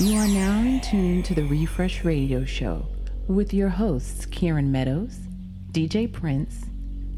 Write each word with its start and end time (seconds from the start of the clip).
You 0.00 0.16
are 0.16 0.26
now 0.28 0.60
in 0.60 0.80
tune 0.80 1.22
to 1.24 1.34
the 1.34 1.44
Refresh 1.44 2.04
Radio 2.04 2.42
Show 2.46 2.86
with 3.28 3.52
your 3.52 3.68
hosts, 3.68 4.24
Kieran 4.24 4.72
Meadows, 4.72 5.18
DJ 5.72 6.10
Prince, 6.10 6.64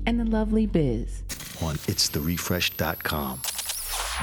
and 0.05 0.19
the 0.19 0.25
lovely 0.25 0.67
Biz. 0.67 1.23
On 1.63 1.77
itstherefresh.com. 1.77 3.41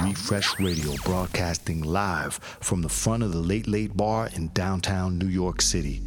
Refresh 0.06 0.60
Radio 0.60 0.92
broadcasting 1.06 1.80
live 1.80 2.34
from 2.34 2.82
the 2.82 2.90
front 2.90 3.22
of 3.22 3.32
the 3.32 3.38
Late 3.40 3.66
Late 3.66 3.96
Bar 3.96 4.28
in 4.34 4.50
downtown 4.52 5.16
New 5.16 5.28
York 5.28 5.62
City. 5.62 6.02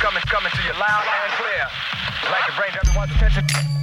Coming, 0.00 0.22
coming 0.22 0.52
to 0.52 0.62
you 0.62 0.72
loud 0.80 1.04
and 1.04 1.32
clear. 1.34 1.66
I'd 2.22 2.30
like 2.30 2.46
to 2.46 2.56
bring 2.56 2.70
everyone's 2.82 3.12
attention. 3.12 3.79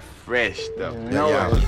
Fresh 0.00 0.58
stuff. 0.60 0.94
No 0.96 1.28
yeah. 1.28 1.60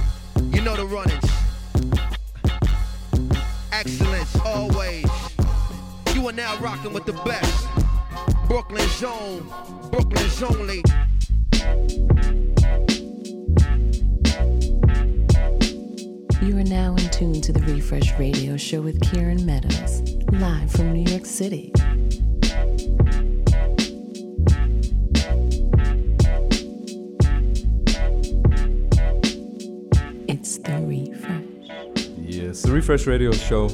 Refresh 33.03 33.21
Radio 33.21 33.33
Show. 33.33 33.69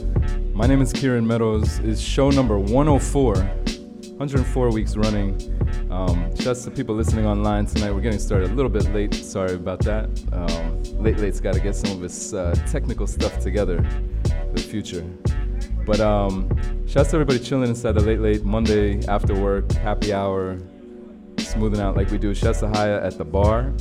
My 0.54 0.66
name 0.66 0.80
is 0.80 0.90
Kieran 0.90 1.26
Meadows. 1.26 1.80
It's 1.80 2.00
show 2.00 2.30
number 2.30 2.58
104, 2.58 3.34
104 3.34 4.70
weeks 4.70 4.96
running. 4.96 5.36
Um, 5.90 6.30
just 6.34 6.64
the 6.64 6.70
people 6.70 6.94
listening 6.94 7.26
online 7.26 7.66
tonight, 7.66 7.92
we're 7.92 8.00
getting 8.00 8.20
started 8.20 8.50
a 8.50 8.54
little 8.54 8.70
bit 8.70 8.90
late. 8.94 9.12
Sorry 9.12 9.52
about 9.52 9.80
that. 9.80 10.08
Um, 10.32 10.82
late 11.02 11.18
Late's 11.18 11.40
got 11.40 11.52
to 11.52 11.60
get 11.60 11.76
some 11.76 11.90
of 11.92 12.00
his 12.00 12.32
uh, 12.32 12.54
technical 12.66 13.06
stuff 13.06 13.38
together 13.40 13.86
for 14.24 14.52
the 14.54 14.62
future. 14.62 15.02
But 15.84 16.00
um, 16.00 16.48
shouts 16.86 17.10
to 17.10 17.16
everybody 17.16 17.38
chilling 17.38 17.68
inside 17.68 17.92
the 17.92 18.00
Late 18.00 18.20
Late 18.20 18.44
Monday 18.44 19.06
after 19.08 19.34
work, 19.34 19.70
happy 19.72 20.10
hour, 20.10 20.58
smoothing 21.36 21.80
out 21.80 21.96
like 21.96 22.10
we 22.10 22.16
do. 22.16 22.32
Shouts 22.32 22.60
to 22.60 22.68
Haya 22.68 23.04
at 23.04 23.18
the 23.18 23.26
bar. 23.26 23.74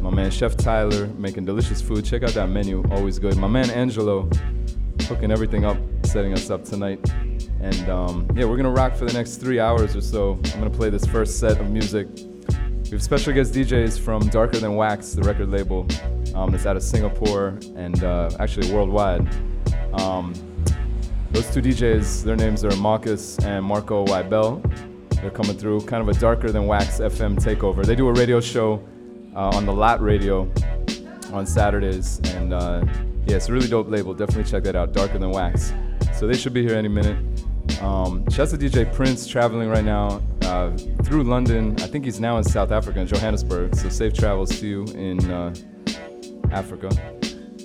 My 0.00 0.10
man 0.10 0.30
Chef 0.30 0.56
Tyler 0.56 1.08
making 1.18 1.44
delicious 1.44 1.82
food. 1.82 2.06
Check 2.06 2.22
out 2.22 2.30
that 2.30 2.48
menu, 2.48 2.82
always 2.90 3.18
good. 3.18 3.36
My 3.36 3.48
man 3.48 3.70
Angelo 3.70 4.30
hooking 5.06 5.30
everything 5.30 5.64
up, 5.64 5.76
setting 6.04 6.32
us 6.32 6.50
up 6.50 6.64
tonight. 6.64 7.00
And 7.60 7.88
um, 7.88 8.28
yeah, 8.34 8.44
we're 8.44 8.56
gonna 8.56 8.70
rock 8.70 8.96
for 8.96 9.04
the 9.04 9.12
next 9.12 9.36
three 9.36 9.60
hours 9.60 9.94
or 9.94 10.00
so. 10.00 10.40
I'm 10.44 10.60
gonna 10.60 10.70
play 10.70 10.90
this 10.90 11.06
first 11.06 11.38
set 11.38 11.60
of 11.60 11.70
music. 11.70 12.08
We 12.84 12.90
have 12.90 13.02
special 13.02 13.32
guest 13.32 13.54
DJs 13.54 13.98
from 13.98 14.28
Darker 14.28 14.58
Than 14.58 14.76
Wax, 14.76 15.12
the 15.12 15.22
record 15.22 15.50
label 15.50 15.86
um, 16.34 16.50
that's 16.50 16.66
out 16.66 16.76
of 16.76 16.82
Singapore 16.82 17.58
and 17.76 18.02
uh, 18.04 18.30
actually 18.38 18.72
worldwide. 18.72 19.26
Um, 19.94 20.34
those 21.30 21.50
two 21.52 21.62
DJs, 21.62 22.24
their 22.24 22.36
names 22.36 22.64
are 22.64 22.70
Mawkus 22.72 23.42
and 23.44 23.64
Marco 23.64 24.04
Weibel. 24.04 24.60
They're 25.22 25.30
coming 25.30 25.56
through, 25.56 25.82
kind 25.82 26.06
of 26.06 26.14
a 26.14 26.18
Darker 26.18 26.50
Than 26.50 26.66
Wax 26.66 26.98
FM 26.98 27.36
takeover. 27.36 27.84
They 27.84 27.94
do 27.94 28.08
a 28.08 28.12
radio 28.12 28.40
show 28.40 28.86
uh, 29.34 29.50
on 29.54 29.64
the 29.64 29.72
Lot 29.72 30.02
Radio 30.02 30.52
on 31.32 31.46
Saturdays. 31.46 32.20
And 32.34 32.52
uh, 32.52 32.84
yeah, 33.26 33.36
it's 33.36 33.48
a 33.48 33.52
really 33.52 33.68
dope 33.68 33.88
label. 33.88 34.14
Definitely 34.14 34.50
check 34.50 34.64
that 34.64 34.76
out. 34.76 34.92
Darker 34.92 35.18
Than 35.18 35.30
Wax. 35.30 35.72
So 36.14 36.26
they 36.26 36.36
should 36.36 36.52
be 36.52 36.62
here 36.62 36.76
any 36.76 36.88
minute. 36.88 37.18
Um, 37.80 38.28
shouts 38.30 38.52
to 38.52 38.58
DJ 38.58 38.92
Prince 38.92 39.26
traveling 39.26 39.68
right 39.68 39.84
now 39.84 40.20
uh, 40.42 40.76
through 41.04 41.24
London. 41.24 41.74
I 41.80 41.86
think 41.86 42.04
he's 42.04 42.20
now 42.20 42.36
in 42.38 42.44
South 42.44 42.72
Africa, 42.72 43.00
in 43.00 43.06
Johannesburg. 43.06 43.74
So 43.74 43.88
safe 43.88 44.12
travels 44.12 44.60
to 44.60 44.66
you 44.66 44.84
in 44.94 45.30
uh, 45.30 45.54
Africa. 46.50 46.90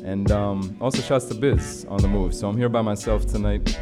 And 0.04 0.32
um, 0.32 0.78
also 0.80 1.02
shouts 1.02 1.26
to 1.26 1.36
Biz 1.36 1.86
on 1.90 2.02
the 2.02 2.08
move. 2.08 2.34
So 2.34 2.48
I'm 2.48 2.58
here 2.58 2.70
by 2.70 2.82
myself 2.82 3.26
tonight, 3.26 3.78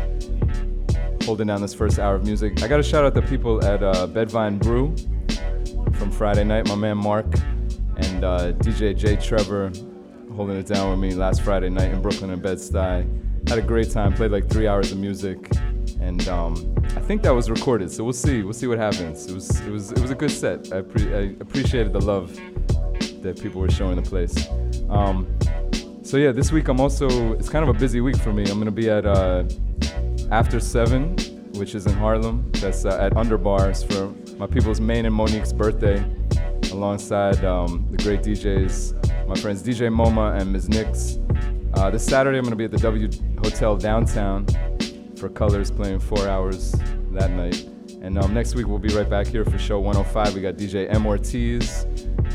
holding 1.23 1.47
down 1.47 1.61
this 1.61 1.73
first 1.73 1.99
hour 1.99 2.15
of 2.15 2.25
music. 2.25 2.63
I 2.63 2.67
got 2.67 2.77
to 2.77 2.83
shout 2.83 3.05
out 3.05 3.13
the 3.13 3.21
people 3.21 3.63
at 3.63 3.83
uh, 3.83 4.07
Bed-Vyne 4.07 4.59
Brew 4.59 4.95
from 5.93 6.11
Friday 6.11 6.43
night. 6.43 6.67
My 6.67 6.75
man 6.75 6.97
Mark 6.97 7.27
and 7.97 8.23
uh, 8.23 8.53
DJ 8.53 8.95
J 8.95 9.15
Trevor 9.17 9.71
holding 10.35 10.57
it 10.57 10.67
down 10.67 10.89
with 10.91 10.99
me 10.99 11.15
last 11.15 11.41
Friday 11.41 11.69
night 11.69 11.91
in 11.91 12.01
Brooklyn 12.01 12.29
and 12.29 12.41
Bed-Stuy. 12.41 13.49
Had 13.49 13.57
a 13.57 13.61
great 13.61 13.89
time, 13.89 14.13
played 14.13 14.31
like 14.31 14.49
three 14.49 14.67
hours 14.67 14.91
of 14.91 14.97
music, 14.97 15.49
and 16.01 16.27
um, 16.27 16.75
I 16.95 16.99
think 16.99 17.21
that 17.23 17.33
was 17.33 17.49
recorded. 17.49 17.91
So 17.91 18.03
we'll 18.03 18.13
see, 18.13 18.43
we'll 18.43 18.53
see 18.53 18.67
what 18.67 18.77
happens. 18.77 19.27
It 19.27 19.33
was, 19.33 19.61
it 19.61 19.71
was, 19.71 19.91
it 19.91 19.99
was 19.99 20.11
a 20.11 20.15
good 20.15 20.31
set. 20.31 20.73
I, 20.73 20.81
pre- 20.81 21.13
I 21.13 21.19
appreciated 21.39 21.93
the 21.93 22.01
love 22.01 22.35
that 23.21 23.39
people 23.41 23.61
were 23.61 23.71
showing 23.71 23.95
the 23.95 24.01
place. 24.01 24.47
Um, 24.89 25.27
so 26.03 26.17
yeah, 26.17 26.31
this 26.31 26.51
week 26.51 26.67
I'm 26.67 26.79
also, 26.79 27.33
it's 27.33 27.49
kind 27.49 27.67
of 27.67 27.75
a 27.75 27.79
busy 27.79 28.01
week 28.01 28.17
for 28.17 28.33
me. 28.33 28.43
I'm 28.43 28.59
gonna 28.59 28.71
be 28.71 28.89
at 28.89 29.05
uh, 29.05 29.43
After 30.31 30.59
Seven, 30.59 31.15
which 31.53 31.75
is 31.75 31.85
in 31.85 31.93
Harlem. 31.93 32.51
That's 32.53 32.83
uh, 32.85 32.97
at 32.99 33.13
Underbars 33.13 33.85
for 33.89 34.13
my 34.37 34.47
people's 34.47 34.81
Maine 34.81 35.05
and 35.05 35.15
Monique's 35.15 35.53
birthday 35.53 36.05
alongside 36.71 37.43
um, 37.45 37.87
the 37.91 37.97
great 37.97 38.21
DJs, 38.21 39.14
my 39.27 39.35
friends 39.35 39.63
DJ 39.63 39.91
MoMA 39.91 40.39
and 40.39 40.53
Ms. 40.53 40.69
Nix. 40.69 41.17
Uh, 41.73 41.89
this 41.89 42.05
Saturday, 42.05 42.37
I'm 42.37 42.43
going 42.43 42.51
to 42.51 42.55
be 42.55 42.65
at 42.65 42.71
the 42.71 42.77
W 42.77 43.09
Hotel 43.43 43.75
downtown 43.75 44.45
for 45.17 45.29
Colors 45.29 45.71
playing 45.71 45.99
four 45.99 46.27
hours 46.27 46.73
that 47.11 47.31
night. 47.31 47.65
And 48.01 48.19
um, 48.19 48.33
next 48.33 48.53
week, 48.53 48.67
we'll 48.67 48.77
be 48.77 48.93
right 48.95 49.09
back 49.09 49.25
here 49.25 49.43
for 49.43 49.57
show 49.57 49.79
105. 49.79 50.35
We 50.35 50.41
got 50.41 50.55
DJ 50.55 50.93
M. 50.93 51.07
Ortiz 51.07 51.83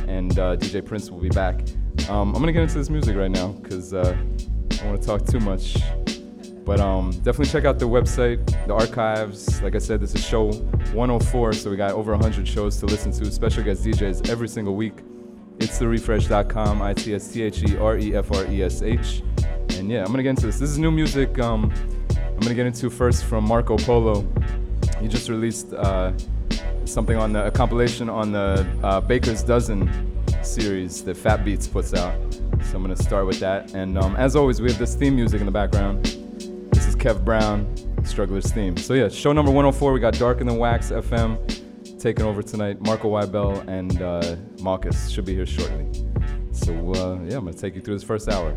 and 0.09 0.37
uh, 0.39 0.57
DJ 0.57 0.85
Prince 0.85 1.11
will 1.11 1.21
be 1.21 1.29
back. 1.29 1.61
Um, 2.09 2.35
I'm 2.35 2.43
going 2.43 2.47
to 2.47 2.53
get 2.53 2.63
into 2.63 2.79
this 2.79 2.91
music 2.91 3.17
right 3.17 3.31
now 3.31 3.49
because 3.49 3.95
uh, 3.95 4.17
I 4.19 4.75
don't 4.75 4.87
want 4.87 5.01
to 5.01 5.07
talk 5.07 5.25
too 5.27 5.41
much. 5.41 5.77
But 6.65 6.81
um, 6.81 7.13
definitely 7.23 7.47
check 7.47 7.65
out 7.65 7.79
the 7.79 7.89
website, 7.89 8.45
the 8.67 8.75
archives. 8.75 9.63
Like 9.63 9.77
I 9.77 9.79
said, 9.79 10.01
this 10.01 10.15
is 10.15 10.27
show 10.27 10.53
104, 10.93 11.53
so 11.53 11.71
we 11.71 11.77
got 11.77 11.93
over 11.93 12.13
100 12.13 12.47
shows 12.47 12.79
to 12.79 12.87
listen 12.87 13.13
to, 13.13 13.31
special 13.31 13.63
guest 13.63 13.85
DJs 13.85 14.29
every 14.29 14.49
single 14.49 14.75
week. 14.75 14.99
It's 15.61 15.79
therefresh.com, 15.79 16.81
I 16.81 16.95
T 16.95 17.15
S 17.15 17.29
T 17.29 17.43
H 17.43 17.63
E 17.63 17.77
R 17.77 17.99
E 17.99 18.15
F 18.17 18.33
R 18.33 18.47
E 18.47 18.63
S 18.63 18.81
H. 18.81 19.23
And 19.77 19.91
yeah, 19.91 20.01
I'm 20.01 20.11
gonna 20.11 20.23
get 20.23 20.31
into 20.31 20.47
this. 20.47 20.59
This 20.59 20.71
is 20.71 20.79
new 20.79 20.91
music. 20.91 21.39
Um, 21.39 21.71
I'm 22.17 22.41
gonna 22.41 22.55
get 22.55 22.65
into 22.65 22.89
first 22.89 23.25
from 23.25 23.45
Marco 23.45 23.77
Polo. 23.77 24.27
He 25.01 25.07
just 25.07 25.29
released 25.29 25.75
uh, 25.75 26.13
something 26.87 27.19
on 27.19 27.35
the 27.35 27.45
a 27.45 27.51
compilation 27.51 28.09
on 28.09 28.33
the 28.33 28.67
uh, 28.83 29.03
Baker's 29.03 29.43
Dozen 29.43 29.91
series 30.43 31.05
that 31.05 31.19
Fat 31.19 31.45
Beats 31.45 31.69
puts 31.69 31.93
out. 31.93 32.15
So 32.65 32.77
I'm 32.77 32.83
gonna 32.83 32.97
start 32.97 33.27
with 33.27 33.39
that. 33.41 33.75
And 33.75 33.99
um, 33.99 34.17
as 34.17 34.37
always, 34.37 34.63
we 34.63 34.71
have 34.71 34.79
this 34.79 34.95
theme 34.95 35.15
music 35.15 35.41
in 35.41 35.47
the 35.47 35.53
background. 35.53 36.07
This 36.73 36.87
is 36.87 36.97
Kev 36.97 37.23
Brown, 37.23 37.69
Struggler's 38.05 38.51
theme. 38.51 38.79
So 38.79 38.95
yeah, 38.95 39.11
show 39.11 39.35
number 39.35 39.51
104. 39.51 39.93
We 39.93 40.01
got 40.01 40.15
Darker 40.15 40.43
Than 40.43 40.57
Wax 40.57 40.91
FM 40.91 41.60
taking 42.01 42.25
over 42.25 42.43
tonight. 42.43 42.81
Marco 42.81 43.11
Weibel 43.11 43.67
and 43.69 44.01
uh, 44.01 44.37
Mawkus 44.57 45.13
should 45.13 45.27
be 45.27 45.35
here 45.35 45.47
shortly. 45.47 45.87
So 46.53 46.73
uh, 46.73 47.19
yeah, 47.25 47.37
I'm 47.37 47.45
gonna 47.45 47.53
take 47.53 47.75
you 47.75 47.83
through 47.83 47.95
this 47.95 48.03
first 48.03 48.29
hour. 48.29 48.57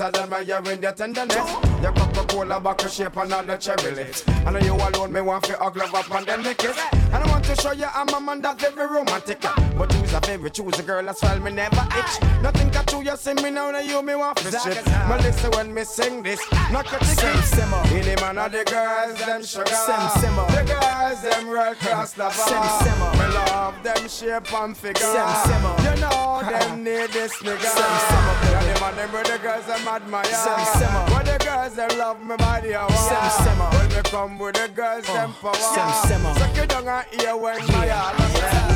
admiring 0.00 0.82
your 0.82 0.92
tenderness. 0.92 1.52
Your 1.82 1.92
Coca-Cola 1.92 2.60
bottle 2.60 2.88
shape 2.88 3.16
and 3.16 3.32
all 3.32 3.42
the 3.42 3.56
cherry 3.56 3.94
lips. 3.94 4.26
I 4.28 4.50
know 4.50 4.58
you 4.58 4.74
alone, 4.74 5.12
me 5.12 5.20
want 5.20 5.44
to 5.44 5.56
hug 5.56 5.76
love 5.76 5.94
up 5.94 6.10
and 6.10 6.26
then 6.26 6.42
make 6.42 6.62
it. 6.64 6.76
And 6.92 7.14
I 7.14 7.30
want 7.30 7.44
to 7.44 7.56
show 7.56 7.72
you 7.72 7.86
I'm 7.94 8.08
a 8.08 8.20
man 8.20 8.40
that's 8.40 8.68
very 8.68 8.86
romantic. 8.86 9.65
You's 10.06 10.14
a 10.14 10.20
very 10.20 10.36
a 10.46 10.82
girl, 10.82 11.08
as 11.10 11.20
well 11.20 11.40
me 11.40 11.50
never 11.50 11.84
itch. 11.98 12.22
Nothing 12.40 12.70
got 12.70 12.86
to 12.86 13.02
you, 13.02 13.16
see 13.16 13.34
me 13.34 13.50
now, 13.50 13.72
now 13.72 13.80
you 13.80 14.00
me 14.02 14.14
want 14.14 14.38
to 14.38 14.50
shit. 14.52 14.84
But 14.84 15.20
listen 15.22 15.50
when 15.50 15.74
me 15.74 15.82
sing 15.82 16.22
this, 16.22 16.40
not 16.70 16.86
cut 16.86 17.00
the 17.00 17.42
simmer. 17.42 17.82
Any 17.86 18.14
man 18.20 18.38
of 18.38 18.52
the 18.52 18.62
girls, 18.64 19.18
them 19.18 19.42
sugar. 19.44 19.66
Sim 19.66 20.08
simmer. 20.20 20.46
The 20.46 20.62
girls, 20.62 21.22
them 21.22 21.48
real 21.48 21.74
cross 21.74 22.16
lover. 22.16 22.34
Sim 22.34 22.62
simmer. 22.86 23.10
Me 23.18 23.34
love 23.34 23.74
them 23.82 24.08
shape 24.08 24.52
and 24.54 24.76
figure. 24.76 25.02
Sim 25.02 25.28
simmer. 25.44 25.74
You 25.82 26.00
know 26.00 26.42
them 26.46 26.84
need 26.84 27.10
this 27.10 27.34
nigga. 27.42 27.66
Sim 27.66 27.94
simmer. 28.06 28.36
Yeah, 28.46 28.92
them 28.92 29.10
them 29.10 29.24
the 29.24 29.38
girls, 29.42 29.66
them 29.66 29.88
admire. 29.88 30.24
Sim 30.24 30.60
simmer. 30.78 31.04
But 31.10 31.26
the 31.26 31.44
girls, 31.44 31.74
them 31.74 31.98
love 31.98 32.22
me 32.22 32.36
body, 32.36 32.74
I 32.76 32.86
want. 32.86 32.94
Sim 32.94 33.44
simmer. 33.44 33.68
When 33.74 33.88
me 33.88 34.02
come 34.08 34.38
with 34.38 34.54
the 34.54 34.68
girls, 34.68 35.08
uh, 35.08 35.14
them 35.14 35.32
power. 35.42 35.54
Sim 35.54 35.90
simmer. 36.08 36.34
Suck 36.38 36.56
you 36.56 36.66
down 36.66 36.86
and 36.86 37.22
ear 37.22 37.36
when 37.36 37.58
my 37.58 37.88
heart 37.88 38.75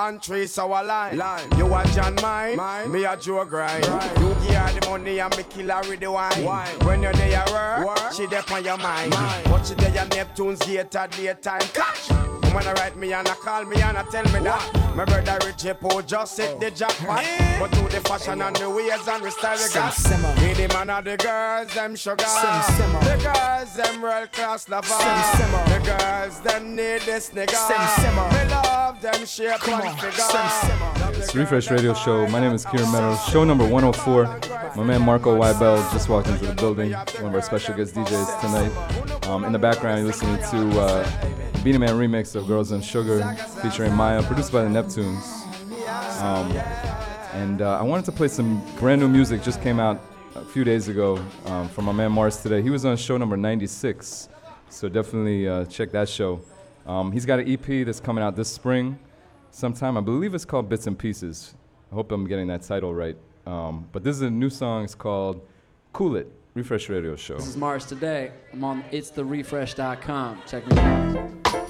and 0.00 0.22
trees 0.22 0.58
our 0.58 0.82
line. 0.84 1.16
line. 1.16 1.48
You 1.56 1.66
a 1.74 1.84
John 1.94 2.14
mine, 2.22 2.56
mine. 2.56 2.90
me 2.90 3.04
a 3.04 3.16
Joe 3.16 3.44
grind. 3.44 3.86
Right. 3.86 4.18
You 4.18 4.28
give 4.28 4.54
her 4.54 4.80
the 4.80 4.88
money 4.88 5.18
and 5.18 5.36
me 5.36 5.44
kill 5.48 5.68
her 5.70 5.88
with 5.88 6.00
the 6.00 6.10
wine. 6.10 6.44
wine. 6.44 6.78
When 6.80 7.02
you're 7.02 7.12
there, 7.12 7.44
work, 7.50 7.86
work. 7.86 8.12
she 8.12 8.26
there 8.26 8.42
on 8.50 8.64
your 8.64 8.78
mind. 8.78 9.10
mind. 9.10 9.44
But 9.44 9.64
she 9.64 9.74
there, 9.74 9.94
your 9.94 10.06
Neptune's 10.06 10.58
gate 10.60 10.94
at 10.94 11.10
daytime. 11.10 11.60
Catch. 11.72 12.29
When 12.54 12.66
I 12.66 12.72
write 12.72 12.96
me 12.96 13.12
and 13.12 13.28
I 13.28 13.34
call 13.34 13.64
me 13.64 13.80
and 13.80 13.96
I 13.96 14.02
tell 14.04 14.24
me 14.24 14.40
that. 14.40 14.94
My 14.96 15.04
brother 15.04 15.38
Richie 15.46 15.72
Poe 15.74 16.02
just 16.02 16.36
hit 16.36 16.58
the 16.58 16.70
jackpot. 16.70 17.24
But 17.60 17.70
to 17.72 17.82
the 17.82 18.00
fashion 18.00 18.42
and 18.42 18.56
the 18.56 18.68
ways 18.68 19.06
and 19.06 19.24
the 19.24 19.30
style 19.30 19.56
we 19.56 19.72
got 19.72 20.40
Me 20.40 20.52
the 20.54 20.74
man 20.74 20.90
of 20.90 21.04
the 21.04 21.16
girls, 21.16 21.72
them 21.74 21.94
sugar. 21.94 22.16
The 22.16 23.20
girls, 23.22 23.74
them 23.76 24.04
real 24.04 24.26
class 24.26 24.68
lover. 24.68 24.88
The 24.88 25.80
girls, 25.84 26.40
them 26.40 26.74
need 26.74 27.02
this 27.02 27.30
nigga. 27.30 27.60
Me 28.32 28.50
love 28.50 29.00
them 29.00 29.24
shape 29.26 29.68
and 29.68 30.00
figure. 30.00 31.20
It's 31.20 31.34
Refresh 31.34 31.70
Radio 31.70 31.94
Show. 31.94 32.26
My 32.28 32.40
name 32.40 32.52
is 32.52 32.64
Kieran 32.64 32.90
Meadows. 32.90 33.22
Show 33.26 33.44
number 33.44 33.66
104. 33.66 34.74
My 34.76 34.82
man 34.82 35.02
Marco 35.02 35.38
Weibel 35.38 35.76
just 35.92 36.08
walked 36.08 36.28
into 36.28 36.46
the 36.46 36.54
building. 36.54 36.92
One 36.92 37.26
of 37.26 37.34
our 37.34 37.42
special 37.42 37.76
guest 37.76 37.94
DJs 37.94 38.40
tonight. 38.40 39.26
Um, 39.28 39.44
in 39.44 39.52
the 39.52 39.58
background, 39.58 39.98
you're 39.98 40.08
listening 40.08 40.38
to 40.50 40.80
uh, 40.80 41.62
Beenie 41.62 41.78
Man 41.78 41.90
remix 41.90 42.34
of 42.34 42.39
Girls 42.46 42.72
and 42.72 42.84
Sugar 42.84 43.22
featuring 43.62 43.94
Mya, 43.96 44.22
produced 44.22 44.52
by 44.52 44.62
the 44.62 44.68
Neptunes. 44.68 45.40
Um, 46.20 46.50
and 47.32 47.62
uh, 47.62 47.78
I 47.78 47.82
wanted 47.82 48.04
to 48.06 48.12
play 48.12 48.28
some 48.28 48.62
brand 48.76 49.00
new 49.00 49.08
music, 49.08 49.42
just 49.42 49.62
came 49.62 49.80
out 49.80 50.00
a 50.34 50.44
few 50.44 50.64
days 50.64 50.88
ago 50.88 51.22
um, 51.46 51.68
from 51.68 51.84
my 51.84 51.92
man 51.92 52.12
Mars 52.12 52.42
today. 52.42 52.62
He 52.62 52.70
was 52.70 52.84
on 52.84 52.96
show 52.96 53.16
number 53.16 53.36
96, 53.36 54.28
so 54.68 54.88
definitely 54.88 55.48
uh, 55.48 55.64
check 55.66 55.90
that 55.92 56.08
show. 56.08 56.40
Um, 56.86 57.12
he's 57.12 57.26
got 57.26 57.38
an 57.38 57.50
EP 57.50 57.86
that's 57.86 58.00
coming 58.00 58.22
out 58.22 58.36
this 58.36 58.48
spring 58.48 58.98
sometime. 59.50 59.96
I 59.96 60.00
believe 60.00 60.34
it's 60.34 60.44
called 60.44 60.68
Bits 60.68 60.86
and 60.86 60.98
Pieces. 60.98 61.54
I 61.90 61.94
hope 61.94 62.12
I'm 62.12 62.26
getting 62.26 62.46
that 62.48 62.62
title 62.62 62.94
right. 62.94 63.16
Um, 63.46 63.88
but 63.92 64.04
this 64.04 64.16
is 64.16 64.22
a 64.22 64.30
new 64.30 64.50
song. 64.50 64.84
It's 64.84 64.94
called 64.94 65.46
Cool 65.92 66.16
It, 66.16 66.32
Refresh 66.54 66.88
Radio 66.88 67.16
Show. 67.16 67.36
This 67.36 67.48
is 67.48 67.56
Mars 67.56 67.84
today. 67.86 68.32
I'm 68.52 68.62
on 68.64 68.84
it's 68.90 69.10
the 69.10 69.24
refresh.com. 69.24 70.42
Check 70.46 70.66
me 70.68 70.78
out. 70.78 71.69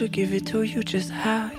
composure. 0.00 0.08
Give 0.08 0.34
it 0.34 0.46
to 0.46 0.62
you 0.62 0.82
just 0.82 1.10
how 1.10 1.50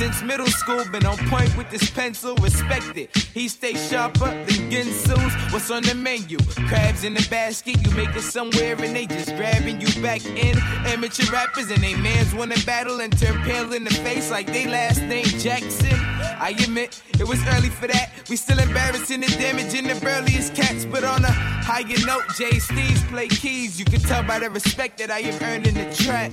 Since 0.00 0.22
middle 0.22 0.46
school, 0.46 0.82
been 0.90 1.04
on 1.04 1.18
point 1.28 1.54
with 1.58 1.68
this 1.68 1.90
pencil. 1.90 2.34
Respect 2.36 2.96
it. 2.96 3.14
He 3.34 3.48
stay 3.48 3.74
sharper 3.74 4.30
than 4.30 4.70
Ginsu's. 4.70 5.52
What's 5.52 5.70
on 5.70 5.82
the 5.82 5.94
menu? 5.94 6.38
Crabs 6.68 7.04
in 7.04 7.12
the 7.12 7.26
basket. 7.28 7.86
You 7.86 7.94
make 7.94 8.16
it 8.16 8.22
somewhere 8.22 8.82
and 8.82 8.96
they 8.96 9.04
just 9.04 9.36
grabbing 9.36 9.78
you 9.78 9.88
back 10.00 10.24
in. 10.24 10.56
Amateur 10.86 11.30
rappers 11.30 11.70
and 11.70 11.82
they 11.82 11.94
mans 11.96 12.34
wanna 12.34 12.56
battle 12.64 13.02
and 13.02 13.12
turn 13.18 13.42
pale 13.42 13.74
in 13.74 13.84
the 13.84 13.90
face 13.90 14.30
like 14.30 14.46
they 14.46 14.66
last 14.66 15.02
name 15.02 15.26
Jackson. 15.26 16.09
I 16.40 16.50
admit 16.50 17.02
it 17.18 17.28
was 17.28 17.38
early 17.48 17.68
for 17.68 17.86
that. 17.86 18.12
We 18.30 18.36
still 18.36 18.58
embarrassing 18.58 19.20
the 19.20 19.26
damage 19.26 19.74
in 19.74 19.86
the 19.86 19.94
burliest 20.00 20.54
cats, 20.54 20.86
but 20.86 21.04
on 21.04 21.22
a 21.22 21.30
higher 21.30 21.84
note, 22.06 22.24
Jay 22.34 22.58
Steve's 22.58 23.04
play 23.04 23.28
keys. 23.28 23.78
You 23.78 23.84
can 23.84 24.00
tell 24.00 24.22
by 24.22 24.38
the 24.38 24.48
respect 24.48 24.96
that 24.98 25.10
I 25.10 25.20
have 25.20 25.42
earned 25.42 25.66
in 25.66 25.74
the 25.74 25.94
track. 25.94 26.32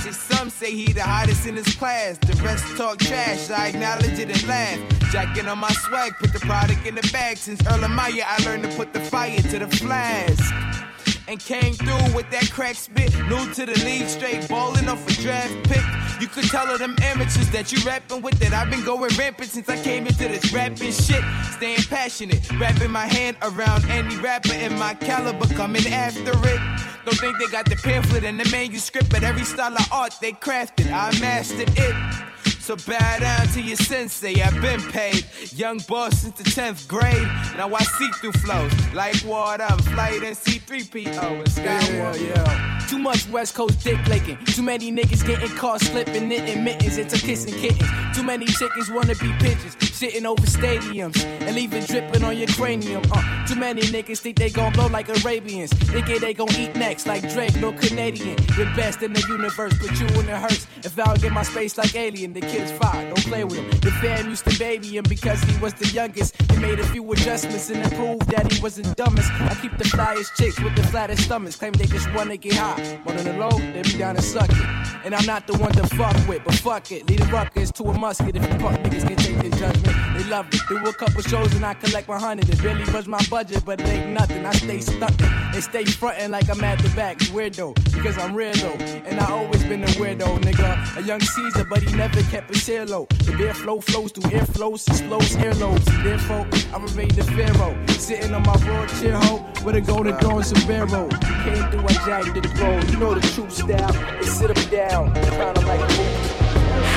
See, 0.00 0.12
some 0.12 0.50
say 0.50 0.72
he 0.72 0.92
the 0.92 1.02
hottest 1.02 1.46
in 1.46 1.54
his 1.54 1.72
class. 1.76 2.18
The 2.18 2.34
rest 2.42 2.76
talk 2.76 2.98
trash. 2.98 3.48
I 3.50 3.68
acknowledge 3.68 4.18
it 4.18 4.28
and 4.28 4.48
laugh. 4.48 4.78
Jacking 5.12 5.46
on 5.46 5.58
my 5.58 5.70
swag, 5.70 6.14
put 6.18 6.32
the 6.32 6.40
product 6.40 6.84
in 6.84 6.96
the 6.96 7.08
bag. 7.12 7.36
Since 7.36 7.64
Earl 7.64 7.86
Meyer, 7.88 8.24
I 8.26 8.42
learned 8.44 8.64
to 8.64 8.70
put 8.70 8.92
the 8.92 9.00
fire 9.00 9.38
to 9.38 9.58
the 9.60 9.68
flask. 9.68 10.87
And 11.28 11.38
came 11.38 11.74
through 11.74 12.14
with 12.16 12.30
that 12.30 12.50
crack 12.50 12.74
spit. 12.74 13.14
New 13.28 13.52
to 13.52 13.66
the 13.66 13.78
league, 13.84 14.08
straight 14.08 14.48
ballin' 14.48 14.88
off 14.88 15.06
a 15.06 15.12
draft 15.20 15.52
pick. 15.64 15.84
You 16.22 16.26
could 16.26 16.44
tell 16.44 16.70
of 16.70 16.78
them 16.78 16.96
amateurs 17.02 17.50
that 17.50 17.70
you 17.70 17.78
rapping 17.84 18.22
with 18.22 18.38
that 18.38 18.54
I've 18.54 18.70
been 18.70 18.82
going 18.82 19.14
rampant 19.18 19.50
since 19.50 19.68
I 19.68 19.76
came 19.82 20.06
into 20.06 20.26
this 20.26 20.50
rapping 20.54 20.90
shit. 20.90 21.22
Staying 21.52 21.82
passionate, 21.90 22.50
wrapping 22.58 22.90
my 22.90 23.04
hand 23.04 23.36
around 23.42 23.84
any 23.90 24.16
rapper 24.16 24.54
in 24.54 24.78
my 24.78 24.94
caliber, 24.94 25.46
coming 25.54 25.86
after 25.88 26.32
it. 26.48 26.60
Don't 27.04 27.18
think 27.18 27.38
they 27.38 27.46
got 27.52 27.66
the 27.66 27.76
pamphlet 27.76 28.24
and 28.24 28.40
the 28.40 28.48
manuscript, 28.50 29.10
but 29.10 29.22
every 29.22 29.44
style 29.44 29.74
of 29.74 29.92
art 29.92 30.14
they 30.22 30.32
crafted, 30.32 30.90
I 30.90 31.12
mastered 31.20 31.68
it. 31.76 32.47
So 32.68 32.76
bow 32.76 33.18
down 33.18 33.46
to 33.54 33.62
your 33.62 33.78
sensei, 33.78 34.42
I've 34.42 34.60
been 34.60 34.82
paid. 34.92 35.24
Young 35.54 35.78
boss 35.88 36.18
since 36.18 36.36
the 36.36 36.44
10th 36.44 36.86
grade. 36.86 37.26
Now 37.56 37.74
I 37.74 37.82
see 37.82 38.10
through 38.20 38.32
flows 38.32 38.70
like 38.92 39.16
water. 39.24 39.64
I'm 39.66 39.78
flight 39.78 40.22
and 40.22 40.36
C3PO 40.36 41.06
and 41.06 41.46
Skywalker. 41.46 42.20
Yeah, 42.20 42.44
yeah. 42.44 42.78
Too 42.86 42.98
much 42.98 43.26
West 43.28 43.54
Coast 43.54 43.82
dick 43.82 43.98
licking. 44.06 44.36
Too 44.44 44.62
many 44.62 44.92
niggas 44.92 45.26
getting 45.26 45.48
caught 45.56 45.80
slipping, 45.80 46.28
knitting 46.28 46.62
mittens 46.62 46.98
into 46.98 47.16
kissing 47.16 47.54
kittens. 47.54 47.88
Too 48.14 48.22
many 48.22 48.44
chickens 48.44 48.90
wanna 48.90 49.14
be 49.14 49.32
pigeons, 49.38 49.76
sitting 49.94 50.26
over 50.26 50.42
stadiums 50.42 51.22
and 51.24 51.54
leaving 51.54 51.84
dripping 51.84 52.24
on 52.24 52.36
your 52.36 52.48
cranium. 52.48 53.02
Uh, 53.12 53.46
too 53.46 53.56
many 53.56 53.82
niggas 53.82 54.18
think 54.18 54.38
they 54.38 54.50
gon' 54.50 54.72
blow 54.72 54.88
like 54.88 55.08
Arabians. 55.08 55.70
Thinking 55.72 56.20
they 56.20 56.34
gon' 56.34 56.54
eat 56.56 56.74
next 56.76 57.06
like 57.06 57.28
Drake, 57.32 57.56
no 57.56 57.72
Canadian. 57.72 58.36
The 58.36 58.70
best 58.76 59.02
in 59.02 59.12
the 59.12 59.24
universe, 59.28 59.76
put 59.78 59.98
you 60.00 60.06
in 60.20 60.26
the 60.26 60.38
hearse. 60.38 60.66
If 60.84 60.98
I 60.98 61.04
don't 61.04 61.20
get 61.20 61.32
my 61.32 61.42
space 61.42 61.76
like 61.76 61.94
alien, 61.94 62.32
the 62.32 62.40
kid's 62.58 62.72
fine. 62.72 63.06
Don't 63.06 63.26
play 63.26 63.44
with 63.44 63.56
him. 63.56 63.70
The 63.80 63.90
fam 64.02 64.28
used 64.30 64.44
to 64.48 64.58
baby 64.58 64.96
him 64.96 65.04
because 65.08 65.40
he 65.42 65.56
was 65.60 65.74
the 65.74 65.86
youngest. 65.88 66.40
He 66.50 66.58
made 66.58 66.78
a 66.80 66.86
few 66.86 67.10
adjustments 67.12 67.70
and 67.70 67.82
improved 67.84 68.28
that 68.30 68.50
he 68.50 68.60
wasn't 68.60 68.96
dumbest. 68.96 69.30
I 69.40 69.54
keep 69.62 69.76
the 69.78 69.84
flyest 69.84 70.34
chicks 70.36 70.60
with 70.60 70.74
the 70.76 70.82
flattest 70.84 71.22
stomachs. 71.24 71.56
Claim 71.56 71.72
they 71.72 71.86
just 71.86 72.12
wanna 72.14 72.36
get 72.36 72.54
high. 72.54 73.00
But 73.04 73.18
on 73.18 73.24
the 73.24 73.32
low, 73.34 73.56
they 73.72 73.82
be 73.82 73.98
down 73.98 74.16
and 74.16 74.24
suck 74.24 74.50
it. 74.50 74.66
And 75.04 75.14
I'm 75.14 75.26
not 75.26 75.46
the 75.46 75.56
one 75.58 75.72
to 75.72 75.86
fuck 75.86 76.16
with, 76.28 76.42
but 76.44 76.54
fuck 76.54 76.90
it. 76.90 77.08
Lead 77.08 77.20
the 77.20 77.26
ruckus 77.26 77.70
to 77.72 77.84
a 77.84 77.98
musket 77.98 78.36
if 78.36 78.42
you 78.42 78.58
fuck 78.58 78.78
niggas 78.82 79.06
can 79.06 79.16
take 79.16 79.38
their 79.38 79.58
judgment. 79.58 79.96
They 80.28 80.34
love 80.34 80.48
it. 80.52 80.60
Do 80.68 80.76
a 80.86 80.92
couple 80.92 81.22
shows 81.22 81.54
and 81.54 81.64
I 81.64 81.72
collect 81.72 82.06
my 82.06 82.18
hundred. 82.18 82.50
It 82.50 82.62
barely 82.62 82.84
runs 82.84 83.08
my 83.08 83.24
budget, 83.30 83.64
but 83.64 83.80
it 83.80 83.88
ain't 83.88 84.10
nothing. 84.10 84.44
I 84.44 84.52
stay 84.52 84.80
stuck. 84.80 85.16
They 85.54 85.60
stay 85.62 85.86
frontin' 85.86 86.32
like 86.32 86.50
I'm 86.50 86.62
at 86.62 86.78
the 86.80 86.90
back. 86.90 87.16
Weirdo, 87.32 87.74
because 87.94 88.18
I'm 88.18 88.34
real 88.34 88.52
though. 88.52 88.76
And 89.06 89.18
I 89.20 89.30
always 89.30 89.64
been 89.64 89.82
a 89.84 89.86
weirdo, 89.86 90.38
nigga. 90.40 90.98
A 90.98 91.02
young 91.02 91.20
Caesar, 91.20 91.64
but 91.64 91.82
he 91.82 91.96
never 91.96 92.20
kept 92.24 92.50
his 92.50 92.66
hair 92.66 92.84
low. 92.84 93.06
The 93.24 93.32
beer 93.38 93.54
flow 93.54 93.80
flows 93.80 94.12
through 94.12 94.30
airflows, 94.30 94.86
explodes 94.88 95.34
airlobes. 95.36 95.88
And 95.94 96.04
therefore, 96.04 96.46
I 96.74 96.82
remain 96.82 97.08
the 97.08 97.24
pharaoh. 97.24 97.86
Sitting 97.86 98.34
on 98.34 98.42
my 98.42 98.54
raw 98.68 98.86
chair 99.00 99.16
hole 99.16 99.46
with 99.64 99.76
a 99.76 99.80
golden 99.80 100.18
throne 100.18 100.44
sombrero. 100.44 101.08
Came 101.44 101.70
through, 101.70 101.86
I 101.88 101.94
jagged 102.04 102.34
the 102.34 102.48
throne. 102.48 102.86
You 102.90 102.98
know 102.98 103.14
the 103.14 103.26
true 103.32 103.48
style. 103.48 103.92
They 104.20 104.26
sit 104.26 104.54
him 104.54 104.70
down, 104.70 105.14
crown 105.14 105.56
him 105.56 105.66
like 105.66 105.80
a. 105.80 105.92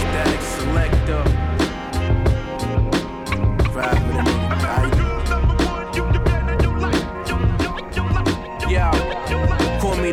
Static 0.02 0.42
selector. 0.42 1.51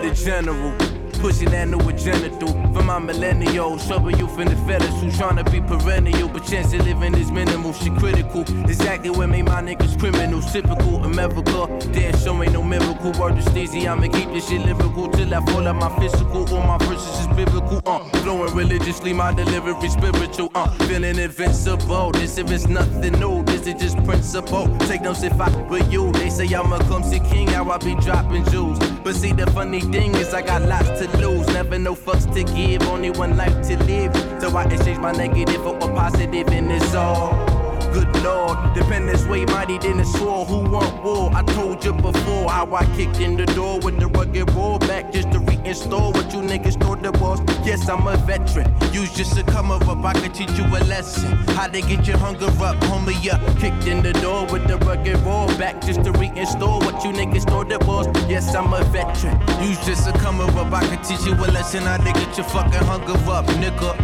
The 0.09 0.15
general. 0.25 0.75
Pushing 1.21 1.51
that 1.51 1.69
new 1.69 1.79
agenda 1.89 2.31
through 2.39 2.68
for 2.79 2.85
my 2.85 2.99
millennials. 2.99 3.87
Trouble 3.87 4.13
you 4.13 4.27
from 4.29 4.47
the 4.47 4.57
fellas 4.67 4.95
who 5.01 5.09
tryna 5.11 5.45
be 5.51 5.61
perennial, 5.61 6.29
but 6.29 6.45
chance 6.45 6.73
of 6.73 6.85
living 6.85 7.15
is 7.15 7.31
minimal. 7.31 7.73
She 7.73 7.91
critical. 7.91 8.43
Exactly 8.71 9.11
what 9.11 9.29
made 9.29 9.45
my 9.45 9.63
niggas 9.63 9.99
criminals. 9.99 10.51
Typical 10.53 11.05
America. 11.05 11.67
Damn, 11.93 12.17
show 12.19 12.43
ain't 12.43 12.53
no 12.53 12.63
miracle. 12.63 13.13
Word 13.19 13.37
to 13.37 13.43
Steezy, 13.51 13.89
I'ma 13.89 14.09
keep 14.09 14.29
this 14.33 14.49
shit 14.49 14.65
lyrical 14.65 15.09
till 15.09 15.35
I 15.35 15.45
fall 15.47 15.67
out 15.67 15.77
my 15.77 15.91
physical. 15.99 16.49
All 16.55 16.63
my 16.63 16.79
verses 16.87 17.21
is 17.21 17.27
biblical. 17.29 17.83
Uh, 17.87 18.05
flowing 18.23 18.55
religiously, 18.55 19.13
my 19.13 19.33
delivery 19.33 19.89
spiritual. 19.89 20.51
Uh, 20.55 20.71
feeling 20.87 21.19
invincible. 21.19 22.13
This 22.13 22.39
if 22.39 22.51
it's 22.51 22.69
nothing 22.69 23.15
new, 23.19 23.45
this 23.45 23.67
is 23.67 23.75
just 23.75 23.97
principle. 24.05 24.67
Take 24.87 25.03
notes 25.03 25.23
if 25.23 25.41
I 25.41 25.49
you. 25.91 26.13
They 26.13 26.31
say 26.31 26.47
I'm 26.55 26.73
a 26.73 26.79
clumsy 26.81 27.21
king, 27.21 27.49
how 27.49 27.71
I 27.71 27.79
be 27.79 27.95
dropping 27.97 28.45
jewels. 28.47 28.79
But 29.05 29.15
see, 29.15 29.33
the 29.33 29.47
funny 29.53 29.81
thing 29.81 30.15
is, 30.15 30.35
I 30.35 30.43
got 30.43 30.63
lots 30.63 30.89
to 31.01 31.07
lose. 31.19 31.47
Never 31.49 31.79
no 31.79 31.95
fucks 31.95 32.27
to 32.35 32.45
give, 32.45 32.68
only 32.77 33.11
one 33.11 33.37
life 33.37 33.57
to 33.69 33.77
live. 33.85 34.15
So 34.41 34.55
I 34.57 34.65
exchange 34.65 34.99
my 34.99 35.13
negative 35.13 35.63
for 35.63 35.77
a 35.77 35.89
positive, 35.95 36.49
and 36.49 36.71
it's 36.71 36.95
all. 36.95 37.68
Good 37.99 38.23
lord, 38.23 38.75
dependence 38.75 39.27
way 39.27 39.45
mighty 39.47 39.77
than 39.77 39.99
a 39.99 40.05
sword. 40.05 40.47
Who 40.47 40.71
want 40.71 41.03
war? 41.03 41.33
I 41.35 41.43
told 41.43 41.85
you 41.85 41.93
before 41.93 42.49
how 42.49 42.73
I 42.73 42.85
kicked 42.95 43.19
in 43.19 43.37
the 43.37 43.45
door 43.47 43.81
with 43.81 43.99
the 43.99 44.07
rugged 44.07 44.49
roll 44.53 44.79
back 44.79 45.11
just 45.11 45.33
to 45.33 45.41
reinstall 45.41 46.15
what 46.15 46.33
you 46.33 46.39
niggas 46.39 46.81
thought 46.81 47.03
the 47.03 47.11
was. 47.19 47.41
Yes, 47.67 47.89
I'm 47.89 48.07
a 48.07 48.17
veteran. 48.19 48.73
Use 48.93 49.13
just 49.17 49.37
a 49.37 49.43
come 49.43 49.73
up, 49.73 49.83
I 49.89 50.13
could 50.13 50.33
teach 50.33 50.51
you 50.51 50.65
a 50.67 50.79
lesson. 50.87 51.37
How 51.57 51.67
to 51.67 51.81
get 51.81 52.07
your 52.07 52.19
hunger 52.19 52.47
up, 52.47 52.77
homie. 52.87 53.19
Yeah, 53.21 53.39
kicked 53.59 53.89
in 53.89 54.01
the 54.05 54.13
door 54.13 54.47
with 54.47 54.69
the 54.69 54.77
rugged 54.87 55.19
roll 55.27 55.49
back 55.59 55.81
just 55.81 56.05
to 56.05 56.13
reinstall 56.13 56.79
what 56.85 57.03
you 57.03 57.11
niggas 57.11 57.49
throw 57.49 57.65
the 57.65 57.81
balls. 57.81 58.07
yes, 58.31 58.55
I'm 58.55 58.73
a 58.75 58.85
veteran. 58.93 59.41
You 59.61 59.75
just 59.85 60.07
a 60.07 60.13
come 60.21 60.41
up, 60.41 60.55
I 60.73 60.87
can 60.87 61.03
teach 61.03 61.27
you 61.27 61.35
a 61.35 61.51
lesson. 61.51 61.83
How 61.83 61.97
to 61.97 62.13
get 62.13 62.37
your 62.37 62.47
fucking 62.47 62.85
hunger 62.87 63.19
up, 63.29 63.47
nigga. 63.59 63.99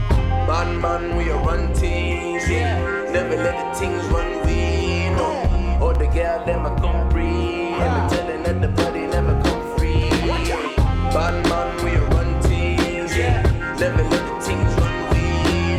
Man, 0.48 0.80
man, 0.80 1.16
we 1.16 1.30
a 1.30 1.36
run 1.36 1.72
teams, 1.74 2.50
yeah. 2.50 3.03
Never 3.14 3.36
let 3.36 3.72
the 3.72 3.78
things 3.78 4.04
run 4.06 4.44
we. 4.44 5.06
Or 5.80 5.94
the 5.94 6.06
girl, 6.06 6.44
them 6.44 6.66
a 6.66 6.70
come 6.80 7.08
free. 7.12 7.70
And 7.78 8.10
the 8.10 8.16
telling 8.16 8.42
that 8.42 8.60
the 8.60 8.66
body 8.66 9.06
never 9.06 9.40
come 9.40 9.78
free. 9.78 10.10
Bad 11.14 11.46
man, 11.48 11.84
we 11.84 11.92
run 12.12 12.42
teams, 12.42 13.16
yeah. 13.16 13.40
Never 13.78 14.02
let 14.02 14.10
the 14.10 14.40
things 14.44 14.74
run 14.80 14.96
we. 15.14 15.78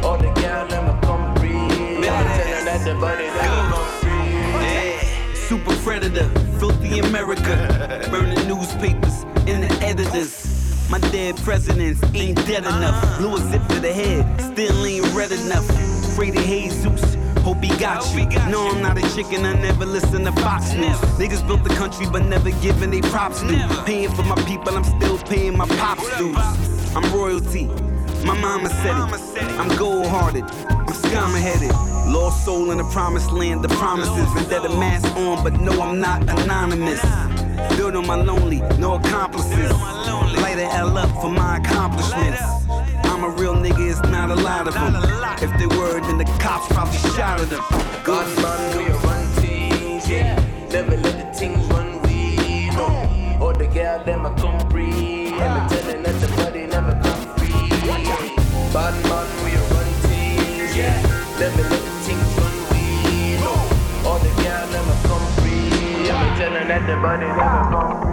Or 0.00 0.16
the 0.16 0.32
girl, 0.40 0.66
them 0.66 0.88
a 0.88 0.98
come 1.02 1.36
free. 1.36 1.50
And 1.50 2.04
the 2.04 2.32
telling 2.40 2.64
that 2.64 2.84
the 2.86 2.94
body 2.94 3.24
never 3.24 3.62
come 3.68 3.90
free. 4.00 4.32
Yeah. 4.64 5.34
Super 5.34 5.76
predator, 5.84 6.26
filthy 6.58 7.00
America, 7.00 8.08
burning 8.10 8.48
newspapers 8.48 9.24
in 9.46 9.60
the 9.60 9.78
editors. 9.82 10.88
My 10.90 11.00
dead 11.10 11.36
presidents 11.36 12.00
ain't 12.14 12.38
dead 12.46 12.64
enough. 12.64 13.18
Blew 13.18 13.36
a 13.36 13.40
zip 13.50 13.66
to 13.68 13.78
the 13.78 13.92
head, 13.92 14.40
still 14.40 14.86
ain't 14.86 15.12
red 15.12 15.32
enough. 15.32 15.91
Afraid 16.12 16.36
of 16.36 16.44
Jesus. 16.44 17.16
Hope 17.38 17.64
he 17.64 17.74
got 17.78 18.04
you. 18.14 18.26
No, 18.50 18.68
I'm 18.68 18.82
not 18.82 18.98
a 18.98 19.14
chicken, 19.14 19.46
I 19.46 19.54
never 19.54 19.86
listen 19.86 20.24
to 20.24 20.32
Fox 20.32 20.74
News. 20.74 20.98
Niggas 21.16 21.44
built 21.46 21.64
the 21.64 21.70
country, 21.70 22.04
but 22.04 22.22
never 22.26 22.50
giving 22.60 22.90
they 22.90 23.00
props 23.00 23.40
due. 23.40 23.58
Paying 23.86 24.10
for 24.10 24.22
my 24.24 24.34
people, 24.44 24.76
I'm 24.76 24.84
still 24.84 25.16
paying 25.16 25.56
my 25.56 25.66
pops 25.66 26.04
dues. 26.18 26.36
I'm 26.94 27.10
royalty. 27.14 27.64
My 28.26 28.38
mama 28.38 28.68
said 28.68 28.94
it. 28.94 29.42
I'm 29.58 29.74
gold 29.78 30.06
hearted. 30.06 30.44
I'm 30.68 30.92
scum 30.92 31.32
headed. 31.32 31.70
Lost 32.12 32.44
soul 32.44 32.70
in 32.72 32.76
the 32.76 32.84
promised 32.92 33.32
land. 33.32 33.64
The 33.64 33.68
promises. 33.68 34.30
Vendetta 34.34 34.68
mask 34.68 35.16
on, 35.16 35.42
but 35.42 35.58
no, 35.62 35.80
I'm 35.80 35.98
not 35.98 36.28
anonymous. 36.28 37.00
Built 37.78 37.94
on 37.96 38.06
my 38.06 38.16
lonely, 38.16 38.60
no 38.78 38.96
accomplices. 38.96 39.72
Light 39.72 40.58
a 40.58 40.68
L 40.74 40.98
up 40.98 41.10
for 41.22 41.30
my 41.30 41.56
accomplishments. 41.56 42.42
I'm 43.22 43.32
a 43.32 43.40
real 43.40 43.54
nigga, 43.54 43.88
it's 43.88 44.02
not 44.10 44.32
a 44.32 44.34
lot 44.34 44.66
of 44.66 44.74
them. 44.74 44.96
If 45.40 45.56
they 45.56 45.68
were, 45.78 46.00
then 46.00 46.18
the 46.18 46.24
cops 46.40 46.66
probably 46.74 46.98
shot 47.14 47.40
at 47.40 47.50
them. 47.50 47.62
Man, 48.42 48.76
we 48.76 48.90
run 49.06 49.24
teams, 49.36 50.10
yeah. 50.10 50.34
Never 50.72 50.96
let 50.96 51.16
the 51.16 51.38
things 51.38 51.64
run 51.68 52.02
we, 52.02 52.66
no. 52.70 53.38
Or 53.40 53.52
the 53.52 53.68
girl, 53.68 54.02
them 54.02 54.26
a 54.26 54.34
come 54.34 54.58
free. 54.70 55.30
The 55.30 55.38
telling 55.38 56.02
that 56.02 56.20
the 56.20 56.26
body 56.34 56.66
never 56.66 56.98
come 57.00 57.22
free. 57.38 57.52
Bad 58.74 58.94
man, 59.06 59.28
we 59.44 59.54
run 59.70 59.86
teams, 60.02 60.76
yeah. 60.76 61.00
Never 61.38 61.62
let 61.62 61.80
the 61.80 61.92
things 62.02 62.26
run 62.42 62.56
we, 62.74 63.38
no. 63.38 63.54
Or 64.02 64.18
the 64.18 64.32
girl, 64.42 64.66
them 64.66 64.88
a 64.90 64.96
come 65.06 65.26
free. 65.38 65.70
The 66.08 66.14
telling 66.42 66.66
that 66.66 66.82
the 66.88 66.96
body 67.00 67.26
never 67.26 67.70
come 67.70 68.02
free. 68.02 68.11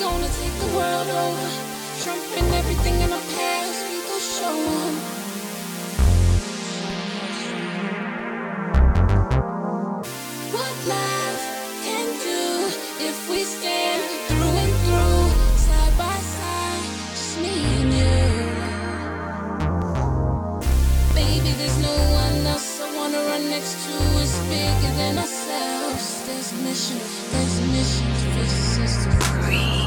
Gonna 0.00 0.28
take 0.28 0.56
the 0.58 0.70
world 0.74 1.08
over, 1.08 1.48
everything 2.08 2.48
in 2.54 2.57
ourselves. 26.78 27.32
There's 27.32 27.60
for 28.34 28.46
sisters. 28.46 29.77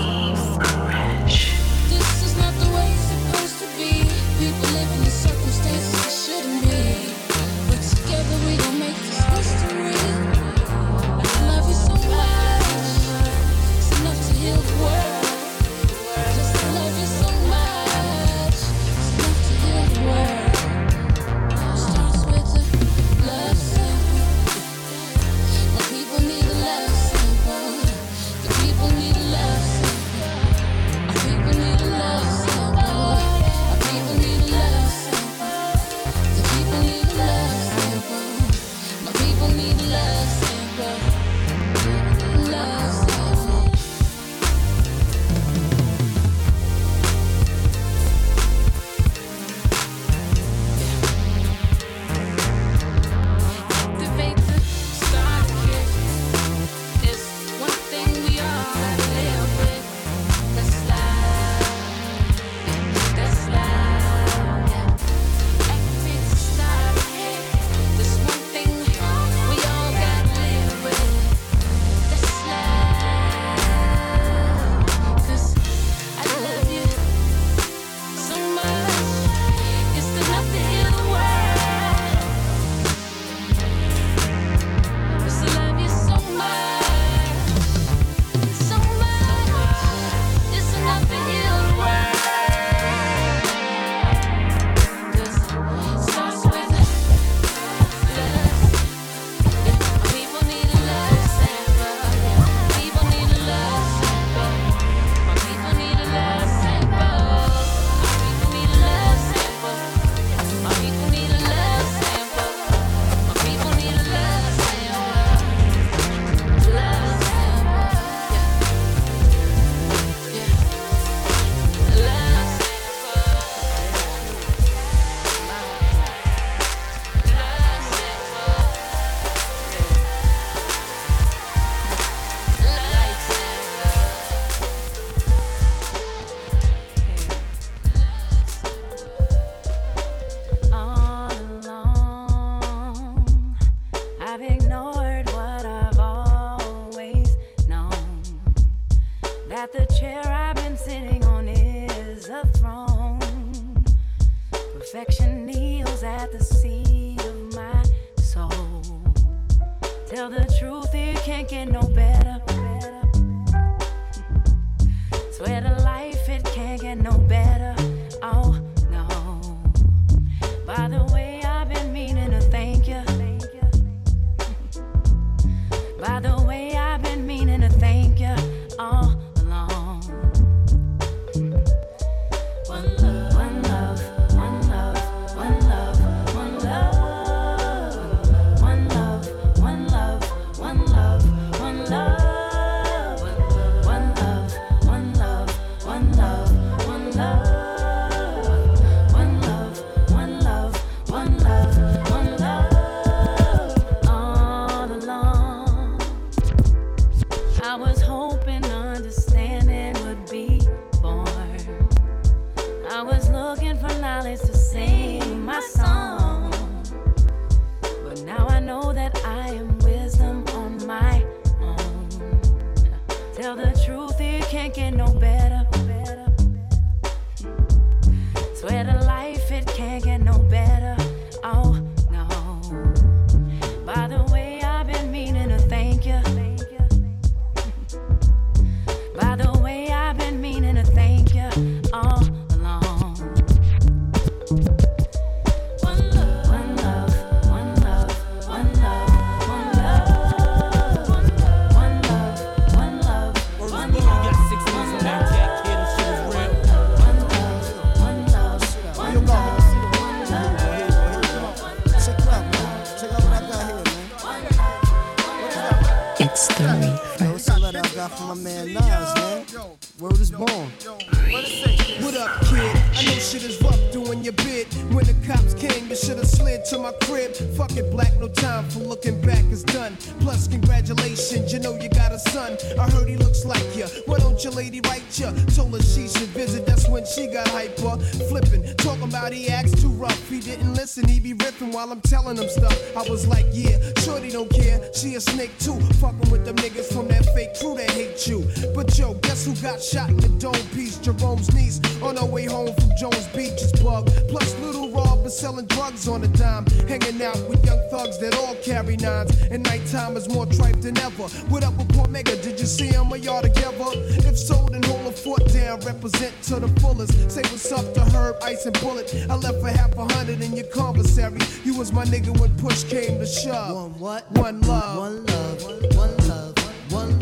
shines, 309.11 309.41
and 309.51 309.63
nighttime 309.63 310.17
is 310.17 310.27
more 310.29 310.45
tripe 310.45 310.79
than 310.81 310.97
ever. 310.97 311.27
What 311.51 311.63
up 311.63 311.75
with 311.77 311.89
Cormega? 311.89 312.41
Did 312.41 312.59
you 312.59 312.65
see 312.65 312.87
him 312.87 313.11
or 313.11 313.17
y'all 313.17 313.41
together? 313.41 313.91
If 314.29 314.37
so, 314.37 314.67
then 314.71 314.83
hold 314.83 315.07
a 315.07 315.11
fort 315.11 315.45
down, 315.51 315.79
represent 315.81 316.33
to 316.43 316.59
the 316.59 316.67
fullest. 316.79 317.13
Say 317.31 317.41
what's 317.41 317.71
up 317.71 317.93
to 317.93 318.01
Herb, 318.01 318.35
Ice, 318.43 318.65
and 318.65 318.79
Bullet. 318.79 319.13
I 319.29 319.35
left 319.35 319.59
for 319.61 319.69
half 319.69 319.95
a 319.97 320.05
hundred 320.13 320.41
in 320.41 320.55
your 320.55 320.67
commissary. 320.67 321.39
You 321.63 321.77
was 321.77 321.91
my 321.91 322.05
nigga 322.05 322.37
when 322.39 322.55
push 322.57 322.83
came 322.83 323.19
to 323.19 323.25
shove. 323.25 323.75
One 323.75 323.99
what? 323.99 324.31
One 324.31 324.61
love. 324.61 324.97
One 324.97 325.25
love. 325.25 325.63
One 325.95 326.17
love. 326.27 326.57
One 326.91 327.09
love. 327.09 327.20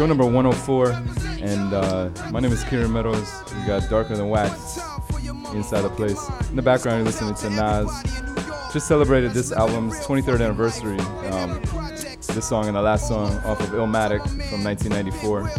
show 0.00 0.06
number 0.06 0.24
104. 0.24 0.92
And 1.46 1.74
uh, 1.74 2.08
my 2.30 2.40
name 2.40 2.52
is 2.52 2.64
Kieran 2.64 2.90
Meadows. 2.90 3.30
We 3.54 3.66
got 3.66 3.86
Darker 3.90 4.16
Than 4.16 4.30
Wax 4.30 4.80
inside 5.52 5.82
the 5.82 5.90
place. 5.90 6.18
In 6.48 6.56
the 6.56 6.62
background, 6.62 7.00
you're 7.00 7.04
listening 7.04 7.34
to 7.34 7.50
Nas. 7.50 8.72
Just 8.72 8.88
celebrated 8.88 9.32
this 9.32 9.52
album's 9.52 9.98
23rd 10.06 10.40
anniversary. 10.40 10.98
Um, 11.28 11.60
this 12.32 12.48
song 12.48 12.66
and 12.66 12.76
the 12.78 12.80
last 12.80 13.08
song 13.08 13.36
off 13.44 13.60
of 13.60 13.68
Illmatic 13.72 14.22
from 14.48 14.64
1994. 14.64 15.50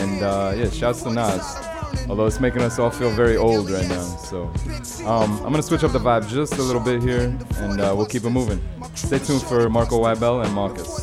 And 0.00 0.22
uh, 0.22 0.54
yeah, 0.56 0.70
shouts 0.70 1.02
to 1.02 1.12
Nas 1.12 1.76
although 2.08 2.26
it's 2.26 2.40
making 2.40 2.62
us 2.62 2.78
all 2.78 2.90
feel 2.90 3.10
very 3.10 3.36
old 3.36 3.70
right 3.70 3.88
now. 3.88 4.02
So 4.02 4.44
um, 5.06 5.36
I'm 5.38 5.50
gonna 5.52 5.62
switch 5.62 5.84
up 5.84 5.92
the 5.92 5.98
vibe 5.98 6.28
just 6.28 6.54
a 6.54 6.62
little 6.62 6.80
bit 6.80 7.02
here, 7.02 7.36
and 7.56 7.80
uh, 7.80 7.94
we'll 7.96 8.06
keep 8.06 8.24
it 8.24 8.30
moving. 8.30 8.62
Stay 8.94 9.18
tuned 9.18 9.42
for 9.42 9.68
Marco 9.68 10.00
Weibel 10.02 10.44
and 10.44 10.54
Mawkus. 10.54 10.95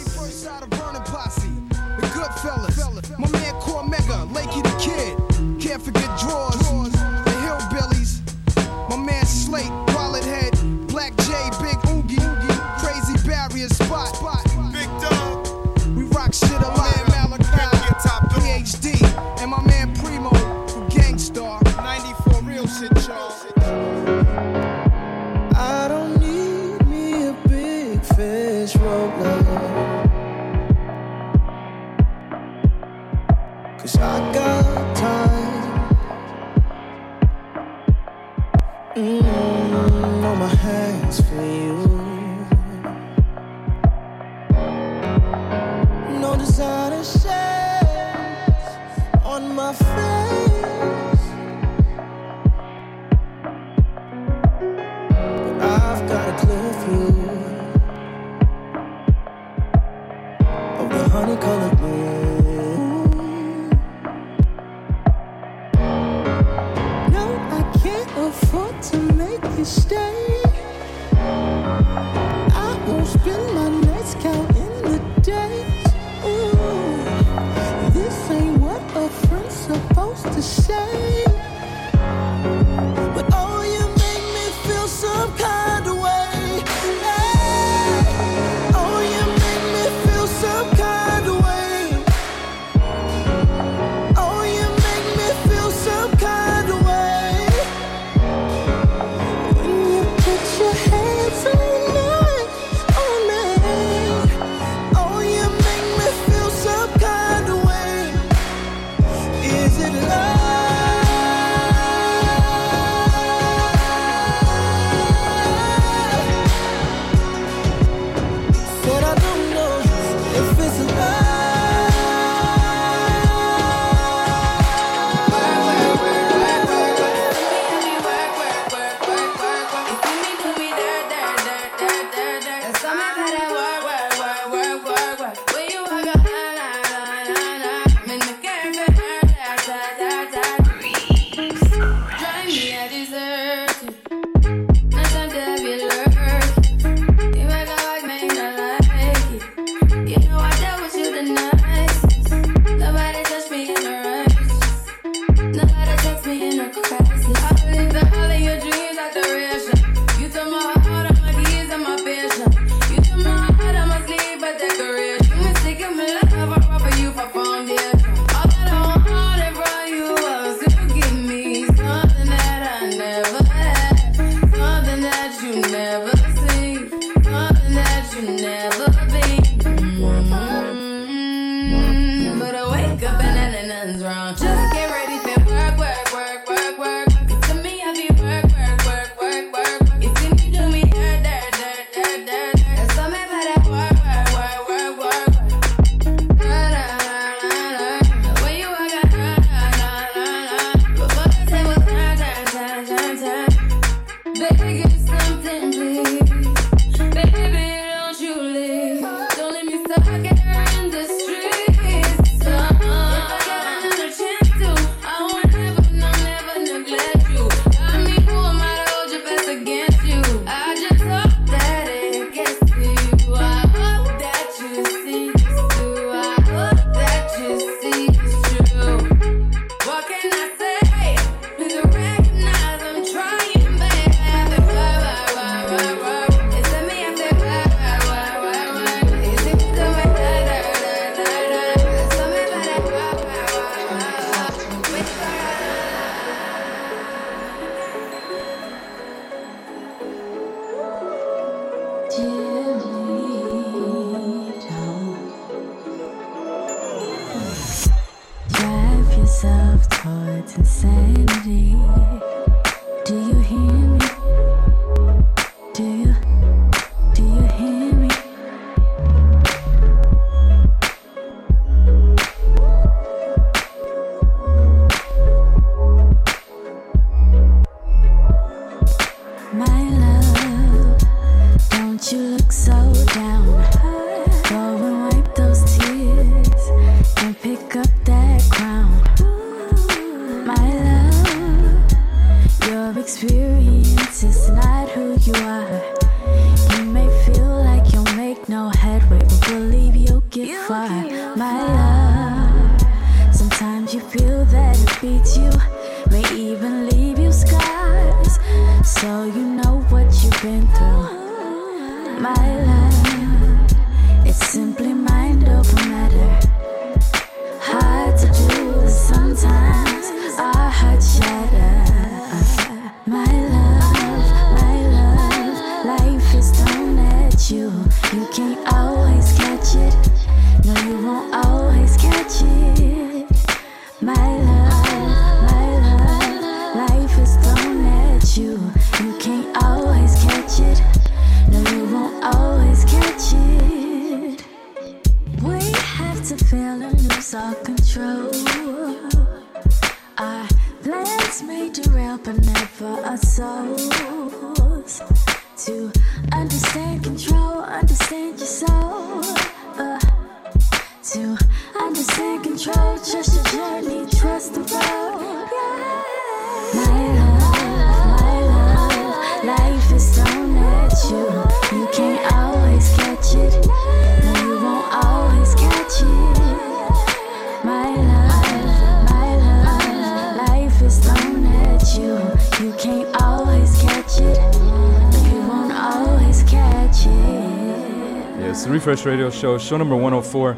Radio 389.02 389.32
Show, 389.32 389.58
show 389.58 389.76
number 389.76 389.96
104. 389.96 390.56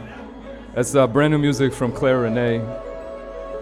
That's 0.75 0.93
uh, 0.93 1.07
brand 1.07 1.31
new 1.31 1.38
music 1.38 1.73
from 1.73 1.93
Claire 1.93 2.19
Renee. 2.19 2.57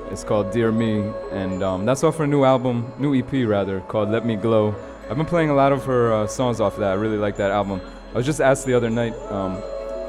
It's 0.09 0.23
called 0.23 0.51
Dear 0.51 0.71
Me, 0.71 1.03
and 1.31 1.61
um, 1.61 1.85
that's 1.85 2.03
off 2.03 2.17
her 2.17 2.25
new 2.25 2.43
album, 2.43 2.91
new 2.97 3.15
EP 3.15 3.47
rather, 3.47 3.81
called 3.81 4.09
Let 4.09 4.25
Me 4.25 4.35
Glow. 4.35 4.75
I've 5.09 5.15
been 5.15 5.27
playing 5.27 5.51
a 5.51 5.53
lot 5.53 5.71
of 5.71 5.85
her 5.85 6.11
uh, 6.11 6.27
songs 6.27 6.59
off 6.59 6.75
that. 6.77 6.89
I 6.89 6.93
really 6.95 7.17
like 7.17 7.37
that 7.37 7.51
album. 7.51 7.81
I 8.13 8.17
was 8.17 8.25
just 8.25 8.41
asked 8.41 8.65
the 8.65 8.73
other 8.73 8.89
night 8.89 9.13
um, 9.29 9.57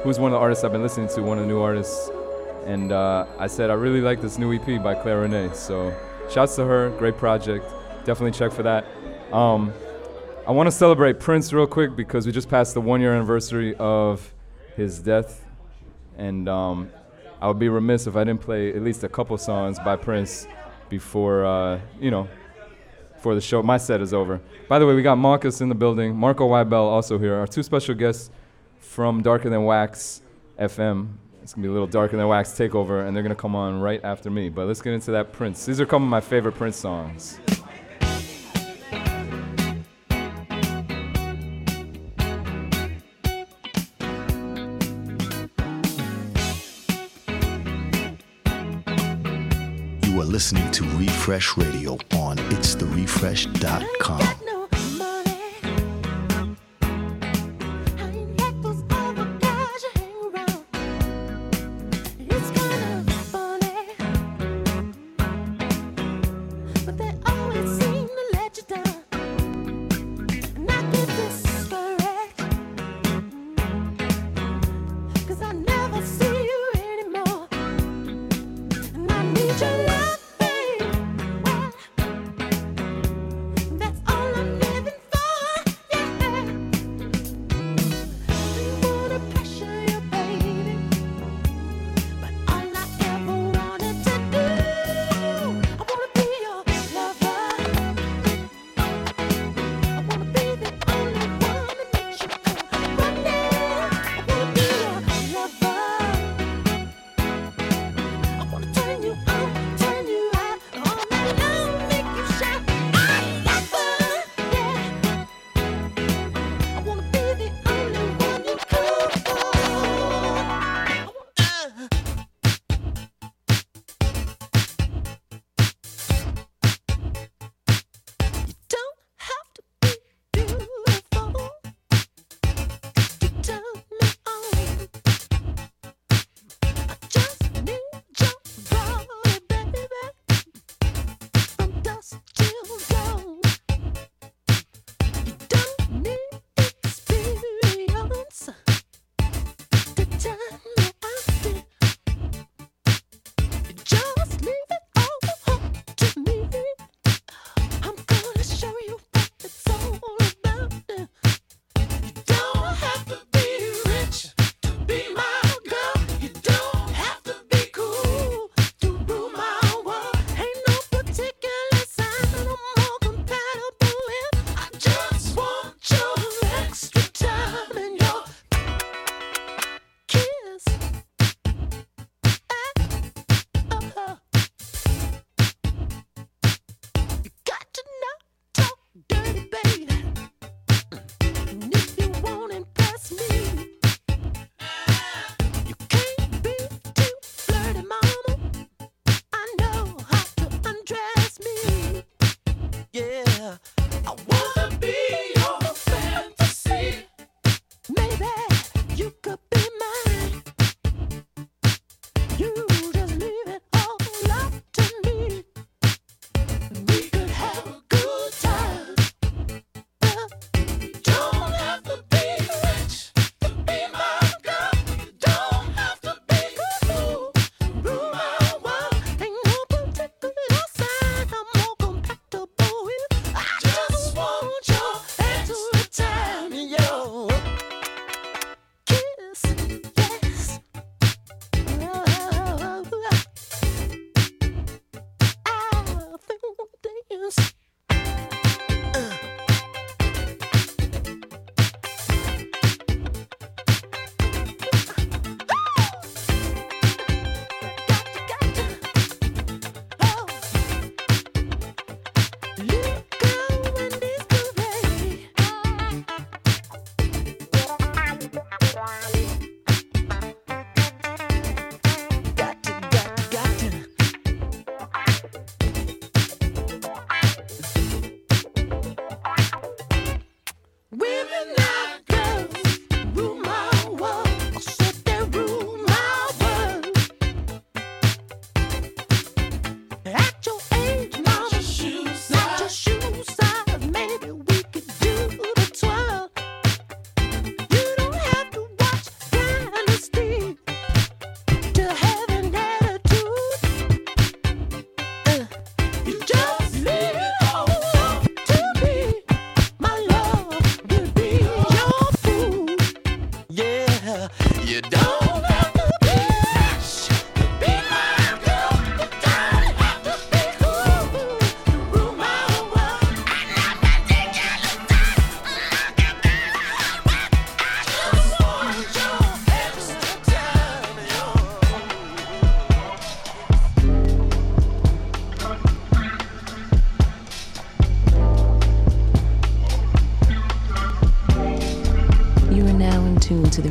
who's 0.01 0.17
one 0.17 0.33
of 0.33 0.37
the 0.37 0.41
artists 0.41 0.63
I've 0.63 0.71
been 0.71 0.81
listening 0.81 1.09
to, 1.09 1.21
one 1.21 1.37
of 1.37 1.43
the 1.43 1.47
new 1.47 1.61
artists, 1.61 2.09
and 2.65 2.91
uh, 2.91 3.27
I 3.37 3.45
said 3.45 3.69
I 3.69 3.75
really 3.75 4.01
like 4.01 4.19
this 4.19 4.39
new 4.39 4.51
EP 4.51 4.83
by 4.83 4.95
Claire 4.95 5.21
Renee. 5.21 5.51
So, 5.53 5.95
shouts 6.31 6.55
to 6.55 6.65
her, 6.65 6.89
great 6.97 7.17
project. 7.17 7.65
Definitely 8.03 8.31
check 8.31 8.51
for 8.51 8.63
that. 8.63 8.85
Um, 9.31 9.71
I 10.47 10.51
want 10.51 10.65
to 10.67 10.71
celebrate 10.71 11.19
Prince 11.19 11.53
real 11.53 11.67
quick 11.67 11.95
because 11.95 12.25
we 12.25 12.31
just 12.31 12.49
passed 12.49 12.73
the 12.73 12.81
one 12.81 12.99
year 12.99 13.13
anniversary 13.13 13.75
of 13.75 14.34
his 14.75 14.99
death. 14.99 15.45
And 16.17 16.47
um, 16.47 16.89
I 17.41 17.47
would 17.47 17.59
be 17.59 17.69
remiss 17.69 18.07
if 18.07 18.15
I 18.15 18.23
didn't 18.23 18.41
play 18.41 18.69
at 18.73 18.81
least 18.81 19.03
a 19.03 19.09
couple 19.09 19.37
songs 19.37 19.79
by 19.79 19.95
Prince 19.95 20.47
before, 20.89 21.45
uh, 21.45 21.79
you 21.99 22.11
know, 22.11 22.27
before 23.13 23.35
the 23.35 23.41
show. 23.41 23.61
My 23.61 23.77
set 23.77 24.01
is 24.01 24.13
over. 24.13 24.39
By 24.69 24.79
the 24.79 24.85
way, 24.85 24.93
we 24.93 25.01
got 25.01 25.17
Mawkus 25.17 25.61
in 25.61 25.69
the 25.69 25.75
building, 25.75 26.15
Marco 26.15 26.47
Weibel 26.47 26.73
also 26.73 27.17
here. 27.17 27.35
Our 27.35 27.47
two 27.47 27.63
special 27.63 27.95
guests 27.95 28.29
from 28.79 29.21
Darker 29.21 29.49
Than 29.49 29.63
Wax 29.65 30.21
FM. 30.59 31.13
It's 31.43 31.53
gonna 31.53 31.63
be 31.63 31.69
a 31.69 31.71
little 31.71 31.87
Darker 31.87 32.17
Than 32.17 32.27
Wax 32.27 32.51
takeover, 32.51 33.05
and 33.05 33.15
they're 33.15 33.23
gonna 33.23 33.35
come 33.35 33.55
on 33.55 33.79
right 33.79 34.03
after 34.03 34.31
me. 34.31 34.49
But 34.49 34.67
let's 34.67 34.81
get 34.81 34.93
into 34.93 35.11
that 35.11 35.31
Prince. 35.31 35.65
These 35.65 35.81
are 35.81 35.87
some 35.87 36.03
of 36.03 36.09
my 36.09 36.21
favorite 36.21 36.53
Prince 36.53 36.77
songs. 36.77 37.39
Listening 50.35 50.69
to 50.69 50.83
Refresh 50.97 51.55
Radio 51.55 51.93
on 52.11 52.35
itstherefresh.com. 52.35 54.44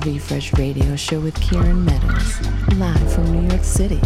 Refresh 0.05 0.53
Radio 0.59 0.97
Show 0.97 1.19
with 1.19 1.41
Kieran 1.41 1.83
Meadows, 1.83 2.47
live 2.77 3.13
from 3.15 3.33
New 3.33 3.49
York 3.49 3.65
City. 3.65 4.01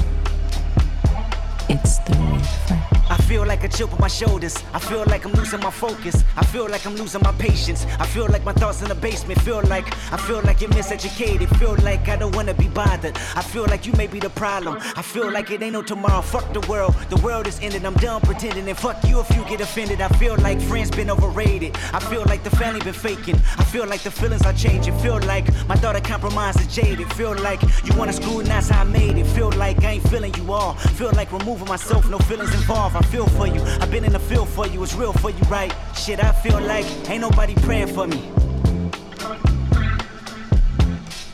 Chip 3.79 3.93
on 3.93 4.01
my 4.01 4.09
shoulders. 4.09 4.57
I 4.75 4.81
feel 4.81 5.05
like 5.07 5.25
I'm 5.25 5.33
losing 5.35 5.61
my 5.61 5.71
focus. 5.71 6.25
I 6.37 6.45
feel 6.45 6.69
like 6.69 6.85
I'm 6.85 6.97
losing 6.97 7.23
my 7.23 7.31
patience. 7.33 7.87
I 8.01 8.07
feel 8.07 8.27
like 8.27 8.45
my 8.45 8.53
thoughts 8.53 8.83
in 8.83 8.89
the 8.89 8.95
basement. 8.97 9.41
Feel 9.43 9.63
like 9.75 9.87
I 10.13 10.17
feel 10.17 10.43
like 10.43 10.61
you're 10.61 10.71
miseducated. 10.71 11.49
Feel 11.59 11.77
like 11.85 12.09
I 12.09 12.17
don't 12.17 12.35
wanna 12.35 12.55
be 12.55 12.67
bothered. 12.67 13.17
I 13.37 13.43
feel 13.43 13.67
like 13.67 13.87
you 13.87 13.93
may 13.93 14.09
be 14.09 14.19
the 14.19 14.31
problem. 14.31 14.79
I 14.97 15.03
feel 15.03 15.31
like 15.31 15.53
it 15.53 15.63
ain't 15.63 15.75
no 15.75 15.83
tomorrow. 15.83 16.23
Fuck 16.23 16.53
the 16.53 16.65
world. 16.69 16.95
The 17.09 17.21
world 17.27 17.47
is 17.47 17.61
ending. 17.61 17.87
I'm 17.87 17.95
done 17.95 18.21
pretending. 18.21 18.69
And 18.69 18.77
fuck 18.77 18.99
you 19.05 19.21
if 19.21 19.31
you 19.37 19.45
get 19.45 19.61
offended. 19.61 20.01
I 20.01 20.09
feel 20.09 20.37
like 20.39 20.61
friends 20.61 20.91
been 20.91 21.11
overrated. 21.11 21.77
I 21.93 22.01
feel 22.01 22.25
like 22.25 22.43
the 22.43 22.51
family 22.51 22.81
been 22.81 23.01
faking. 23.09 23.37
I 23.59 23.65
feel 23.65 23.87
like 23.87 24.03
the 24.03 24.11
feelings 24.11 24.45
are 24.45 24.55
changing. 24.55 24.99
Feel 24.99 25.21
like 25.21 25.47
my 25.69 25.77
thought 25.77 25.95
of 25.95 26.03
compromise 26.03 26.57
is 26.57 26.67
jaded. 26.75 27.13
Feel 27.13 27.37
like 27.49 27.63
you 27.85 27.97
wanna 27.97 28.13
screw 28.13 28.41
and 28.41 28.49
that's 28.49 28.71
how 28.71 28.81
I 28.81 28.85
made 28.85 29.17
it. 29.19 29.27
Feel 29.39 29.53
like 29.53 29.85
I 29.85 29.93
ain't 29.93 30.09
feeling 30.09 30.35
you 30.35 30.53
all. 30.53 30.75
Feel 30.99 31.13
like 31.13 31.31
removing 31.31 31.69
myself. 31.69 32.11
No 32.11 32.19
feelings 32.19 32.53
involved. 32.55 32.97
I 32.97 33.03
feel 33.03 33.29
for 33.39 33.47
you. 33.47 33.68
I've 33.81 33.91
been 33.91 34.05
in 34.05 34.13
the 34.13 34.19
field 34.19 34.49
for 34.49 34.67
you. 34.67 34.83
It's 34.83 34.95
real 34.95 35.13
for 35.13 35.31
you, 35.31 35.43
right? 35.51 35.73
Shit, 35.95 36.23
I 36.23 36.33
feel 36.33 36.61
like 36.61 36.87
ain't 37.09 37.21
nobody 37.21 37.55
praying 37.57 37.89
for 37.89 38.07
me. 38.07 38.23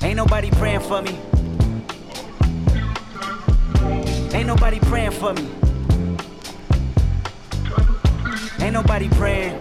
Ain't 0.02 0.16
nobody 0.16 0.50
praying 0.50 0.80
for 0.80 1.02
me. 1.02 1.18
Ain't 4.34 4.46
nobody 4.46 4.80
praying 4.80 5.12
for 5.12 5.32
me. 5.32 5.48
Ain't 8.60 8.74
nobody 8.74 9.08
praying. 9.10 9.60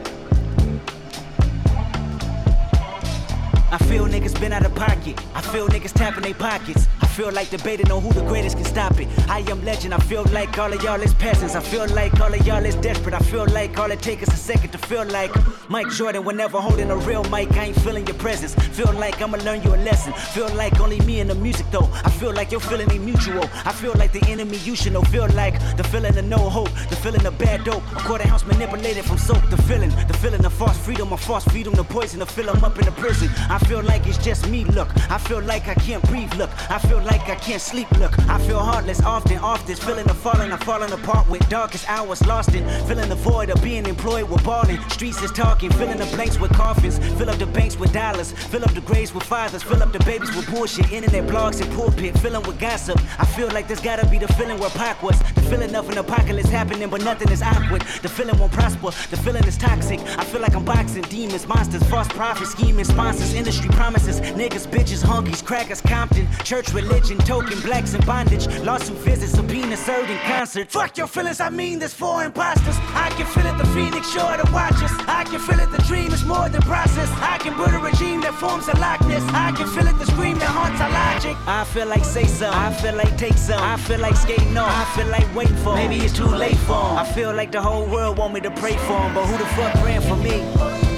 I 3.71 3.78
feel 3.88 4.07
niggas 4.07 4.39
been 4.39 4.53
out 4.53 4.65
of 4.65 4.76
pocket. 4.76 5.19
I 5.34 5.41
feel 5.41 5.67
niggas 5.67 5.93
tapping 5.93 6.24
their 6.24 6.34
pockets. 6.34 6.88
Feel 7.14 7.32
like 7.32 7.51
debating 7.51 7.91
on 7.91 8.01
who 8.01 8.11
the 8.11 8.24
greatest 8.24 8.55
can 8.55 8.66
stop 8.66 8.99
it. 8.99 9.07
I 9.30 9.41
am 9.41 9.64
legend. 9.64 9.93
I 9.93 9.99
feel 9.99 10.24
like 10.32 10.57
all 10.57 10.74
of 10.74 10.82
y'all 10.82 10.99
is 10.99 11.14
peasants. 11.14 11.53
I 11.53 11.61
feel 11.61 11.88
like 11.89 12.20
all 12.20 12.34
of 12.34 12.45
y'all 12.47 12.66
is 12.66 12.76
desperate. 12.78 13.14
I 13.14 13.20
feel 13.20 13.45
like 13.45 13.78
all 13.78 13.91
it 13.91 14.01
takes 14.01 14.24
is 14.24 14.34
a 14.34 14.38
second 14.38 14.72
to 14.72 14.80
feel 14.80 15.05
like 15.05 15.32
Mike 15.70 15.89
Jordan 15.91 16.26
whenever 16.26 16.59
holding 16.59 16.89
a 16.89 16.97
real 16.97 17.24
mic. 17.26 17.51
I 17.51 17.66
ain't 17.66 17.80
feeling 17.82 18.07
your 18.07 18.16
presence. 18.16 18.55
Feel 18.55 18.91
like 18.93 19.22
I'ma 19.22 19.38
learn 19.43 19.61
you 19.61 19.76
a 19.76 19.78
lesson. 19.78 20.11
Feel 20.14 20.49
like 20.55 20.80
only 20.80 20.99
me 21.01 21.20
and 21.20 21.30
the 21.30 21.36
music 21.36 21.68
though. 21.70 21.88
I 22.03 22.09
feel 22.09 22.34
like 22.34 22.51
your 22.51 22.59
feeling 22.59 22.91
ain't 22.91 23.03
mutual. 23.03 23.43
I 23.64 23.74
feel 23.74 23.93
like 23.93 24.11
the 24.11 24.26
enemy 24.28 24.57
you 24.57 24.76
should 24.76 24.93
know. 24.93 25.03
Feel 25.03 25.30
like 25.30 25.59
the 25.78 25.84
feeling 25.84 26.18
of 26.18 26.26
no 26.26 26.38
hope. 26.38 26.72
The 26.89 26.95
feeling 26.95 27.24
of 27.28 27.38
bad 27.38 27.64
dope. 27.64 27.84
A 27.91 27.99
quarter 28.07 28.28
house 28.28 28.43
manipulated 28.43 29.05
from 29.05 29.20
soap. 29.20 29.47
The 29.51 29.61
feeling. 29.61 29.91
The 30.07 30.18
feeling 30.18 30.43
of 30.43 30.53
false 30.53 30.80
freedom. 30.80 31.14
A 31.14 31.18
false 31.18 31.43
freedom. 31.45 31.76
The 31.76 31.84
poison 31.84 32.22
to 32.22 32.26
fill 32.26 32.49
'em 32.49 32.64
up 32.64 32.80
in 32.80 32.86
the 32.86 32.91
prison. 32.93 33.30
I 33.51 33.59
feel 33.59 33.84
like 33.84 34.07
it's 34.07 34.18
just 34.18 34.49
me. 34.49 34.66
Look. 34.66 34.89
I 35.11 35.20
feel 35.20 35.41
like 35.41 35.68
I 35.68 35.76
can't 35.76 36.03
breathe. 36.09 36.34
Look. 36.34 36.49
I 36.72 36.80
feel 36.80 37.03
like 37.04 37.30
I 37.30 37.36
can't 37.36 37.62
sleep. 37.62 37.89
Look. 37.99 38.18
I 38.30 38.38
feel 38.45 38.60
heartless 38.60 39.01
often. 39.01 39.38
often. 39.39 39.76
feeling 39.76 40.06
the 40.06 40.14
falling. 40.14 40.51
I'm 40.51 40.60
falling 40.60 40.91
apart 40.91 41.30
with 41.30 41.47
darkest 41.49 41.89
hours 41.89 42.26
lost 42.26 42.54
in. 42.54 42.64
Feeling 42.88 43.10
the 43.10 43.16
void 43.16 43.49
of 43.49 43.62
being 43.62 43.86
employed 43.86 44.30
with 44.30 44.43
balling. 44.43 44.80
Streets 44.89 45.22
is 45.22 45.32
talking. 45.32 45.72
Filling 45.72 45.97
the 45.97 46.06
blanks 46.16 46.39
with 46.39 46.51
coffins. 46.54 46.99
Fill 47.18 47.30
up 47.30 47.38
the 47.38 47.45
banks 47.47 47.78
with 47.78 47.91
dollars. 47.93 48.32
Fill 48.32 48.64
up 48.64 48.74
the 48.74 48.82
graves 48.82 49.14
with 49.14 49.24
fathers. 49.24 49.64
Fill 49.64 49.82
up 49.84 49.91
the 49.91 49.99
babies 49.99 50.36
with 50.36 50.49
bullshit. 50.51 50.91
Internet 50.91 51.28
blogs 51.28 51.62
and 51.62 51.72
pulpit. 51.74 52.18
Filling 52.20 52.43
with 52.43 52.60
gossip. 52.60 52.99
I 53.20 53.26
feel 53.26 53.47
like 53.49 53.68
this 53.68 53.80
gotta 53.80 54.08
be 54.08 54.18
the 54.18 54.32
feeling 54.34 54.60
where 54.60 54.72
Pac 54.72 55.01
was. 55.04 55.20
The 55.36 55.41
feeling 55.41 55.76
of 55.76 55.89
an 55.89 55.97
apocalypse 55.97 56.49
happening, 56.49 56.89
but 56.89 57.04
nothing 57.04 57.30
is 57.32 57.41
awkward. 57.41 57.82
The 58.01 58.10
feeling 58.10 58.38
won't 58.38 58.51
prosper. 58.51 58.91
The 59.10 59.18
feeling 59.18 59.43
is 59.45 59.58
toxic. 59.58 59.99
I 60.18 60.24
feel 60.24 60.41
like 60.41 60.56
I'm 60.56 60.66
boxing 60.66 61.04
demons, 61.04 61.47
monsters, 61.47 61.84
false 61.84 62.08
prophets, 62.10 62.51
scheming 62.51 62.86
sponsors, 62.86 63.34
industry 63.34 63.70
promises, 63.70 64.22
niggas, 64.22 64.68
bitches, 64.68 65.04
honkies, 65.04 65.43
crackers, 65.43 65.82
Compton, 65.82 66.28
church, 66.43 66.74
religion, 66.74 66.92
token, 67.01 67.59
blacks 67.61 67.93
in 67.93 68.01
bondage, 68.05 68.47
lawsuit 68.61 68.97
visits, 68.97 69.33
subpoena 69.33 69.77
served 69.77 70.09
in 70.09 70.17
concert. 70.19 70.69
Fuck 70.69 70.97
your 70.97 71.07
feelings, 71.07 71.39
I 71.39 71.49
mean 71.49 71.79
this 71.79 71.93
for 71.93 72.23
imposters. 72.23 72.75
I 72.93 73.09
can 73.17 73.25
feel 73.25 73.45
it, 73.45 73.57
the 73.57 73.65
phoenix 73.67 74.11
sure 74.11 74.37
to 74.37 74.51
watch 74.51 74.81
us. 74.83 74.91
I 75.07 75.23
can 75.23 75.39
feel 75.39 75.59
it, 75.59 75.71
the 75.71 75.81
dream 75.83 76.11
is 76.11 76.23
more 76.23 76.49
than 76.49 76.61
process. 76.61 77.09
I 77.21 77.37
can 77.39 77.55
build 77.55 77.73
a 77.73 77.79
regime 77.79 78.21
that 78.21 78.33
forms 78.35 78.67
a 78.67 78.75
likeness. 78.77 79.23
I 79.29 79.51
can 79.51 79.67
feel 79.67 79.87
it, 79.87 79.97
the 79.97 80.05
scream 80.05 80.37
that 80.39 80.49
haunts 80.49 80.81
our 80.81 80.91
logic. 80.91 81.35
I 81.47 81.63
feel 81.65 81.87
like 81.87 82.05
say 82.05 82.25
some, 82.25 82.53
I 82.53 82.71
feel 82.73 82.95
like 82.95 83.17
take 83.17 83.37
some, 83.37 83.61
I 83.61 83.77
feel 83.77 83.99
like 83.99 84.15
skating 84.15 84.57
on, 84.57 84.69
I 84.69 84.85
feel 84.95 85.07
like 85.07 85.27
waiting 85.35 85.57
for. 85.57 85.75
Maybe 85.75 85.97
it's 85.97 86.13
too 86.13 86.25
late 86.25 86.57
for 86.67 86.73
'em. 86.73 86.97
I 86.97 87.05
feel 87.05 87.33
like 87.33 87.51
the 87.51 87.61
whole 87.61 87.85
world 87.85 88.17
want 88.17 88.33
me 88.33 88.41
to 88.41 88.51
pray 88.51 88.77
for 88.87 88.97
'em, 88.97 89.13
but 89.13 89.25
who 89.25 89.37
the 89.37 89.45
fuck 89.57 89.73
praying 89.81 90.01
for 90.01 90.17
me? 90.17 90.92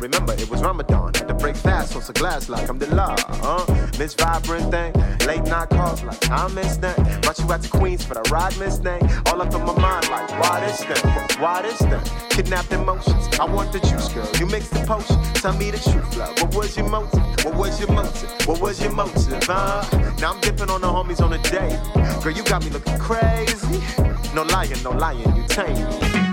Remember, 0.00 0.32
it 0.32 0.48
was 0.48 0.62
Ramadan. 0.62 1.12
Had 1.14 1.28
to 1.28 1.34
break 1.34 1.56
fast 1.56 1.94
on 1.94 2.00
some 2.00 2.14
glass 2.14 2.48
like 2.48 2.68
I'm 2.70 2.78
the 2.78 2.92
law. 2.94 3.16
huh? 3.18 3.66
miss 3.98 4.14
vibrant 4.14 4.70
thing. 4.70 4.92
Late 5.26 5.44
night 5.44 5.68
calls 5.68 6.02
like 6.02 6.30
I 6.30 6.48
miss 6.48 6.78
that. 6.78 6.96
Brought 7.22 7.38
you 7.38 7.52
out 7.52 7.62
to 7.62 7.68
Queens 7.68 8.02
for 8.02 8.14
the 8.14 8.22
ride, 8.30 8.56
miss 8.58 8.78
thing. 8.78 9.02
All 9.26 9.42
up 9.42 9.52
in 9.52 9.60
my 9.60 9.78
mind 9.78 10.08
like, 10.08 10.30
why 10.40 10.60
this 10.60 10.82
thing? 10.82 11.10
Why 11.38 11.60
this 11.62 11.78
thing? 11.78 12.00
Kidnapped 12.30 12.72
emotions. 12.72 13.28
I 13.38 13.44
want 13.44 13.72
the 13.72 13.80
juice, 13.80 14.08
girl. 14.08 14.26
You 14.38 14.46
mix 14.46 14.68
the 14.70 14.80
potion. 14.86 15.22
Tell 15.34 15.52
me 15.52 15.70
the 15.70 15.78
truth, 15.78 16.16
love. 16.16 16.40
What 16.40 16.54
was 16.54 16.76
your 16.78 16.88
motive? 16.88 17.44
What 17.44 17.54
was 17.56 17.78
your 17.78 17.92
motive? 17.92 18.48
What 18.48 18.60
was 18.60 18.80
your 18.80 18.92
motive? 18.92 19.42
huh? 19.44 19.84
now 20.18 20.32
I'm 20.32 20.40
dipping 20.40 20.70
on 20.70 20.80
the 20.80 20.86
homies 20.86 21.20
on 21.20 21.34
a 21.34 21.42
day. 21.42 21.78
Girl, 22.22 22.32
you 22.32 22.42
got 22.44 22.64
me 22.64 22.70
looking 22.70 22.98
crazy. 22.98 23.82
No 24.34 24.44
lying, 24.44 24.82
no 24.82 24.92
lying. 24.92 25.36
You 25.36 25.46
tame 25.46 25.74
me. 25.74 26.29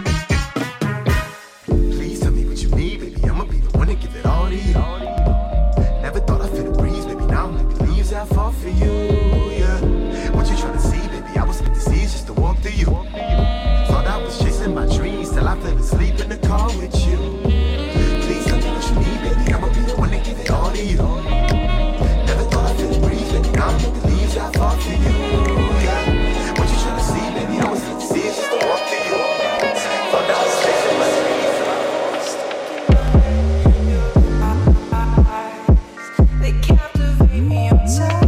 time. 37.87 38.26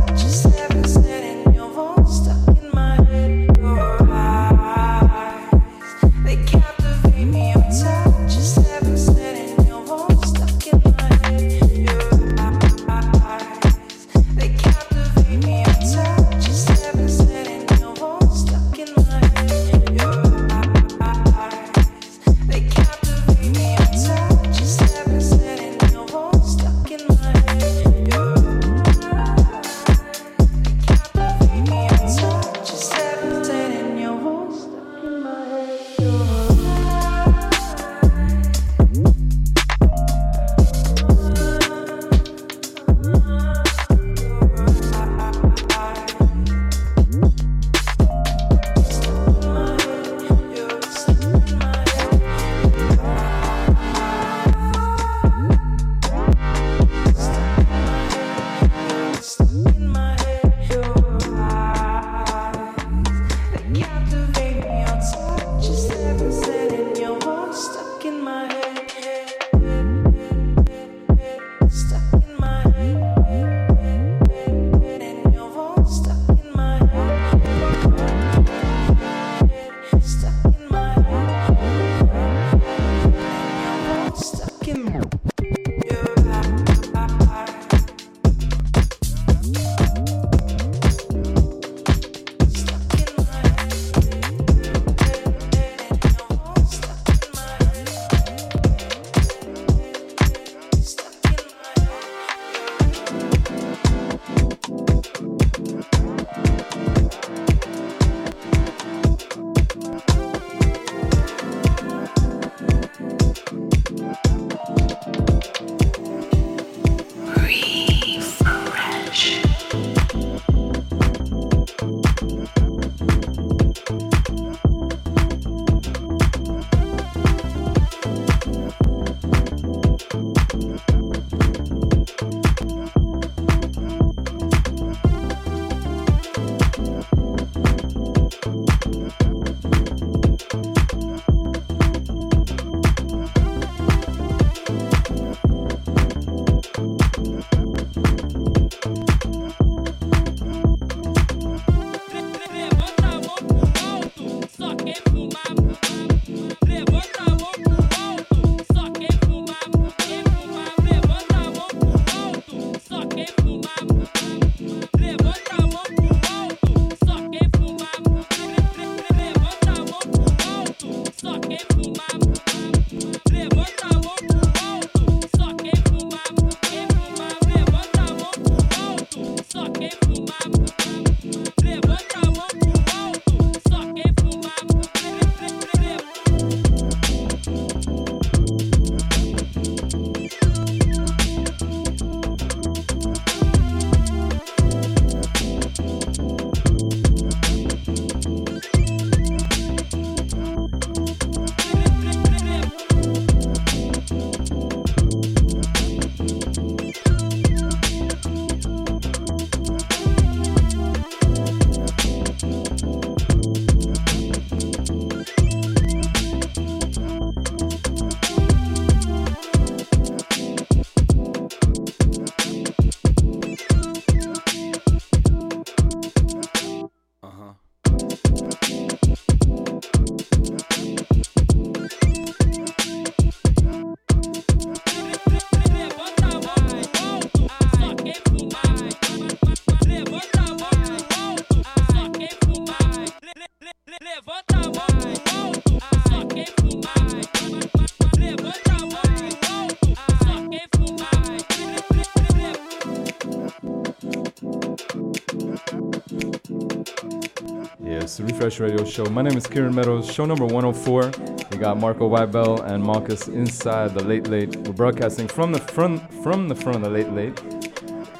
Radio 258.58 258.84
Show. 258.84 259.06
My 259.06 259.22
name 259.22 259.38
is 259.38 259.46
Kieran 259.46 259.76
Meadows. 259.76 260.12
Show 260.12 260.26
number 260.26 260.46
104. 260.46 261.12
We 261.52 261.58
got 261.58 261.78
Marco 261.78 262.10
Weibel 262.10 262.64
and 262.66 262.84
Marcus 262.84 263.28
inside 263.28 263.94
the 263.94 264.04
Late 264.04 264.28
Late. 264.28 264.56
We're 264.56 264.74
broadcasting 264.74 265.28
from 265.28 265.52
the 265.52 265.60
front 265.60 266.02
from 266.24 266.48
the 266.48 266.56
front 266.56 266.78
of 266.78 266.82
the 266.82 266.90
Late 266.90 267.12
Late, 267.12 267.36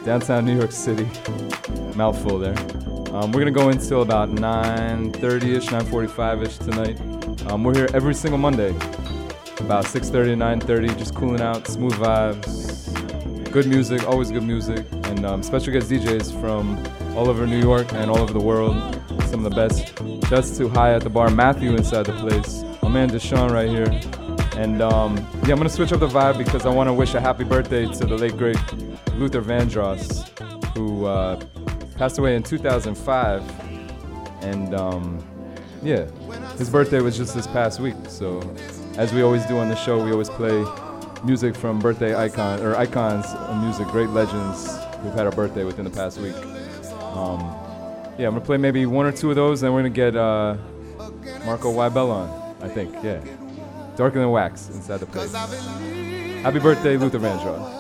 downtown 0.06 0.46
New 0.46 0.56
York 0.56 0.72
City. 0.72 1.10
Mouthful 1.96 2.38
there. 2.38 2.56
Um, 3.16 3.32
we're 3.32 3.40
gonna 3.40 3.52
go 3.52 3.70
until 3.70 4.04
about 4.04 4.30
9:30ish, 4.30 5.72
9:45ish 5.72 6.60
tonight. 6.60 7.00
Um, 7.50 7.64
we're 7.64 7.76
here 7.76 7.90
every 7.94 8.14
single 8.14 8.38
Monday, 8.38 8.76
about 9.62 9.86
6:30 9.86 10.32
to 10.32 10.36
9:30, 10.36 10.90
just 10.96 11.16
cooling 11.16 11.42
out, 11.42 11.66
smooth 11.66 11.94
vibes, 11.94 13.52
good 13.52 13.68
music, 13.68 14.08
always 14.08 14.32
good 14.32 14.44
music, 14.44 14.86
and 15.06 15.26
um, 15.26 15.42
special 15.42 15.74
guest 15.74 15.90
DJs 15.90 16.40
from 16.40 16.78
all 17.18 17.30
over 17.30 17.48
New 17.48 17.60
York 17.60 17.92
and 17.94 18.12
all 18.12 18.20
over 18.20 18.34
the 18.34 18.46
world. 18.46 18.76
Some 19.26 19.44
of 19.44 19.52
the 19.52 19.56
best. 19.56 19.89
Just 20.30 20.58
too 20.58 20.70
high 20.70 20.94
at 20.94 21.02
the 21.02 21.10
bar. 21.10 21.32
Matthew 21.32 21.76
inside 21.76 22.06
the 22.06 22.14
place. 22.14 22.64
My 22.84 22.90
man 22.90 23.10
Deshaun 23.10 23.50
right 23.50 23.68
here. 23.68 23.90
And 24.56 24.80
um, 24.80 25.18
yeah, 25.18 25.54
I'm 25.54 25.58
gonna 25.58 25.70
switch 25.70 25.92
up 25.92 26.02
the 26.02 26.08
vibe 26.08 26.38
because 26.38 26.68
I 26.68 26.70
want 26.70 26.88
to 26.88 26.94
wish 26.94 27.16
a 27.16 27.20
happy 27.20 27.44
birthday 27.44 27.88
to 27.88 28.06
the 28.06 28.16
late 28.16 28.38
great 28.38 28.58
Luther 29.16 29.42
Vandross, 29.42 30.28
who 30.76 31.06
uh, 31.06 31.40
passed 31.98 32.20
away 32.20 32.36
in 32.36 32.44
2005. 32.44 33.42
And 34.44 34.76
um, 34.76 35.26
yeah, 35.82 36.06
his 36.60 36.70
birthday 36.70 37.02
was 37.02 37.18
just 37.18 37.34
this 37.34 37.48
past 37.48 37.80
week. 37.80 37.96
So 38.08 38.40
as 38.98 39.12
we 39.12 39.24
always 39.24 39.46
do 39.48 39.58
on 39.58 39.68
the 39.68 39.76
show, 39.76 40.04
we 40.04 40.12
always 40.12 40.30
play 40.30 40.64
music 41.24 41.56
from 41.56 41.80
birthday 41.80 42.16
icon 42.16 42.62
or 42.62 42.76
icons 42.76 43.26
of 43.26 43.64
music, 43.64 43.88
great 43.88 44.10
legends 44.10 44.78
who've 45.02 45.14
had 45.16 45.26
a 45.26 45.32
birthday 45.32 45.64
within 45.64 45.86
the 45.86 45.92
past 45.92 46.20
week. 46.20 46.36
Um, 47.16 47.69
yeah, 48.20 48.28
I'm 48.28 48.34
gonna 48.34 48.46
play 48.46 48.58
maybe 48.58 48.86
one 48.86 49.06
or 49.06 49.14
two 49.14 49.30
of 49.30 49.38
those, 49.38 49.62
and 49.62 49.68
then 49.68 49.74
we're 49.74 49.82
gonna 49.82 49.90
get 49.90 50.16
uh, 50.16 50.58
Marco 51.46 51.72
Weibel 51.72 52.10
on. 52.10 52.56
I 52.62 52.68
think, 52.68 52.94
yeah. 53.02 53.22
Darker 53.96 54.20
than 54.20 54.30
wax 54.32 54.70
inside 54.70 54.98
the 54.98 55.06
place. 55.06 55.34
Happy 55.34 56.60
birthday, 56.60 56.98
Luther 56.98 57.20
Vandross. 57.20 57.79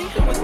I've 0.00 0.14
been 0.14 0.24
sleeping 0.24 0.39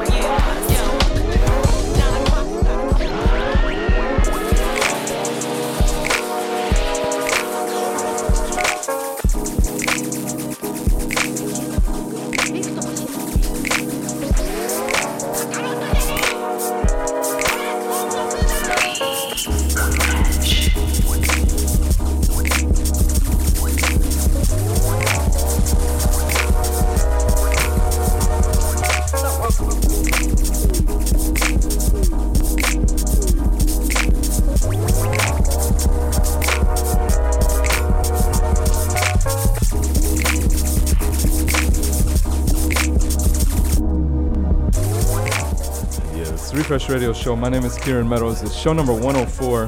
Radio 46.88 47.12
Show. 47.12 47.34
My 47.34 47.48
name 47.48 47.64
is 47.64 47.76
Kieran 47.78 48.08
Meadows. 48.08 48.42
It's 48.42 48.54
show 48.54 48.72
number 48.72 48.92
104. 48.92 49.66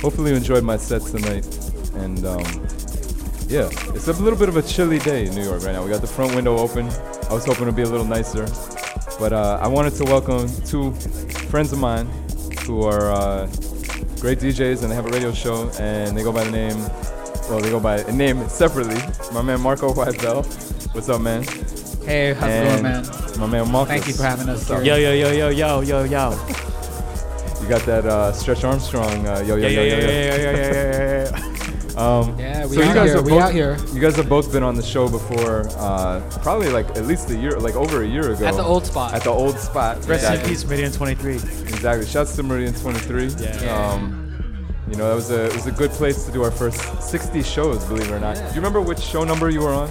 Hopefully 0.00 0.30
you 0.30 0.36
enjoyed 0.36 0.64
my 0.64 0.76
set 0.76 1.02
tonight. 1.02 1.46
And 1.94 2.24
um, 2.26 2.40
yeah, 3.48 3.68
it's 3.94 4.08
a 4.08 4.12
little 4.12 4.38
bit 4.38 4.48
of 4.48 4.56
a 4.56 4.62
chilly 4.62 4.98
day 4.98 5.26
in 5.26 5.34
New 5.34 5.44
York 5.44 5.62
right 5.62 5.72
now. 5.72 5.84
We 5.84 5.90
got 5.90 6.00
the 6.00 6.06
front 6.06 6.34
window 6.34 6.58
open. 6.58 6.88
I 7.30 7.32
was 7.32 7.44
hoping 7.44 7.66
to 7.66 7.72
be 7.72 7.82
a 7.82 7.88
little 7.88 8.06
nicer. 8.06 8.46
But 9.18 9.32
uh, 9.32 9.58
I 9.62 9.68
wanted 9.68 9.94
to 9.94 10.04
welcome 10.04 10.48
two 10.64 10.92
friends 11.50 11.72
of 11.72 11.78
mine 11.78 12.06
who 12.66 12.82
are 12.82 13.12
uh, 13.12 13.46
great 14.18 14.38
DJs 14.38 14.82
and 14.82 14.90
they 14.90 14.96
have 14.96 15.06
a 15.06 15.10
radio 15.10 15.32
show 15.32 15.70
and 15.78 16.16
they 16.16 16.22
go 16.22 16.32
by 16.32 16.44
the 16.44 16.50
name, 16.50 16.78
well, 17.48 17.60
they 17.60 17.70
go 17.70 17.80
by 17.80 17.98
a 17.98 18.12
name 18.12 18.48
separately. 18.48 19.00
My 19.32 19.42
man 19.42 19.60
Marco 19.60 19.92
Weibel. 19.92 20.44
What's 20.94 21.08
up, 21.08 21.20
man? 21.20 21.44
Hey, 22.04 22.34
how's 22.34 22.50
it 22.50 22.64
going, 22.64 22.82
man? 22.82 23.21
My 23.42 23.48
man 23.48 23.72
Marcus. 23.72 23.92
Thank 23.92 24.06
you 24.06 24.14
for 24.14 24.22
having 24.22 24.48
us 24.48 24.58
What's 24.60 24.70
up? 24.70 24.82
here. 24.84 24.96
Yo, 24.96 25.12
yo, 25.14 25.32
yo, 25.32 25.48
yo, 25.50 25.80
yo, 25.80 25.80
yo, 25.80 26.04
yo. 26.04 26.30
You 27.60 27.68
got 27.68 27.82
that 27.86 28.06
uh, 28.06 28.32
Stretch 28.32 28.62
Armstrong, 28.62 29.26
uh, 29.26 29.40
yo, 29.44 29.56
yo, 29.56 29.66
Yeah, 29.66 29.68
yo, 29.68 29.82
yeah, 29.82 29.94
yo, 29.94 29.98
yo. 29.98 30.06
yeah, 30.06 30.36
yeah, 30.36 30.46
yeah, 30.46 31.30
yeah, 31.32 31.98
Um, 31.98 32.38
Yeah, 32.38 32.66
we 32.66 32.76
so 32.76 32.82
you 32.82 32.88
out 32.88 32.94
guys 32.94 33.06
here, 33.08 33.16
have 33.16 33.24
we 33.24 33.30
both, 33.32 33.42
out 33.42 33.52
here. 33.52 33.76
You 33.92 34.00
guys 34.00 34.14
have 34.14 34.28
both 34.28 34.52
been 34.52 34.62
on 34.62 34.76
the 34.76 34.82
show 34.82 35.08
before, 35.08 35.66
uh, 35.76 36.20
probably 36.40 36.68
like 36.68 36.88
at 36.90 37.04
least 37.06 37.30
a 37.30 37.36
year, 37.36 37.58
like 37.58 37.74
over 37.74 38.02
a 38.04 38.06
year 38.06 38.30
ago. 38.30 38.46
At 38.46 38.54
the 38.54 38.62
old 38.62 38.86
spot. 38.86 39.12
At 39.12 39.24
the 39.24 39.30
old 39.30 39.58
spot. 39.58 40.06
Rest 40.06 40.32
in 40.32 40.48
peace, 40.48 40.64
Meridian 40.64 40.92
23. 40.92 41.34
Exactly. 41.34 42.06
Shouts 42.06 42.36
to 42.36 42.44
Meridian 42.44 42.74
23. 42.74 43.26
Yeah. 43.40 43.90
Um, 43.92 44.20
you 44.88 44.94
know, 44.96 45.08
that 45.08 45.16
was 45.16 45.32
a 45.32 45.46
it 45.46 45.54
was 45.54 45.66
a 45.66 45.72
good 45.72 45.90
place 45.90 46.26
to 46.26 46.32
do 46.32 46.44
our 46.44 46.50
first 46.52 47.02
60 47.02 47.42
shows, 47.42 47.84
believe 47.86 48.04
it 48.08 48.12
or 48.12 48.20
not. 48.20 48.36
Do 48.36 48.42
you 48.42 48.54
remember 48.54 48.80
which 48.80 49.00
show 49.00 49.24
number 49.24 49.50
you 49.50 49.60
were 49.62 49.72
on? 49.72 49.90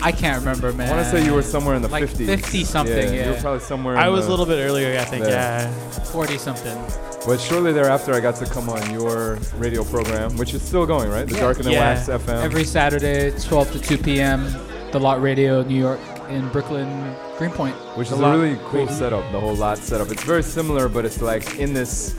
I 0.00 0.12
can't 0.12 0.38
remember, 0.38 0.72
man. 0.72 0.88
I 0.88 0.96
want 0.96 1.04
to 1.04 1.10
say 1.10 1.24
you 1.24 1.34
were 1.34 1.42
somewhere 1.42 1.74
in 1.74 1.82
the 1.82 1.88
like 1.88 2.04
50s. 2.04 2.26
50 2.26 2.64
something, 2.64 3.14
yeah. 3.14 3.26
You 3.26 3.30
were 3.32 3.40
probably 3.40 3.60
somewhere. 3.60 3.96
I 3.96 4.06
in 4.06 4.12
was 4.12 4.26
a 4.26 4.30
little 4.30 4.46
bit 4.46 4.58
earlier, 4.64 4.98
I 4.98 5.04
think, 5.04 5.24
yeah. 5.26 5.70
40 6.12 6.38
something. 6.38 6.78
But 7.26 7.40
shortly 7.40 7.72
thereafter, 7.72 8.14
I 8.14 8.20
got 8.20 8.36
to 8.36 8.46
come 8.46 8.68
on 8.70 8.90
your 8.92 9.38
radio 9.56 9.84
program, 9.84 10.36
which 10.36 10.54
is 10.54 10.62
still 10.62 10.86
going, 10.86 11.10
right? 11.10 11.26
The 11.26 11.34
Yeah. 11.34 11.40
Dark 11.40 11.56
and 11.58 11.66
the 11.66 11.72
Yeah. 11.72 11.94
Wax 11.94 12.08
FM. 12.08 12.42
Every 12.42 12.64
Saturday, 12.64 13.32
12 13.40 13.72
to 13.72 13.78
2 13.80 13.98
p.m., 13.98 14.46
The 14.92 15.00
Lot 15.00 15.20
Radio, 15.20 15.62
New 15.62 15.78
York, 15.78 16.00
in 16.30 16.48
Brooklyn, 16.48 17.14
Greenpoint. 17.36 17.74
Which 17.96 18.08
The 18.08 18.14
is 18.14 18.20
a 18.20 18.30
really 18.30 18.56
cool 18.66 18.80
Radio. 18.86 18.94
setup, 18.94 19.32
the 19.32 19.40
whole 19.40 19.54
lot 19.56 19.78
setup. 19.78 20.10
It's 20.10 20.22
very 20.24 20.42
similar, 20.42 20.88
but 20.88 21.04
it's 21.04 21.20
like 21.20 21.58
in 21.58 21.74
this 21.74 22.14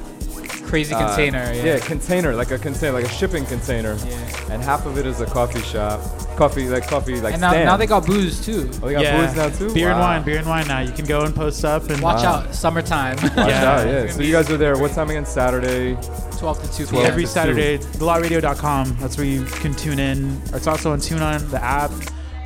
Crazy 0.66 0.94
uh, 0.94 1.00
container, 1.08 1.52
yeah. 1.54 1.80
container, 1.80 2.36
like 2.36 2.52
a 2.52 2.60
container, 2.60 2.94
like 2.94 3.06
a 3.06 3.10
shipping 3.10 3.46
container. 3.46 3.98
Yeah. 4.06 4.52
And 4.54 4.62
half 4.62 4.86
of 4.86 5.00
it 5.00 5.08
is 5.08 5.20
a 5.22 5.26
coffee 5.26 5.62
shop, 5.62 6.00
coffee, 6.40 6.68
like 6.70 6.88
coffee, 6.88 7.22
like 7.22 7.34
and 7.34 7.42
now, 7.42 7.52
stand. 7.52 7.66
now 7.66 7.78
they 7.78 7.86
got 7.86 8.06
booze 8.06 8.44
too. 8.44 8.68
Oh, 8.82 8.88
they 8.88 8.94
got 8.94 9.28
booze 9.28 9.36
now 9.36 9.50
too. 9.50 9.74
Beer 9.74 9.92
and 9.92 10.00
wine, 10.00 10.24
beer 10.24 10.38
and 10.40 10.48
wine 10.48 10.68
now. 10.68 10.80
You 10.80 10.92
can 10.92 11.06
go 11.06 11.22
and 11.22 11.36
post 11.36 11.64
up 11.64 11.90
and 11.90 12.02
Watch 12.02 12.24
Wow. 12.24 12.36
out, 12.48 12.56
summertime. 12.56 13.18
Watch 13.18 13.38
out, 13.38 13.86
yeah. 13.88 14.08
So 14.10 14.22
you 14.22 14.32
guys 14.32 14.50
are 14.50 14.58
there. 14.58 14.78
What 14.78 14.92
time 14.94 15.10
again? 15.12 15.26
Saturday. 15.26 15.96
12 16.40 16.62
to 16.72 16.78
2 16.78 16.86
12 16.88 17.06
Every 17.06 17.24
to 17.24 17.28
2. 17.28 17.34
Saturday, 17.34 17.78
thelaw.radio.com. 17.78 18.98
That's 19.00 19.18
where 19.18 19.28
you 19.28 19.44
can 19.46 19.74
tune 19.76 20.00
in. 20.00 20.42
It's 20.54 20.68
also 20.68 20.94
on 20.94 21.00
TuneIn, 21.00 21.52
the 21.52 21.62
app. 21.64 21.92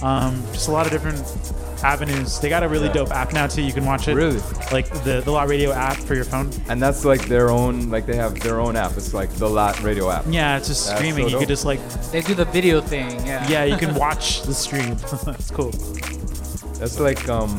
Um, 0.01 0.43
just 0.51 0.67
a 0.67 0.71
lot 0.71 0.85
of 0.87 0.91
different 0.91 1.19
avenues. 1.83 2.39
They 2.39 2.49
got 2.49 2.63
a 2.63 2.67
really 2.67 2.87
Yeah. 2.87 2.93
dope 2.93 3.11
app 3.11 3.33
now 3.33 3.47
too. 3.47 3.61
You 3.61 3.73
can 3.73 3.85
watch 3.85 4.07
it. 4.07 4.15
Really? 4.15 4.39
Like 4.71 4.89
the 5.03 5.21
the 5.23 5.31
Lot 5.31 5.47
Radio 5.47 5.71
app 5.71 5.97
for 5.97 6.15
your 6.15 6.25
phone. 6.25 6.49
And 6.69 6.81
that's 6.81 7.05
like 7.05 7.25
their 7.27 7.49
own, 7.49 7.89
like 7.89 8.05
they 8.05 8.15
have 8.15 8.39
their 8.39 8.59
own 8.59 8.75
app. 8.75 8.97
It's 8.97 9.13
like 9.13 9.29
the 9.35 9.49
Lot 9.49 9.81
Radio 9.83 10.09
app. 10.09 10.25
Yeah, 10.29 10.57
it's 10.57 10.67
just 10.67 10.87
That's 10.87 10.99
streaming. 10.99 11.23
so 11.23 11.27
you 11.27 11.31
dope. 11.31 11.39
could 11.41 11.49
just 11.49 11.65
like 11.65 11.79
They 12.11 12.21
do 12.21 12.33
the 12.35 12.45
video 12.45 12.81
thing, 12.81 13.09
yeah. 13.25 13.47
yeah, 13.47 13.63
you 13.65 13.77
can 13.77 13.93
watch 14.05 14.43
the 14.43 14.53
stream. 14.53 14.95
That's 15.25 15.51
cool. 15.51 15.71
That's 16.79 16.99
like 16.99 17.29
um, 17.29 17.49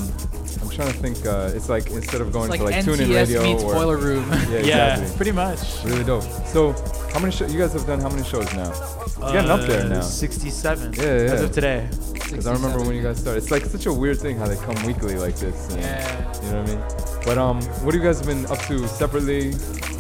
I'm 0.63 0.69
trying 0.71 0.93
to 0.93 0.99
think. 0.99 1.25
Uh, 1.27 1.51
it's 1.55 1.69
like 1.69 1.91
instead 1.91 2.21
of 2.21 2.33
going 2.33 2.51
It's 2.53 2.59
to 2.59 2.65
like 2.65 2.75
like 2.77 2.85
TuneIn 2.85 3.15
radio 3.15 3.43
meets 3.43 3.63
or 3.63 3.73
Boiler 3.75 3.97
Room. 3.97 4.29
Yeah, 4.51 4.59
Yeah, 4.61 5.11
pretty 5.17 5.33
much. 5.33 5.59
Really 5.85 6.05
dope. 6.05 6.25
So, 6.47 6.73
how 7.13 7.21
many 7.21 7.33
shows? 7.33 7.53
You 7.53 7.59
guys 7.61 7.73
have 7.73 7.87
done 7.87 8.01
how 8.01 8.09
many 8.11 8.25
shows 8.25 8.53
now? 8.55 8.73
You're 9.21 9.33
getting 9.33 9.51
up 9.51 9.61
there 9.61 9.89
now. 9.89 10.01
67 10.01 10.93
Yeah, 10.95 11.03
yeah. 11.03 11.09
as 11.33 11.43
of 11.43 11.53
today. 11.53 11.89
Because 12.13 12.47
I 12.47 12.53
remember 12.53 12.81
when 12.81 12.95
you 12.97 13.03
guys 13.03 13.19
started. 13.19 13.43
It's 13.43 13.51
like 13.51 13.65
such 13.65 13.87
a 13.87 13.93
weird 13.93 14.19
thing 14.19 14.37
how 14.39 14.47
they 14.47 14.57
come 14.57 14.75
weekly 14.87 15.17
like 15.17 15.37
this. 15.37 15.69
and- 15.71 15.81
Yeah. 15.83 16.43
You 16.43 16.51
know 16.51 16.61
what 16.63 16.71
I 16.71 16.75
mean? 16.75 16.85
But 17.25 17.39
um, 17.39 17.63
what 17.85 17.95
have 17.95 18.03
you 18.03 18.09
guys 18.09 18.21
been 18.23 18.45
up 18.47 18.59
to 18.67 18.87
separately? 18.89 19.55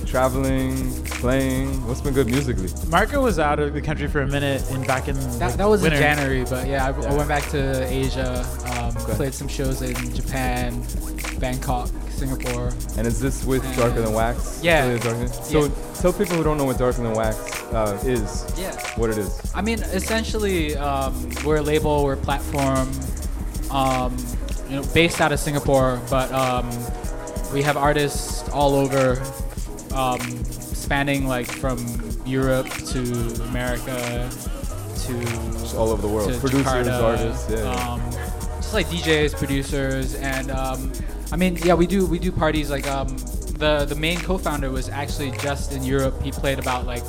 Traveling, 0.06 0.92
playing? 1.04 1.86
What's 1.88 2.00
been 2.00 2.14
good 2.14 2.26
musically? 2.28 2.68
Marco 2.88 3.20
was 3.22 3.38
out 3.38 3.58
of 3.58 3.72
the 3.74 3.80
country 3.80 4.06
for 4.06 4.20
a 4.22 4.26
minute 4.28 4.62
and 4.70 4.86
back 4.86 5.08
in 5.08 5.16
That, 5.38 5.56
that 5.58 5.68
was 5.68 5.82
winter. 5.82 5.96
in 5.96 6.02
January, 6.02 6.44
but 6.44 6.66
yeah, 6.68 6.86
I, 6.86 6.90
I 6.90 7.02
Yeah. 7.02 7.14
went 7.16 7.28
back 7.28 7.48
to 7.50 7.84
Asia, 7.86 8.46
um, 8.66 8.96
Okay. 9.02 9.14
played 9.14 9.34
some 9.34 9.48
shows 9.48 9.82
in 9.82 9.94
Japan, 10.14 10.84
Bangkok, 11.40 11.88
Singapore. 12.28 12.72
And 12.96 13.06
is 13.06 13.20
this 13.20 13.44
with 13.44 13.64
And- 13.64 13.76
Darker 13.76 14.00
Than 14.02 14.12
Wax? 14.14 14.60
Yeah. 14.62 14.86
Really 14.86 14.98
Darker 15.00 15.28
So 15.28 15.64
Yeah. 15.64 15.68
tell 16.00 16.12
people 16.12 16.36
who 16.36 16.44
don't 16.44 16.56
know 16.58 16.64
what 16.64 16.78
Darker 16.78 17.02
Than 17.02 17.14
Wax 17.14 17.36
uh, 17.72 17.98
is. 18.04 18.44
Yeah. 18.58 18.72
What 18.96 19.10
it 19.10 19.18
is. 19.18 19.30
I 19.54 19.62
mean, 19.62 19.80
essentially, 19.80 20.76
um, 20.76 21.28
we're 21.44 21.56
a 21.56 21.62
label, 21.62 22.04
we're 22.04 22.14
a 22.14 22.16
platform. 22.16 22.90
Um, 23.70 24.16
you 24.70 24.76
know, 24.76 24.82
based 24.94 25.20
out 25.20 25.32
of 25.32 25.40
Singapore, 25.40 26.00
but 26.08 26.32
um, 26.32 26.70
we 27.52 27.60
have 27.62 27.76
artists 27.76 28.48
all 28.50 28.74
over, 28.74 29.20
um, 29.94 30.20
spanning 30.52 31.26
like 31.26 31.46
from 31.50 31.78
Europe 32.24 32.68
to 32.92 33.00
America 33.48 34.30
to 35.04 35.12
Just 35.60 35.76
all 35.76 35.90
over 35.90 36.00
the 36.00 36.08
world. 36.08 36.32
Producers, 36.40 36.64
Jakarta, 36.86 37.02
artists, 37.02 37.50
yeah. 37.50 37.92
Um, 37.92 38.00
just 38.56 38.72
like 38.72 38.86
DJs, 38.88 39.34
producers, 39.36 40.14
and 40.14 40.50
um, 40.50 40.90
I 41.32 41.36
mean, 41.36 41.58
yeah, 41.64 41.74
we 41.74 41.86
do 41.86 42.06
we 42.06 42.18
do 42.18 42.30
parties 42.30 42.70
like 42.70 42.86
um, 42.86 43.08
the 43.58 43.86
the 43.88 43.94
main 43.94 44.18
co-founder 44.20 44.70
was 44.70 44.88
actually 44.88 45.30
just 45.38 45.72
in 45.72 45.82
Europe. 45.82 46.20
He 46.22 46.30
played 46.30 46.58
about 46.58 46.86
like 46.86 47.04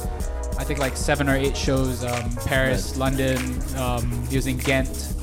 I 0.57 0.63
think 0.63 0.79
like 0.79 0.95
seven 0.95 1.29
or 1.29 1.35
eight 1.35 1.55
shows, 1.55 2.03
um, 2.03 2.35
Paris, 2.45 2.97
London. 2.97 3.37
Um, 3.77 4.11
in 4.31 4.57
Ghent, 4.57 5.13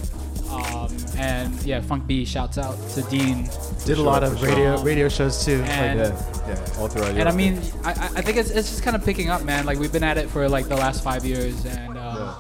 um, 0.51 0.95
and 1.17 1.55
yeah, 1.63 1.81
Funk 1.81 2.07
B. 2.07 2.25
Shouts 2.25 2.59
out 2.59 2.77
to 2.91 3.03
Dean. 3.03 3.49
Did 3.85 3.99
a 3.99 4.03
lot 4.03 4.23
of 4.23 4.43
radio 4.43 4.81
radio 4.83 5.09
shows 5.09 5.45
too. 5.45 5.63
And, 5.67 5.99
yeah, 6.01 6.75
all 6.79 6.89
throughout 6.89 7.17
and 7.17 7.29
I 7.29 7.33
mean, 7.33 7.59
I, 7.85 7.91
I 7.91 8.21
think 8.21 8.37
it's, 8.37 8.51
it's 8.51 8.69
just 8.69 8.83
kind 8.83 8.97
of 8.97 9.05
picking 9.05 9.31
up, 9.31 9.45
man. 9.45 9.65
Like 9.65 9.79
we've 9.79 9.93
been 9.93 10.03
at 10.03 10.19
it 10.19 10.29
for 10.29 10.49
like 10.49 10.69
the 10.69 10.77
last 10.77 11.03
five 11.03 11.25
years, 11.25 11.65
and 11.65 11.97
um, 11.97 12.35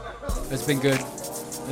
it's 0.51 0.65
been 0.65 0.81
good 0.81 1.01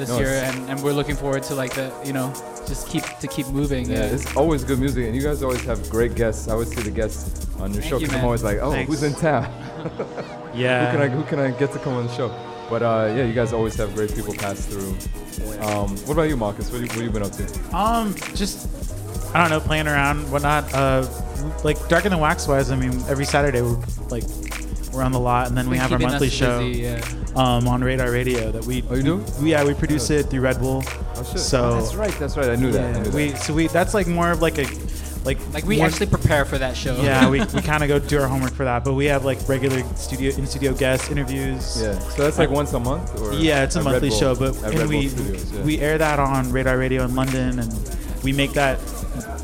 this 0.00 0.08
No, 0.08 0.18
year, 0.18 0.28
and, 0.44 0.68
and 0.70 0.82
we're 0.82 0.92
looking 0.92 1.16
forward 1.16 1.42
to 1.44 1.54
like 1.54 1.72
the 1.74 1.92
you 2.04 2.12
know 2.12 2.32
just 2.66 2.88
keep 2.88 3.04
to 3.20 3.26
keep 3.28 3.46
moving. 3.48 3.88
Yeah, 3.90 4.04
it's 4.14 4.36
always 4.36 4.64
good 4.64 4.78
music, 4.78 5.06
and 5.06 5.14
you 5.14 5.22
guys 5.22 5.42
always 5.42 5.62
have 5.64 5.88
great 5.90 6.14
guests. 6.14 6.48
I 6.48 6.52
always 6.52 6.68
see 6.74 6.82
the 6.82 6.90
guests 6.90 7.46
on 7.60 7.72
your 7.72 7.80
Thank 7.82 7.84
show 7.90 7.98
you, 7.98 8.06
because 8.06 8.18
I'm 8.18 8.24
always 8.24 8.42
like, 8.42 8.58
oh, 8.60 8.72
Thanks. 8.72 8.88
who's 8.90 9.02
in 9.02 9.14
town? 9.14 9.46
Yeah. 10.52 10.90
who 10.90 10.98
can 10.98 11.02
I 11.02 11.08
who 11.14 11.22
can 11.24 11.38
I 11.38 11.50
get 11.52 11.70
to 11.72 11.78
come 11.78 11.94
on 11.94 12.06
the 12.08 12.12
show? 12.16 12.28
But 12.68 12.82
uh, 12.82 13.14
yeah, 13.16 13.24
you 13.24 13.32
guys 13.32 13.52
always 13.52 13.76
have 13.76 13.94
great 13.94 14.12
people 14.14 14.34
pass 14.34 14.66
through. 14.66 14.90
Um, 15.60 15.96
what 16.06 16.10
about 16.14 16.28
you, 16.28 16.36
Marcus? 16.36 16.70
What, 16.72 16.80
have 16.80 16.90
you- 16.90 16.96
what 16.96 17.04
you 17.04 17.10
been 17.10 17.22
up 17.22 17.32
to? 17.32 17.76
Um, 17.76 18.14
just 18.34 18.68
I 19.34 19.40
don't 19.40 19.50
know, 19.50 19.60
playing 19.60 19.86
around, 19.86 20.28
whatnot. 20.32 20.72
Uh, 20.74 21.06
like 21.62 21.78
Darker 21.88 22.08
Than 22.08 22.18
Wax 22.18 22.48
wise, 22.48 22.70
I 22.72 22.76
mean, 22.76 22.90
every 23.08 23.24
Saturday 23.24 23.62
we're 23.62 23.78
like 24.08 24.24
we're 24.92 25.02
on 25.02 25.12
the 25.12 25.20
lot, 25.20 25.48
and 25.48 25.56
then 25.56 25.70
we 25.70 25.76
have 25.76 25.92
our 25.92 25.98
monthly 25.98 26.28
show 26.28 26.58
busy, 26.60 26.82
yeah. 26.82 27.04
um, 27.36 27.68
on 27.68 27.82
Radar 27.82 28.10
Radio 28.10 28.50
that 28.52 28.64
we. 28.64 28.82
Oh, 28.90 28.94
you 28.94 29.02
do? 29.02 29.24
We, 29.40 29.52
yeah, 29.52 29.64
we 29.64 29.74
produce 29.74 30.10
it 30.10 30.24
through 30.24 30.40
Red 30.40 30.58
Bull. 30.58 30.82
Oh 30.86 31.24
shit! 31.30 31.40
So 31.40 31.70
Oh, 31.70 31.80
that's 31.80 31.94
right. 31.94 32.12
That's 32.18 32.36
right. 32.36 32.50
I 32.50 32.56
knew 32.56 32.72
that. 32.72 32.96
I 32.96 33.02
knew 33.02 33.10
we 33.10 33.30
that. 33.30 33.42
so 33.42 33.54
we 33.54 33.66
that's 33.68 33.94
like 33.94 34.06
more 34.06 34.30
of 34.30 34.42
like 34.42 34.58
a 34.58 34.66
like 35.24 35.38
Like 35.52 35.64
we 35.64 35.80
actually 35.80 36.06
prepare 36.06 36.44
for 36.44 36.56
that 36.58 36.76
show. 36.76 37.00
Yeah, 37.02 37.28
we, 37.28 37.40
we 37.40 37.60
kind 37.62 37.82
of 37.82 37.88
go 37.88 37.98
do 37.98 38.20
our 38.20 38.28
homework 38.28 38.52
for 38.52 38.64
that, 38.64 38.84
but 38.84 38.94
we 38.94 39.06
have 39.06 39.24
like 39.24 39.46
regular 39.48 39.82
studio 39.94 40.34
in 40.34 40.46
studio 40.46 40.72
guest 40.72 41.10
interviews. 41.10 41.80
Yeah, 41.80 41.98
so 41.98 42.22
that's 42.22 42.38
like 42.38 42.50
once 42.50 42.72
a 42.72 42.80
month, 42.80 43.20
or 43.20 43.34
yeah, 43.34 43.64
it's 43.64 43.76
a 43.76 43.82
monthly 43.82 44.10
show, 44.10 44.34
but 44.34 44.56
and 44.62 44.88
we 44.88 45.08
Studios, 45.08 45.52
yeah. 45.52 45.62
we 45.62 45.80
air 45.80 45.98
that 45.98 46.18
on 46.18 46.50
Radar 46.50 46.78
Radio 46.78 47.04
in 47.04 47.14
London, 47.14 47.58
and 47.58 47.96
we 48.22 48.32
make 48.32 48.52
that 48.54 48.78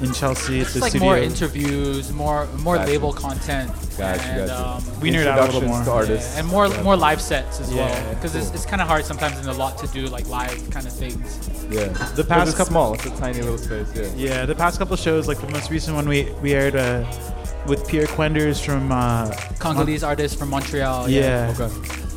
in 0.03 0.13
Chelsea 0.13 0.61
at 0.61 0.67
It's 0.67 0.75
the 0.75 0.81
like 0.81 0.91
studio. 0.91 1.07
more 1.09 1.19
interviews, 1.19 2.13
more 2.13 2.47
more 2.59 2.77
Gotcha. 2.77 2.91
label 2.91 3.13
content, 3.13 3.71
Gotcha, 3.99 4.23
and 4.23 4.49
gotcha. 4.49 4.67
um, 4.69 5.01
We 5.01 5.11
nerd 5.11 5.27
out 5.27 5.39
a 5.39 5.43
little 5.53 5.63
Introductions 5.63 5.67
more. 5.69 5.85
to 5.85 5.91
artists. 5.91 6.37
and 6.39 6.47
more 6.47 6.67
Yeah. 6.69 6.83
more 6.83 6.97
live 6.97 7.21
sets 7.21 7.61
as 7.61 7.73
well 7.73 7.95
because 8.15 8.35
it's, 8.37 8.47
cool. 8.47 8.55
it's 8.57 8.67
kind 8.67 8.81
of 8.83 8.89
hard 8.89 9.05
sometimes 9.05 9.39
in 9.39 9.47
a 9.49 9.53
lot 9.53 9.79
to 9.79 9.87
do 9.89 10.07
like 10.07 10.29
live 10.29 10.59
kind 10.71 10.87
of 10.87 10.93
things. 10.93 11.39
Yeah, 11.71 11.89
The 12.15 12.25
past 12.25 12.49
it's 12.49 12.57
couple- 12.57 12.71
small. 12.73 12.95
It's 12.95 13.07
a 13.07 13.11
tiny 13.11 13.41
little 13.43 13.59
space. 13.59 13.89
Yeah. 13.95 14.07
Yeah, 14.17 14.47
the 14.47 14.55
past 14.55 14.79
couple 14.79 14.97
shows, 14.97 15.27
like 15.27 15.41
the 15.41 15.49
most 15.51 15.71
recent 15.71 15.97
one 15.97 16.09
we 16.09 16.29
we 16.43 16.53
aired 16.55 16.77
uh, 16.77 17.05
with 17.67 17.87
Pierre 17.89 18.07
Kwenders 18.07 18.65
from 18.65 18.93
uh, 18.93 19.33
Congolese 19.59 20.05
artist 20.05 20.39
from 20.39 20.51
Montreal. 20.51 21.09
Yeah. 21.11 21.53
Yeah. 21.59 21.69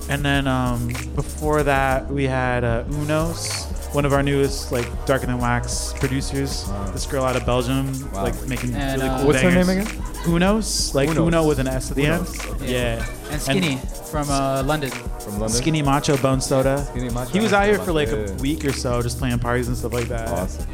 And 0.10 0.24
then 0.26 0.48
um, 0.48 0.88
before 1.16 1.62
that, 1.64 2.10
we 2.12 2.26
had 2.26 2.64
uh, 2.64 2.84
Unos, 2.90 3.66
one 3.94 4.06
of 4.06 4.14
our 4.14 4.22
newest 4.24 4.72
like 4.72 4.88
Darker 5.06 5.26
Than 5.26 5.40
Wax 5.40 5.94
producers. 6.00 6.70
This 6.94 7.06
girl 7.06 7.24
out 7.24 7.36
of 7.36 7.46
Belgium, 7.46 7.88
Wow. 8.12 8.24
like 8.24 8.48
making 8.48 8.74
And, 8.76 9.02
really 9.02 9.10
uh, 9.10 9.18
cool 9.18 9.28
What's 9.28 9.42
her 9.42 9.52
name 9.52 9.70
again? 9.70 9.86
Unos, 10.26 10.94
like 10.94 11.10
Unos. 11.10 11.28
Uno 11.28 11.48
with 11.48 11.60
an 11.60 11.68
S 11.68 11.90
at 11.92 11.98
the 11.98 12.04
Unos, 12.06 12.46
end. 12.46 12.56
okay. 12.62 12.72
Yeah. 12.74 13.06
And 13.32 13.42
Skinny 13.42 13.78
from 14.12 14.30
uh, 14.30 14.64
London. 14.64 14.92
From 14.92 15.40
London. 15.40 15.50
Skinny 15.50 15.82
Macho 15.82 16.18
Bone 16.18 16.42
Soda. 16.42 16.86
Skinny 16.92 17.10
Macho 17.10 17.32
he 17.32 17.40
was 17.40 17.54
out 17.54 17.66
here 17.66 17.80
for 17.80 17.92
like 17.92 18.10
yeah. 18.10 18.30
a 18.30 18.34
week 18.36 18.64
or 18.66 18.74
so, 18.74 19.02
just 19.02 19.18
playing 19.18 19.40
parties 19.40 19.68
and 19.68 19.78
stuff 19.78 19.94
like 19.94 20.08
that. 20.08 20.28
Awesome. 20.30 20.66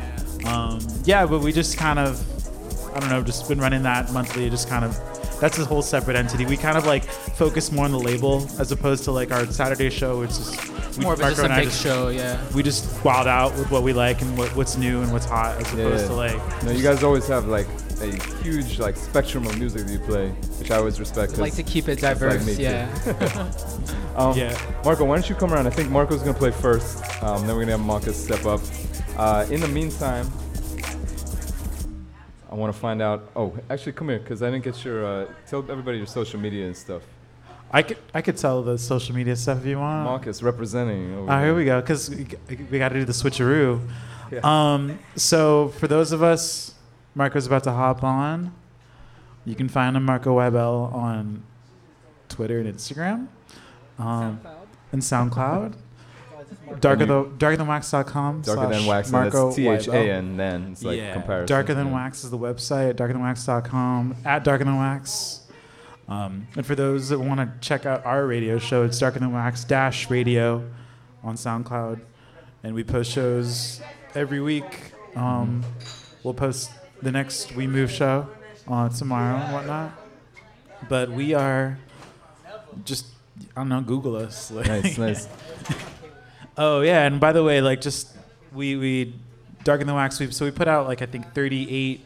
Um, 0.46 0.80
yeah, 1.06 1.26
but 1.26 1.40
we 1.42 1.52
just 1.52 1.78
kind 1.78 1.98
of, 2.00 2.22
I 2.96 3.00
don't 3.00 3.10
know, 3.10 3.22
just 3.24 3.48
been 3.48 3.60
running 3.60 3.84
that 3.84 4.12
monthly. 4.12 4.50
Just 4.50 4.68
kind 4.70 4.86
of, 4.86 4.98
that's 5.46 5.60
a 5.60 5.66
whole 5.66 5.84
separate 5.84 6.16
entity. 6.18 6.44
We 6.46 6.58
kind 6.58 6.76
of 6.76 6.88
like 6.88 7.04
focus 7.04 7.72
more 7.72 7.86
on 7.86 7.92
the 7.92 8.00
label 8.00 8.48
as 8.60 8.72
opposed 8.72 9.04
to 9.04 9.12
like 9.12 9.32
our 9.32 9.46
Saturday 9.46 9.92
show, 9.92 10.20
which 10.22 10.32
is 10.32 10.58
we, 10.98 11.04
More 11.04 11.14
of 11.14 11.20
a- 11.20 11.24
Marco 11.24 11.36
just 11.36 11.42
a 11.42 11.44
and 11.46 11.54
I 11.54 11.64
big 11.66 11.72
show, 11.72 12.08
yeah. 12.10 12.42
We 12.56 12.64
just 12.64 13.04
wild 13.06 13.28
out 13.28 13.54
with 13.56 13.70
what 13.70 13.84
we 13.84 13.94
like 13.94 14.22
and 14.24 14.36
what, 14.38 14.56
what's 14.56 14.76
new 14.76 15.02
and 15.04 15.12
what's 15.14 15.26
hot, 15.26 15.58
as 15.62 15.72
opposed 15.72 16.02
Yeah. 16.04 16.08
to 16.08 16.14
like. 16.16 16.64
No, 16.64 16.72
you 16.72 16.82
guys 16.82 17.04
always 17.04 17.28
have 17.28 17.46
like 17.48 17.68
a 18.02 18.08
huge 18.44 18.80
like 18.80 18.96
spectrum 18.98 19.46
of 19.46 19.58
music 19.60 19.86
that 19.86 19.92
you 19.94 20.00
play, 20.00 20.30
which 20.58 20.72
I 20.72 20.78
always 20.78 21.00
respect. 21.00 21.34
'cause 21.34 21.40
Like 21.42 21.54
to 21.56 21.64
keep 21.64 21.88
it 21.90 22.00
that's 22.00 22.20
like 22.22 22.32
diverse, 22.40 22.46
me 22.48 22.64
yeah. 22.64 22.90
um, 24.16 24.36
Yeah. 24.36 24.58
Marco, 24.84 25.06
why 25.06 25.16
don't 25.16 25.30
you 25.30 25.36
come 25.36 25.54
around? 25.54 25.68
I 25.68 25.70
think 25.70 25.92
Marco's 25.92 26.22
gonna 26.22 26.34
play 26.34 26.52
first. 26.52 27.04
Um, 27.22 27.46
then 27.46 27.56
we're 27.56 27.62
gonna 27.62 27.74
have 27.78 27.82
Marcus 27.86 28.22
step 28.22 28.46
up. 28.48 28.62
Uh, 29.18 29.46
in 29.52 29.60
the 29.62 29.68
meantime, 29.68 30.28
I 32.56 32.58
want 32.58 32.74
to 32.74 32.80
find 32.80 33.02
out. 33.02 33.30
Oh, 33.36 33.54
actually, 33.70 33.92
come 33.92 34.08
here, 34.08 34.20
cause 34.20 34.42
I 34.42 34.50
didn't 34.50 34.64
get 34.64 34.86
your. 34.86 35.06
Uh, 35.06 35.26
tell 35.46 35.60
everybody 35.70 35.98
your 35.98 36.08
social 36.08 36.40
media 36.40 36.66
and 36.66 36.78
stuff. 36.78 37.02
I 37.70 37.82
could 37.82 37.98
I 38.14 38.22
could 38.22 38.38
tell 38.38 38.64
the 38.64 38.78
social 38.78 39.14
media 39.14 39.36
stuff 39.36 39.60
if 39.60 39.66
you 39.66 39.78
want. 39.78 40.06
Marcus 40.06 40.42
representing. 40.42 41.14
over 41.18 41.30
Oh, 41.34 41.44
here 41.44 41.54
we 41.54 41.66
go. 41.66 41.82
Because 41.82 42.10
we, 42.10 42.26
we 42.72 42.78
got 42.80 42.90
to 42.90 42.96
do 42.96 43.04
the 43.04 43.12
switcheroo. 43.12 43.86
Yeah. 44.32 44.40
Um, 44.44 45.00
so 45.18 45.68
for 45.80 45.90
those 45.90 46.14
of 46.14 46.24
us, 46.24 46.76
Marco's 47.14 47.46
about 47.46 47.66
to 47.66 47.74
hop 47.74 48.06
on. 48.06 48.54
You 49.44 49.56
can 49.56 49.68
find 49.68 49.98
him 49.98 50.06
Marco 50.06 50.38
Weibel 50.38 50.94
on 50.94 51.44
Twitter 52.30 52.62
and 52.62 52.74
Instagram, 52.74 53.28
um, 54.00 54.40
and 54.94 55.02
SoundCloud. 55.02 55.74
Darker 56.80 57.06
than 57.06 57.38
darkerthanwax.com. 57.38 58.42
Darker 58.42 58.74
than 58.74 58.86
wax. 58.86 59.12
Marco 59.12 59.54
T 59.54 59.68
H 59.68 59.88
A 59.88 59.92
Then 59.92 60.72
it's 60.72 60.84
like 60.84 60.98
yeah. 60.98 61.14
comparison. 61.14 61.48
Darker 61.48 61.74
than 61.74 61.88
yeah. 61.88 61.94
wax 61.94 62.24
is 62.24 62.32
the 62.32 62.38
website. 62.38 62.94
Darkerthanwax.com. 62.94 64.16
At 64.26 64.44
Darker 64.44 64.64
than 64.64 64.78
wax. 64.78 65.42
Um, 66.08 66.48
and 66.56 66.66
for 66.66 66.76
those 66.76 67.10
that 67.10 67.20
want 67.20 67.40
to 67.40 67.68
check 67.68 67.86
out 67.86 68.06
our 68.06 68.28
radio 68.28 68.60
show, 68.60 68.84
it's 68.84 69.00
Darker 69.00 69.20
Than 69.20 69.34
Wax 69.34 69.64
Dash 69.64 70.10
Radio 70.10 70.70
on 71.24 71.36
SoundCloud, 71.36 72.00
and 72.64 72.76
we 72.76 72.84
post 72.84 73.12
shows 73.12 73.82
every 74.14 74.40
week. 74.40 74.92
Um, 75.16 75.64
we'll 76.24 76.36
post 76.36 76.70
the 77.02 77.12
next 77.12 77.56
We 77.56 77.66
Move 77.66 77.90
show 77.90 78.28
uh, 78.68 78.90
tomorrow 78.90 79.38
and 79.38 79.54
whatnot. 79.54 79.92
But 80.88 81.10
we 81.10 81.34
are 81.34 81.80
just 82.84 83.08
I 83.56 83.62
don't 83.62 83.70
know, 83.70 83.82
Google 83.82 84.16
us. 84.16 84.52
Nice, 84.66 84.98
nice. 84.98 85.28
Oh 86.58 86.82
yeah, 86.82 87.06
and 87.06 87.20
by 87.20 87.32
the 87.32 87.44
way, 87.44 87.62
like 87.62 87.82
just 87.82 88.10
we 88.54 88.76
we 88.76 89.14
Darker 89.64 89.84
the 89.84 89.94
Wax. 89.94 90.20
We 90.20 90.32
so 90.32 90.46
we 90.46 90.52
put 90.52 90.68
out 90.68 90.88
like 90.88 91.02
I 91.02 91.06
think 91.06 91.34
38 91.34 92.06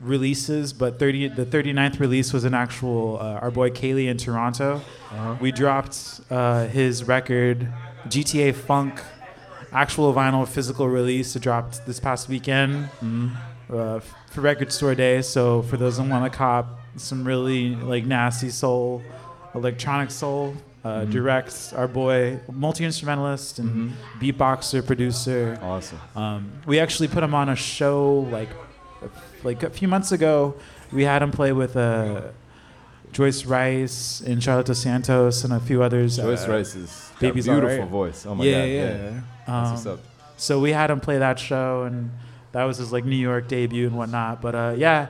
releases, 0.00 0.72
but 0.72 0.98
30 0.98 1.28
the 1.28 1.46
39th 1.46 2.00
release 2.00 2.32
was 2.32 2.44
an 2.44 2.54
actual 2.54 3.18
uh, 3.20 3.40
our 3.40 3.50
boy 3.50 3.70
Kaylee 3.70 4.08
in 4.08 4.16
Toronto. 4.18 4.80
Uh-huh. 5.10 5.36
We 5.40 5.52
dropped 5.52 6.20
uh, 6.30 6.66
his 6.66 7.04
record 7.04 7.68
GTA 8.08 8.54
Funk 8.54 9.00
actual 9.72 10.12
vinyl 10.12 10.46
physical 10.46 10.88
release. 10.88 11.34
It 11.36 11.42
dropped 11.42 11.86
this 11.86 11.98
past 12.00 12.28
weekend 12.28 12.88
Mhm. 13.00 13.30
uh, 13.72 14.00
for 14.30 14.40
Record 14.42 14.70
Store 14.72 14.94
Day. 14.94 15.22
So 15.22 15.62
for 15.62 15.76
those 15.76 15.96
that 15.98 16.06
want 16.08 16.30
to 16.30 16.36
cop 16.36 16.78
some 16.96 17.24
really 17.24 17.74
like 17.76 18.04
nasty 18.04 18.50
soul, 18.50 19.02
electronic 19.54 20.10
soul. 20.10 20.54
Uh. 20.84 21.04
Directs 21.04 21.72
our 21.72 21.86
boy, 21.86 22.40
multi 22.50 22.84
instrumentalist 22.84 23.60
and 23.60 23.92
beatboxer, 24.18 24.84
producer. 24.84 25.56
Awesome. 25.62 25.98
Um, 26.16 26.50
we 26.66 26.80
actually 26.80 27.06
put 27.08 27.22
him 27.22 27.34
on 27.34 27.48
a 27.48 27.54
show 27.56 28.26
like 28.32 28.48
like 29.44 29.62
a 29.62 29.70
few 29.70 29.86
months 29.86 30.10
ago. 30.12 30.54
We 30.92 31.04
had 31.04 31.22
him 31.22 31.30
play 31.30 31.52
with 31.52 31.76
uh, 31.76 32.22
Joyce 33.12 33.44
Wrice 33.44 34.22
and 34.26 34.42
Charlotte 34.42 34.66
Dos 34.66 34.80
Santos 34.80 35.44
and 35.44 35.52
a 35.52 35.60
few 35.60 35.82
others. 35.82 36.16
Joyce 36.16 36.46
uh, 36.48 36.50
Wrice 36.52 36.74
is 36.74 37.10
a 37.16 37.20
Baby's 37.20 37.46
beautiful 37.46 37.70
Alright. 37.70 37.88
voice. 37.88 38.26
Oh 38.26 38.34
my 38.34 38.44
yeah, 38.44 38.52
God, 38.52 38.64
Yeah, 38.64 38.82
yeah, 38.82 38.90
yeah. 39.10 39.20
That's 39.46 39.70
what's 39.70 39.86
Um, 39.86 39.92
up. 39.92 40.00
So 40.36 40.58
we 40.60 40.72
had 40.72 40.90
him 40.90 40.98
play 41.00 41.18
that 41.18 41.38
show, 41.38 41.84
and 41.84 42.10
that 42.52 42.64
was 42.64 42.78
his 42.78 42.90
like 42.92 43.04
New 43.04 43.16
York 43.16 43.46
debut 43.48 43.86
and 43.86 43.96
whatnot. 43.96 44.40
But 44.42 44.54
uh, 44.56 44.74
yeah, 44.76 45.06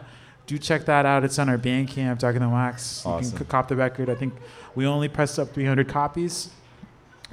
do 0.46 0.58
check 0.58 0.84
that 0.84 1.06
out. 1.06 1.24
It's 1.24 1.38
on 1.38 1.48
our 1.48 1.56
Bandcamp, 1.58 2.18
Darker 2.18 2.38
Than 2.40 2.50
Wax. 2.52 3.02
You 3.04 3.12
Awesome. 3.12 3.38
can 3.38 3.46
c- 3.46 3.50
cop 3.50 3.68
the 3.68 3.76
record. 3.76 4.10
I 4.10 4.14
think 4.14 4.34
we 4.74 4.86
only 4.86 5.08
pressed 5.08 5.38
up 5.38 5.52
300 5.52 5.88
copies. 5.88 6.50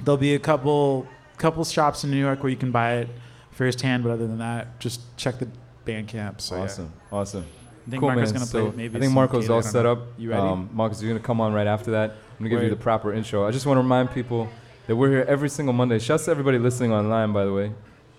There'll 0.02 0.16
be 0.16 0.34
a 0.34 0.38
couple 0.38 1.06
couple 1.38 1.64
shops 1.64 2.04
in 2.04 2.10
New 2.10 2.18
York 2.18 2.42
where 2.42 2.50
you 2.50 2.56
can 2.56 2.70
buy 2.70 2.98
it 2.98 3.08
firsthand, 3.50 4.02
but 4.02 4.10
other 4.10 4.26
than 4.26 4.38
that, 4.38 4.78
just 4.78 5.00
check 5.16 5.38
the 5.38 5.48
Bandcamp. 5.86 6.40
So 6.40 6.56
yeah. 6.56 6.62
awesome, 6.62 6.92
awesome. 7.10 7.46
I 7.86 7.90
think 7.90 8.00
cool, 8.00 8.10
Marco's 8.10 8.32
man. 8.32 8.40
gonna 8.40 8.46
so 8.46 8.66
play 8.68 8.76
maybe 8.76 8.96
I 8.98 9.00
think 9.00 9.12
Marco's 9.12 9.46
Kaylee, 9.46 9.54
all 9.54 9.62
set 9.62 9.84
know. 9.84 9.92
up. 9.92 9.98
You 10.18 10.30
ready? 10.30 10.42
Um, 10.42 10.70
Marcos, 10.72 11.02
you're 11.02 11.10
gonna 11.10 11.24
come 11.24 11.40
on 11.40 11.52
right 11.52 11.66
after 11.66 11.90
that. 11.92 12.10
I'm 12.10 12.38
gonna 12.38 12.50
give 12.50 12.62
you 12.62 12.70
the 12.70 12.76
proper 12.76 13.12
intro. 13.12 13.46
I 13.46 13.50
just 13.50 13.66
want 13.66 13.78
to 13.78 13.82
remind 13.82 14.12
people 14.12 14.48
that 14.86 14.96
we're 14.96 15.10
here 15.10 15.24
every 15.28 15.48
single 15.48 15.72
Monday. 15.72 15.98
Shouts 15.98 16.26
to 16.26 16.30
everybody 16.30 16.58
listening 16.58 16.92
online, 16.92 17.32
by 17.32 17.44
the 17.44 17.52
way. 17.52 17.72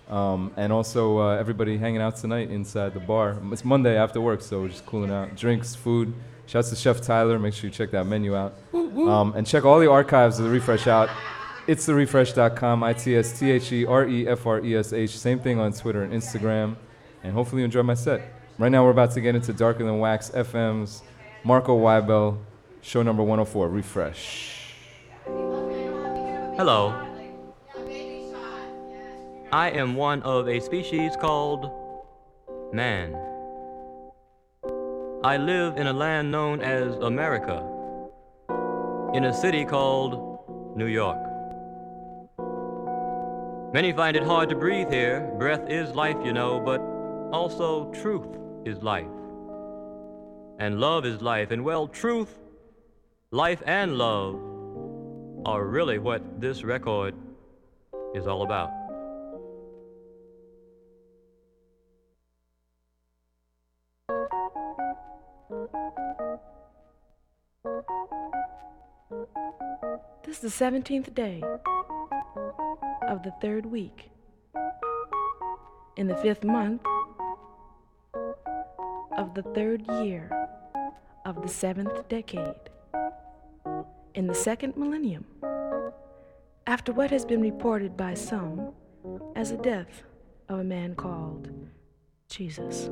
Um, 0.10 0.52
and 0.57 0.73
also 0.73 1.19
uh, 1.19 1.38
everybody 1.38 1.77
hanging 1.77 2.02
out 2.02 2.18
tonight 2.18 2.52
inside 2.52 2.93
the 2.93 2.99
bar. 2.99 3.38
It's 3.52 3.64
Monday 3.64 3.95
after 3.95 4.19
work, 4.19 4.41
so 4.41 4.61
we're 4.61 4.68
just 4.68 4.85
cooling 4.85 5.10
out. 5.10 5.35
Drinks, 5.38 5.73
food. 5.73 6.14
Shouts 6.51 6.69
to 6.71 6.75
Chef 6.75 6.99
Tyler. 6.99 7.39
Make 7.39 7.53
sure 7.53 7.69
you 7.69 7.73
check 7.73 7.91
that 7.91 8.05
menu 8.05 8.35
out. 8.35 8.53
Um, 8.73 9.31
and 9.37 9.47
check 9.47 9.63
all 9.63 9.79
the 9.79 9.89
archives 9.89 10.37
of 10.37 10.43
the 10.43 10.51
Refresh 10.51 10.85
out. 10.85 11.09
It's 11.65 11.87
therefresh.com, 11.87 12.83
I 12.83 12.91
T 12.91 13.15
S 13.15 13.39
T 13.39 13.51
H 13.51 13.71
E 13.71 13.85
R 13.85 14.05
E 14.05 14.27
F 14.27 14.45
R 14.45 14.59
E 14.59 14.75
S 14.75 14.91
H. 14.91 15.17
Same 15.17 15.39
thing 15.39 15.61
on 15.61 15.71
Twitter 15.71 16.03
and 16.03 16.11
Instagram. 16.11 16.75
And 17.23 17.31
hopefully 17.31 17.61
you 17.61 17.65
enjoy 17.65 17.83
my 17.83 17.93
set. 17.93 18.33
Right 18.57 18.69
now 18.69 18.83
we're 18.83 18.91
about 18.91 19.11
to 19.11 19.21
get 19.21 19.33
into 19.33 19.53
Darker 19.53 19.85
Than 19.85 19.99
Wax 19.99 20.29
FM's 20.31 21.03
Marco 21.45 21.79
Weibel, 21.79 22.37
show 22.81 23.01
number 23.01 23.23
104, 23.23 23.69
Refresh. 23.69 24.75
Hello. 26.57 27.07
I 29.53 29.69
am 29.69 29.95
one 29.95 30.21
of 30.23 30.49
a 30.49 30.59
species 30.59 31.13
called 31.15 31.71
man. 32.73 33.30
I 35.23 35.38
live 35.38 35.77
in 35.77 35.85
a 35.85 35.93
land 35.93 36.31
known 36.31 36.61
as 36.61 36.95
America, 36.95 37.64
in 39.14 39.26
a 39.26 39.31
city 39.31 39.65
called 39.65 40.76
New 40.76 40.88
York. 40.88 41.19
Many 43.72 43.93
find 43.93 44.18
it 44.18 44.23
hard 44.23 44.49
to 44.49 44.56
breathe 44.56 44.89
here. 44.89 45.31
Breath 45.38 45.69
is 45.69 45.93
life, 45.93 46.18
you 46.26 46.34
know, 46.34 46.60
but 46.60 46.81
also 47.31 47.91
truth 47.91 48.35
is 48.65 48.81
life. 48.81 49.06
And 50.57 50.80
love 50.80 51.06
is 51.06 51.22
life. 51.22 51.52
And 51.52 51.64
well, 51.64 51.88
truth, 51.88 52.39
life, 53.30 53.61
and 53.68 53.99
love 53.99 54.34
are 55.45 55.65
really 55.65 55.99
what 55.99 56.41
this 56.41 56.64
record 56.64 57.14
is 58.15 58.26
all 58.26 58.41
about. 58.41 58.80
This 70.23 70.41
is 70.41 70.53
the 70.53 70.65
17th 70.65 71.13
day 71.13 71.43
of 73.01 73.21
the 73.23 73.33
third 73.41 73.65
week 73.65 74.11
in 75.97 76.07
the 76.07 76.15
fifth 76.15 76.45
month 76.45 76.81
of 79.17 79.33
the 79.33 79.43
third 79.53 79.85
year 80.03 80.31
of 81.25 81.41
the 81.41 81.49
seventh 81.49 82.07
decade 82.07 82.69
in 84.13 84.27
the 84.27 84.35
second 84.35 84.77
millennium 84.77 85.25
after 86.65 86.93
what 86.93 87.11
has 87.11 87.25
been 87.25 87.41
reported 87.41 87.97
by 87.97 88.13
some 88.13 88.71
as 89.35 89.51
the 89.51 89.57
death 89.57 90.03
of 90.47 90.59
a 90.59 90.63
man 90.63 90.95
called 90.95 91.51
Jesus. 92.29 92.89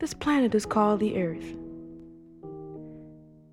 This 0.00 0.14
planet 0.14 0.54
is 0.54 0.64
called 0.64 1.00
the 1.00 1.20
Earth. 1.20 1.56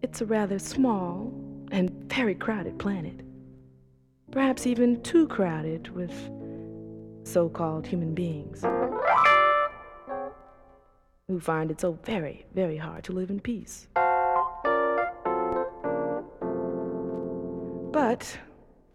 It's 0.04 0.22
a 0.22 0.26
rather 0.28 0.60
small 0.60 1.34
and 1.72 1.90
very 2.08 2.36
crowded 2.36 2.78
planet. 2.78 3.22
Perhaps 4.32 4.68
even 4.68 5.02
too 5.02 5.28
crowded 5.28 5.90
with 5.96 6.14
so 7.24 7.50
called 7.50 7.88
human 7.88 8.14
beings 8.14 8.64
who 11.28 11.40
find 11.40 11.72
it 11.72 11.82
so 11.82 11.98
very, 12.04 12.46
very 12.54 12.78
hard 12.78 13.04
to 13.06 13.12
live 13.12 13.32
in 13.32 13.40
peace. 13.40 13.88
But 17.92 18.38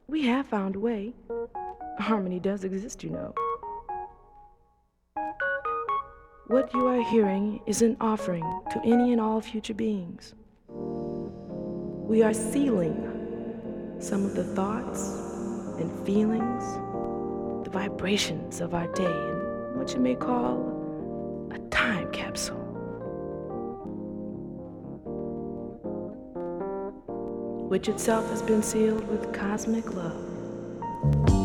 we 0.07 0.23
have 0.27 0.47
found 0.47 0.77
a 0.77 0.79
way. 0.79 1.15
Harmony 1.99 2.39
does 2.39 2.63
exist, 2.63 3.03
you 3.03 3.11
know. 3.11 3.35
What 6.51 6.75
you 6.75 6.89
are 6.89 7.01
hearing 7.01 7.61
is 7.67 7.81
an 7.81 7.97
offering 8.01 8.43
to 8.73 8.81
any 8.85 9.13
and 9.13 9.21
all 9.21 9.41
future 9.41 9.73
beings. 9.73 10.35
We 10.67 12.25
are 12.25 12.35
sealing 12.35 13.97
some 14.01 14.25
of 14.25 14.35
the 14.35 14.43
thoughts 14.43 15.01
and 15.79 16.05
feelings, 16.05 16.65
the 17.63 17.71
vibrations 17.71 18.61
of 18.61 18.75
our 18.75 18.89
day 18.95 19.05
in 19.05 19.79
what 19.79 19.95
you 19.95 20.01
may 20.01 20.17
call 20.17 21.49
a 21.53 21.59
time 21.71 22.11
capsule. 22.11 22.57
Which 27.69 27.89
itself 27.89 28.29
has 28.31 28.43
been 28.43 28.65
sealed 28.65 29.07
with 29.07 29.33
cosmic 29.33 29.95
love. 29.95 31.40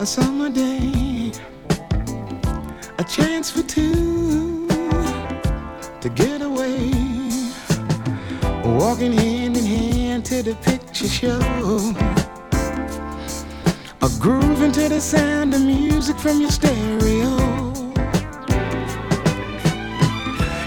A 0.00 0.06
summer 0.06 0.48
day, 0.48 1.32
a 2.98 3.04
chance 3.04 3.50
for 3.50 3.64
two 3.64 4.68
to 6.00 6.08
get 6.08 6.40
away, 6.40 6.92
walking 8.64 9.12
hand 9.12 9.56
in 9.56 9.64
hand 9.64 10.24
to 10.24 10.40
the 10.44 10.54
picture 10.62 11.08
show, 11.08 11.40
a 14.00 14.08
grooving 14.20 14.70
to 14.70 14.88
the 14.88 15.00
sound 15.00 15.52
of 15.54 15.62
music 15.62 16.16
from 16.16 16.40
your 16.42 16.50
stereo. 16.52 17.36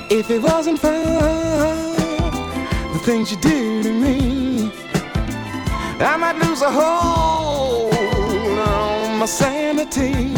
If 0.09 0.29
it 0.29 0.41
wasn't 0.41 0.77
for 0.77 0.91
the 2.91 2.99
things 3.05 3.31
you 3.31 3.37
do 3.37 3.81
to 3.83 3.93
me, 3.93 4.73
I 6.01 6.17
might 6.17 6.35
lose 6.35 6.61
a 6.61 6.69
on 6.69 7.30
my 9.21 9.27
sanity. 9.27 10.33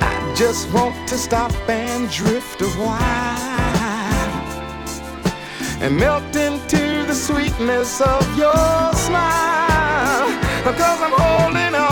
I 0.00 0.34
just 0.36 0.68
want 0.72 0.96
to 1.08 1.16
stop 1.16 1.52
and 1.68 2.10
drift 2.10 2.60
a 2.60 2.66
while 2.70 4.32
and 5.80 5.96
melt 5.96 6.34
into 6.34 7.06
the 7.06 7.14
sweetness 7.14 8.00
of 8.00 8.36
your 8.36 8.92
smile. 8.94 10.26
Because 10.64 11.00
I'm 11.06 11.14
holding 11.14 11.74
on 11.76 11.91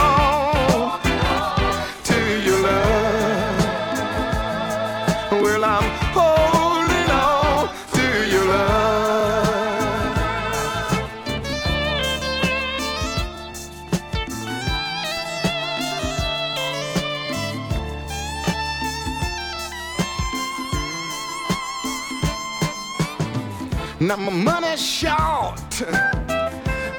my 24.21 24.33
money's 24.33 24.85
short, 24.85 25.83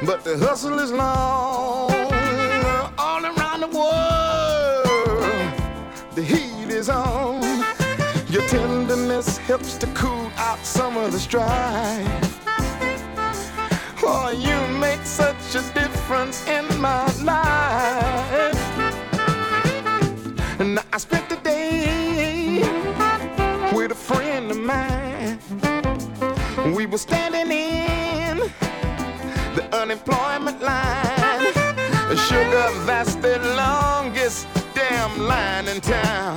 but 0.05 0.23
the 0.23 0.37
hustle 0.39 0.79
is 0.79 0.91
long. 0.91 1.91
All 2.97 3.23
around 3.23 3.59
the 3.61 3.67
world, 3.67 5.23
the 6.15 6.23
heat 6.23 6.69
is 6.69 6.89
on. 6.89 7.41
Your 8.27 8.47
tenderness 8.47 9.37
helps 9.37 9.77
to 9.77 9.87
cool 9.87 10.31
out 10.37 10.65
some 10.65 10.97
of 10.97 11.11
the 11.11 11.19
strife. 11.19 12.39
Oh, 14.03 14.31
you 14.31 14.57
make 14.79 15.05
such 15.05 15.55
a 15.55 15.61
difference 15.73 16.47
in 16.47 16.65
my 16.81 17.05
life. 17.21 17.40
That's 33.03 33.15
the 33.15 33.39
longest 33.57 34.45
damn 34.75 35.27
line 35.27 35.67
in 35.67 35.81
town. 35.81 36.30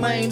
Killing 0.00 0.30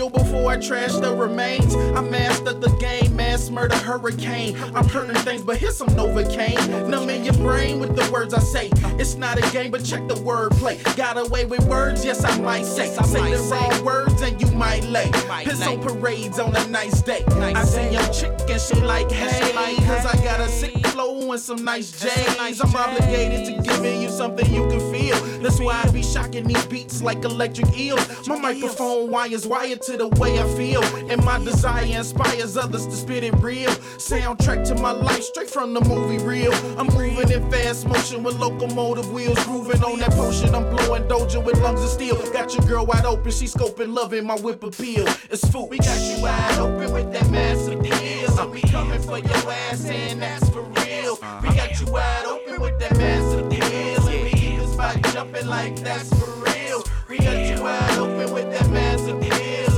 super 0.00 0.10
lames. 0.10 0.10
Eating 0.10 0.10
my 0.10 0.10
cereal 0.10 0.10
before 0.10 0.50
I 0.50 0.56
trash 0.56 0.92
the 0.94 1.14
remains. 1.14 1.74
I 1.74 2.00
mastered 2.00 2.60
the 2.60 2.70
game, 2.78 3.16
mass 3.16 3.50
murder 3.50 3.76
hurricane. 3.76 4.56
I'm 4.74 4.88
hurting 4.88 5.16
things, 5.22 5.42
but 5.42 5.58
here's 5.58 5.76
some 5.76 5.88
Novocaine. 5.88 6.88
Numbing 6.88 7.24
your 7.24 7.34
brain 7.34 7.80
with 7.80 7.96
the 7.96 8.10
words 8.12 8.34
I 8.34 8.40
say. 8.40 8.70
It's 8.98 9.16
not 9.16 9.38
a 9.38 9.52
game, 9.52 9.70
but 9.70 9.84
check 9.84 10.06
the 10.08 10.14
wordplay. 10.14 10.78
Got 10.96 11.18
away 11.18 11.44
with 11.44 11.64
words, 11.66 12.04
yes, 12.04 12.24
I 12.24 12.38
might 12.40 12.66
say. 12.66 12.88
say 13.04 13.30
the 13.30 13.42
wrong 13.50 13.84
words 13.84 14.22
and 14.22 14.40
you 14.40 14.50
might 14.52 14.84
lay. 14.84 15.10
Piss 15.44 15.66
on 15.66 15.80
parades 15.80 16.38
on 16.38 16.54
a 16.54 16.66
nice 16.68 17.02
day. 17.02 17.24
I 17.28 17.64
see 17.64 17.90
your 17.90 18.06
chick 18.12 18.32
and 18.48 18.60
she 18.60 18.80
like, 18.80 19.10
hey, 19.10 19.52
cause 19.86 20.06
I 20.06 20.16
got 20.24 20.40
a 20.40 20.48
sick 20.48 20.80
flow 20.88 21.32
and 21.32 21.40
some 21.40 21.64
nice 21.64 21.90
J's. 21.92 22.60
I'm 22.60 22.74
obligated 22.74 23.46
to 23.46 23.62
giving 23.62 24.02
you 24.02 24.08
something 24.08 24.46
you 24.52 24.68
can 24.68 24.80
feel. 24.92 25.16
That's 25.40 25.60
why 25.60 25.82
I 25.84 25.90
be 25.90 26.02
shocking 26.02 26.46
these 26.46 26.66
beats 26.66 27.02
like 27.02 27.24
electric 27.24 27.76
eels. 27.78 28.28
My 28.28 28.38
microphone 28.38 29.10
wires 29.10 29.46
wired 29.46 29.82
to 29.82 29.89
the 29.96 30.08
way 30.20 30.38
I 30.38 30.46
feel. 30.54 30.82
And 31.10 31.24
my 31.24 31.38
desire 31.38 31.84
inspires 31.84 32.56
others 32.56 32.86
to 32.86 32.92
spit 32.92 33.24
it 33.24 33.34
real. 33.34 33.70
Soundtrack 33.98 34.66
to 34.68 34.74
my 34.76 34.92
life 34.92 35.22
straight 35.22 35.50
from 35.50 35.74
the 35.74 35.80
movie 35.80 36.22
reel. 36.22 36.52
I'm 36.78 36.86
moving 36.86 37.30
in 37.30 37.50
fast 37.50 37.86
motion 37.86 38.22
with 38.22 38.38
locomotive 38.38 39.12
wheels. 39.12 39.42
Grooving 39.44 39.82
on 39.82 39.98
that 40.00 40.12
potion. 40.12 40.54
I'm 40.54 40.68
blowing 40.74 41.04
doja 41.04 41.42
with 41.44 41.58
lungs 41.60 41.82
of 41.82 41.90
steel. 41.90 42.16
Got 42.32 42.54
your 42.54 42.66
girl 42.66 42.86
wide 42.86 43.04
open. 43.04 43.30
She 43.30 43.46
scoping, 43.46 43.94
loving 43.94 44.24
my 44.24 44.36
whip 44.36 44.62
appeal. 44.62 45.06
It's 45.30 45.46
food. 45.48 45.68
We 45.70 45.78
got 45.78 46.00
you 46.00 46.22
wide 46.22 46.58
open 46.58 46.92
with 46.92 47.12
that 47.12 47.30
massive 47.30 47.82
deal. 47.82 48.40
I'm 48.40 48.50
be 48.52 48.62
coming 48.62 49.02
for 49.02 49.18
your 49.18 49.52
ass 49.52 49.84
and 49.84 50.22
that's 50.22 50.48
for 50.48 50.62
real. 50.62 51.18
We 51.42 51.48
got 51.48 51.78
you 51.78 51.86
wide 51.92 52.24
open 52.24 52.60
with 52.60 52.78
that 52.78 52.96
massive 52.96 53.48
deal. 53.50 54.08
And 54.08 54.24
we 54.24 54.30
keep 54.30 54.58
this 54.58 54.74
body 54.76 55.02
jumping 55.12 55.46
like 55.46 55.76
that's 55.76 56.08
for 56.18 56.30
real. 56.40 56.82
We 57.08 57.18
got 57.18 57.36
you 57.46 57.62
wide 57.62 57.98
open 57.98 58.32
with 58.32 58.50
that 58.50 58.70
massive 58.70 59.20
deal. 59.20 59.69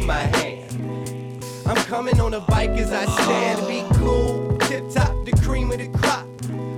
In 0.00 0.06
my 0.06 0.14
hand. 0.36 1.44
I'm 1.66 1.76
coming 1.84 2.20
on 2.20 2.34
a 2.34 2.40
bike 2.40 2.70
as 2.70 2.92
I 2.92 3.04
stand. 3.06 3.66
Be 3.68 3.84
cool, 3.98 4.56
tip 4.58 4.90
top, 4.90 5.12
the 5.24 5.32
cream 5.44 5.70
of 5.70 5.78
the 5.78 5.88
crop. 5.88 6.26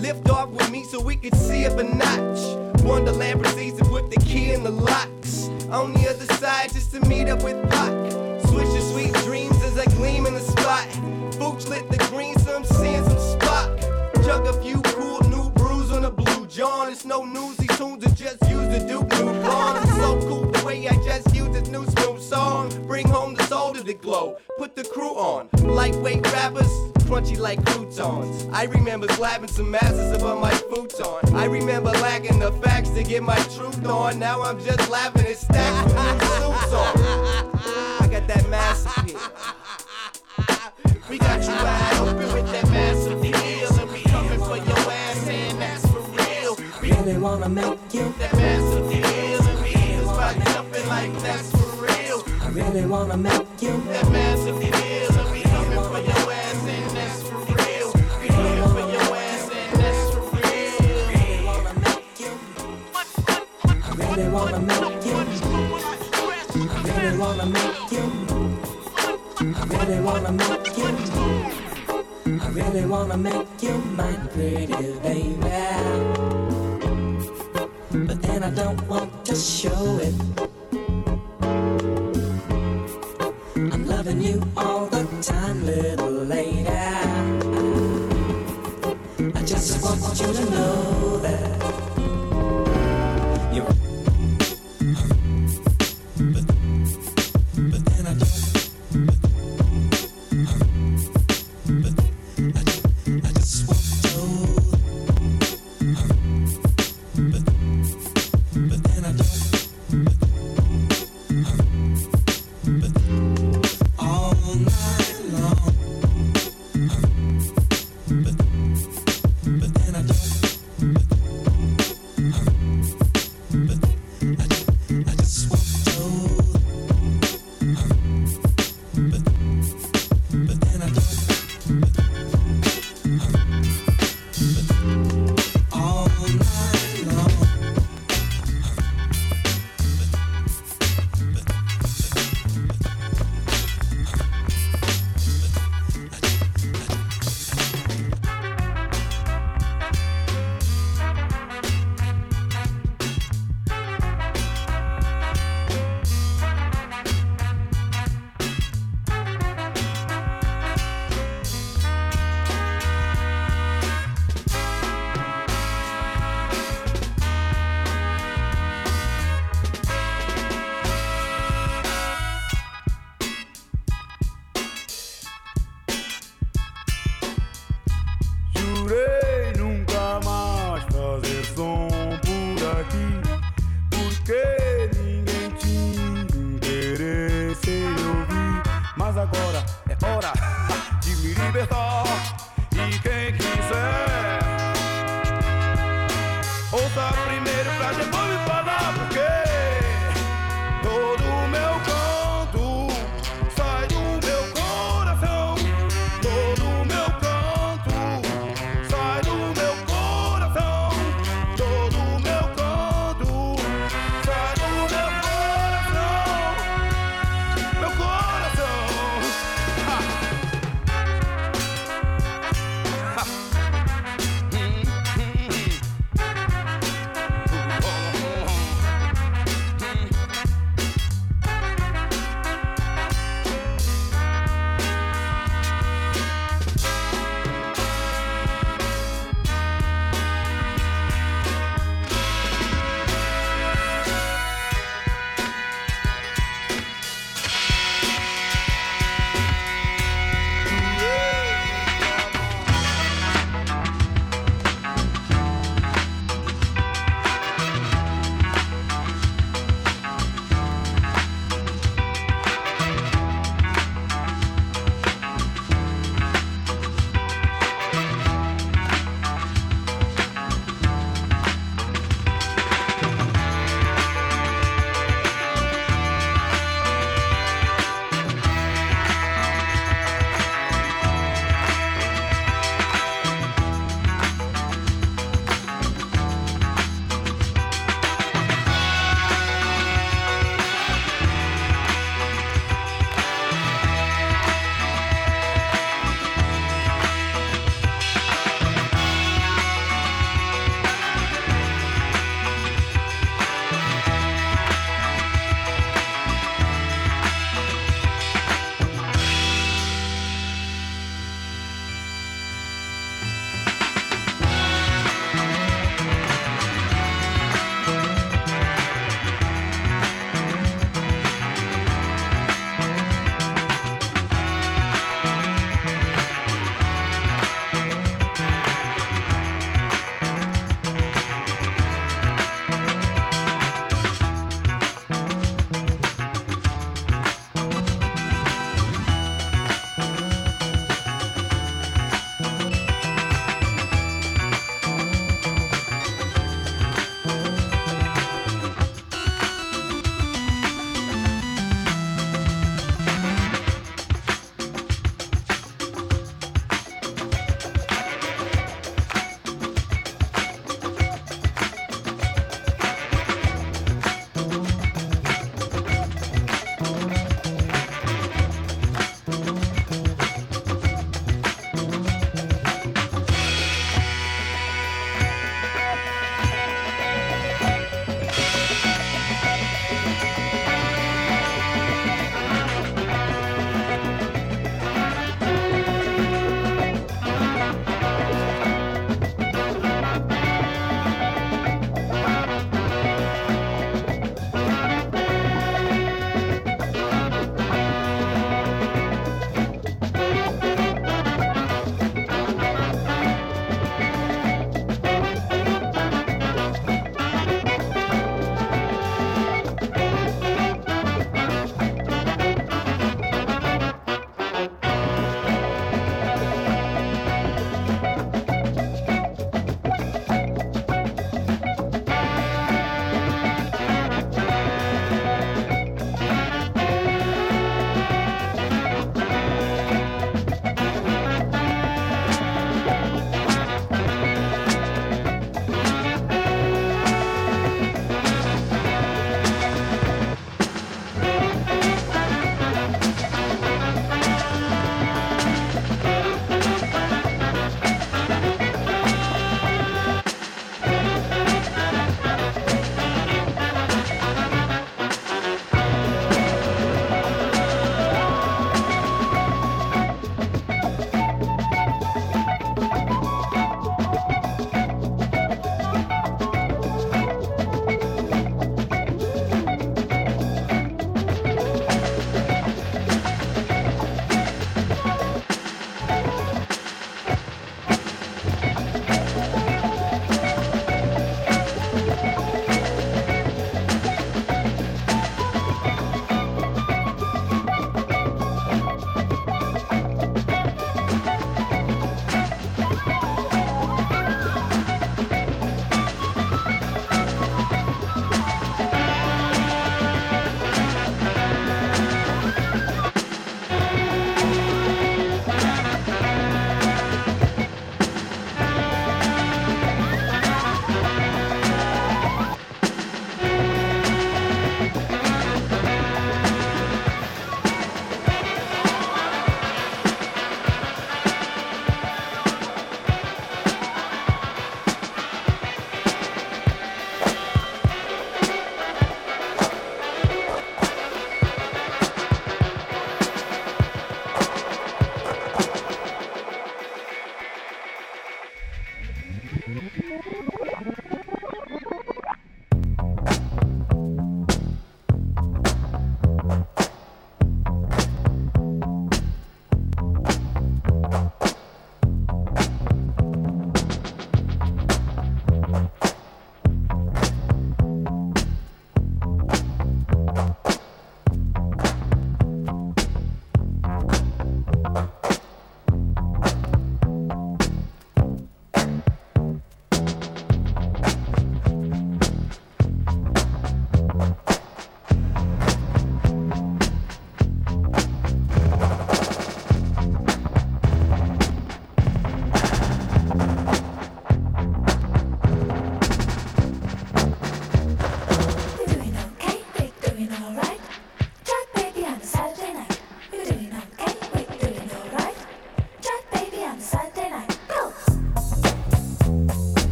Lift 0.00 0.28
off 0.30 0.50
with 0.50 0.70
me 0.70 0.84
so 0.84 1.00
we 1.00 1.16
could 1.16 1.34
see 1.36 1.64
up 1.66 1.78
a 1.78 1.84
notch. 1.84 2.82
Wonderland 2.82 3.42
proceeds 3.42 3.78
to 3.78 3.84
put 3.84 4.10
the 4.10 4.20
key 4.20 4.52
in 4.52 4.62
the 4.62 4.70
locks. 4.70 5.48
On 5.70 5.92
the 5.94 6.08
other 6.10 6.26
side, 6.34 6.72
just 6.72 6.92
to 6.92 7.00
meet 7.06 7.28
up 7.28 7.42
with 7.42 7.58
Pac. 7.70 7.92
Switch 8.48 8.82
sweet 8.92 9.14
dreams 9.24 9.62
as 9.62 9.78
I 9.78 9.84
gleam 9.96 10.26
in 10.26 10.34
the 10.34 10.40
spot. 10.40 10.86
Boots 11.38 11.68
lit 11.68 11.88
the 11.90 11.98
green, 12.10 12.36
so 12.38 12.56
I'm 12.56 12.64
some 12.64 13.18
spot. 13.18 13.80
Jug 14.24 14.46
a 14.46 14.62
few 14.62 14.83
John. 16.54 16.92
It's 16.92 17.04
no 17.04 17.24
newsy 17.24 17.66
tunes, 17.66 18.04
I 18.04 18.10
just 18.10 18.40
use 18.48 18.68
the 18.68 18.84
Duke 18.86 19.10
New 19.14 19.32
Blonde. 19.42 19.82
It's 19.82 19.96
so 19.96 20.20
cool 20.20 20.52
the 20.52 20.64
way 20.64 20.86
I 20.86 20.94
just 21.04 21.34
use 21.34 21.48
this 21.48 21.68
new 21.68 21.84
smooth 21.84 22.22
song. 22.22 22.70
Bring 22.86 23.08
home 23.08 23.34
the 23.34 23.42
soul 23.44 23.74
to 23.74 23.82
the 23.82 23.94
glow. 23.94 24.36
Put 24.56 24.76
the 24.76 24.84
crew 24.84 25.14
on. 25.16 25.48
Lightweight 25.64 26.24
rappers, 26.32 26.70
crunchy 27.08 27.36
like 27.36 27.64
croutons. 27.66 28.46
I 28.52 28.66
remember 28.66 29.08
slapping 29.14 29.48
some 29.48 29.68
masses 29.68 30.12
above 30.12 30.40
my 30.40 30.52
futon. 30.52 31.34
I 31.34 31.46
remember 31.46 31.90
lacking 31.90 32.38
the 32.38 32.52
facts 32.52 32.90
to 32.90 33.02
get 33.02 33.24
my 33.24 33.38
truth 33.56 33.84
on. 33.84 34.20
Now 34.20 34.40
I'm 34.42 34.62
just 34.64 34.88
laughing 34.88 35.26
at 35.26 35.36
stacks 35.36 35.92
with 35.92 35.96
new 35.96 36.20
suits 36.38 36.72
on. 36.72 36.94
I 38.00 38.08
got 38.08 38.28
that 38.28 38.48
massive 38.48 39.10
here. 39.10 39.18
We 41.10 41.18
got 41.18 41.42
you 41.42 41.48
wide 41.48 41.96
open 42.00 42.32
with 42.32 42.52
that 42.52 42.70
massive 42.70 43.03
wanna 47.24 47.48
make 47.48 47.94
you. 47.94 48.14
that 48.18 48.34
massive 48.34 48.90
deal. 48.90 49.42
And 49.48 49.60
we 49.62 49.70
keep 49.72 50.72
this 50.72 50.86
like 50.88 51.12
that's 51.22 51.50
for 51.52 51.70
real. 51.82 52.22
I 52.42 52.48
really 52.50 52.84
wanna 52.84 53.16
make 53.16 53.62
you. 53.62 53.72
That 53.88 54.10
massive 54.12 54.58
we 54.58 54.68
coming 54.70 55.84
for 55.90 56.00
your 56.10 56.32
ass 56.40 56.66
and 56.74 56.90
that's 56.96 57.22
for 57.22 57.38
real. 57.62 57.88
Coming 58.28 58.68
for 58.76 58.84
your 58.94 59.08
ass 59.24 59.50
and 59.60 59.72
that's 59.80 60.04
for 60.12 60.24
real. 60.36 60.78
Really 61.16 61.44
wanna 61.48 61.72
make 61.86 62.20
you. 62.20 62.30
Really 63.96 64.28
wanna 64.36 64.60
make 64.70 65.06
you. 65.06 65.16
I 66.60 66.82
really 66.88 67.16
wanna 67.22 67.46
make 67.56 67.92
you. 67.94 68.04
I 69.48 69.64
really 69.72 70.00
wanna 70.08 70.32
make 70.42 70.76
you. 70.76 70.88
I 72.44 72.48
really 72.50 72.84
wanna 72.84 73.16
make 73.16 73.62
you 73.62 73.74
my 73.96 74.12
pretty 74.34 74.92
baby. 75.02 76.63
But 77.94 78.20
then 78.22 78.42
I 78.42 78.50
don't 78.50 78.88
want 78.88 79.24
to 79.26 79.36
show 79.36 79.98
it. 80.02 80.14
I'm 83.54 83.86
loving 83.86 84.20
you 84.20 84.42
all 84.56 84.86
the 84.86 85.06
time, 85.22 85.64
little 85.64 86.10
lady. 86.24 86.66
I 89.38 89.42
just 89.46 89.80
want 89.80 90.20
you 90.20 90.32
to 90.32 90.50
know 90.50 91.18
that 91.18 91.63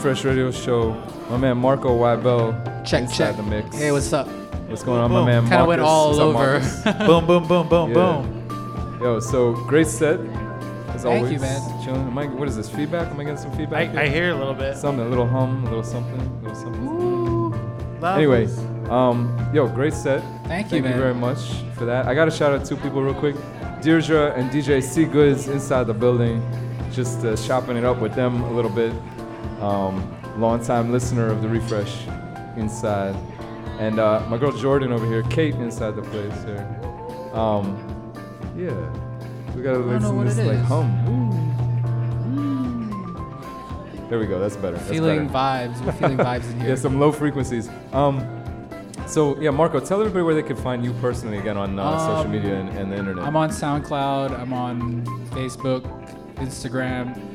Refresh 0.00 0.24
Radio 0.24 0.50
Show. 0.50 0.92
My 1.28 1.36
man 1.36 1.58
Marco 1.58 1.90
Weibel. 1.90 2.54
Check, 2.86 3.02
inside 3.02 3.16
check. 3.16 3.36
the 3.36 3.42
mix. 3.42 3.76
Hey, 3.76 3.92
what's 3.92 4.10
up? 4.14 4.26
What's 4.66 4.82
going 4.82 4.98
on, 4.98 5.10
Boom. 5.10 5.26
my 5.26 5.32
man? 5.40 5.42
Kinda 5.46 5.66
went 5.66 5.82
all 5.82 6.08
What's 6.08 6.20
over. 6.20 6.58
Mawkus? 6.60 7.06
Boom, 7.06 7.26
boom, 7.26 7.46
boom, 7.46 7.68
boom, 7.68 7.92
boom. 7.92 8.98
Yo, 9.02 9.20
so 9.20 9.52
great 9.66 9.86
set. 9.86 10.18
As 10.88 11.02
Thank 11.02 11.06
always. 11.06 11.32
you, 11.32 11.38
man. 11.40 11.84
Chilling. 11.84 12.00
Am 12.00 12.16
I, 12.16 12.28
what 12.28 12.48
is 12.48 12.56
this? 12.56 12.70
Feedback? 12.70 13.08
Am 13.08 13.20
I 13.20 13.24
getting 13.24 13.36
some 13.36 13.52
feedback? 13.52 13.94
I- 13.94 14.04
I 14.04 14.08
hear 14.08 14.30
a 14.30 14.34
little 14.34 14.54
bit. 14.54 14.74
Something, 14.78 15.04
a 15.04 15.08
little 15.10 15.26
hum, 15.26 15.64
a 15.66 15.68
little 15.68 15.84
something, 15.84 16.18
a 16.18 16.48
little 16.48 16.54
something. 16.54 18.00
Love 18.00 18.16
Anyway, 18.16 18.46
um, 18.88 19.50
yo, 19.52 19.68
great 19.68 19.92
set. 19.92 20.22
Thank 20.46 20.72
you, 20.72 20.80
man. 20.80 20.84
Thank 20.92 20.94
you 20.96 21.00
very 21.02 21.14
much 21.14 21.40
for 21.76 21.84
that. 21.84 22.06
I 22.06 22.14
got 22.14 22.24
to 22.24 22.30
shout 22.30 22.58
out 22.58 22.64
two 22.64 22.76
people 22.76 23.02
real 23.02 23.12
quick. 23.12 23.36
Deirdre 23.82 24.32
and 24.34 24.50
DJ 24.50 24.82
C 24.82 25.04
Goods 25.04 25.48
inside 25.48 25.84
the 25.88 25.92
building, 25.94 26.40
just 26.90 27.22
uh, 27.22 27.36
chopping 27.36 27.76
it 27.76 27.84
up 27.84 28.00
with 28.00 28.14
them 28.14 28.42
a 28.44 28.50
little 28.50 28.70
bit. 28.70 28.94
Um, 29.60 30.16
long-time 30.40 30.90
listener 30.92 31.26
of 31.26 31.42
the 31.42 31.48
Refresh 31.48 32.06
inside, 32.56 33.14
and 33.78 33.98
uh, 34.00 34.24
my 34.28 34.38
girl 34.38 34.52
Jordan 34.52 34.92
over 34.92 35.04
here, 35.06 35.22
Kate 35.24 35.54
inside 35.56 35.96
the 35.96 36.02
place 36.02 36.42
here. 36.44 36.66
Um, 37.34 37.76
yeah, 38.56 38.70
we 39.54 39.62
gotta 39.62 39.78
listen 39.78 40.18
to 40.18 40.24
this 40.24 40.38
like 40.38 40.56
is. 40.56 40.64
hum. 40.66 41.06
There 44.08 44.18
we 44.18 44.26
go. 44.26 44.40
That's 44.40 44.56
better. 44.56 44.76
That's 44.76 44.88
Feeling 44.90 45.28
better. 45.28 45.68
vibes. 45.72 45.84
We're 45.84 45.92
feeling 45.92 46.16
vibes 46.26 46.50
in 46.50 46.60
here. 46.60 46.70
yeah, 46.70 46.74
some 46.74 46.98
low 46.98 47.12
frequencies. 47.12 47.68
Um, 47.92 48.26
so 49.06 49.38
yeah, 49.40 49.50
Marco, 49.50 49.78
tell 49.78 50.00
everybody 50.00 50.24
where 50.24 50.34
they 50.34 50.42
can 50.42 50.56
find 50.56 50.84
you 50.84 50.92
personally 50.94 51.38
again 51.38 51.56
on 51.56 51.78
uh, 51.78 51.98
social 51.98 52.14
Um, 52.22 52.30
media 52.32 52.56
and, 52.56 52.68
and 52.70 52.90
the 52.90 52.96
internet. 52.96 53.24
I'm 53.24 53.36
on 53.36 53.50
SoundCloud. 53.50 54.36
I'm 54.38 54.52
on 54.52 55.04
Facebook, 55.30 55.82
Instagram. 56.36 57.29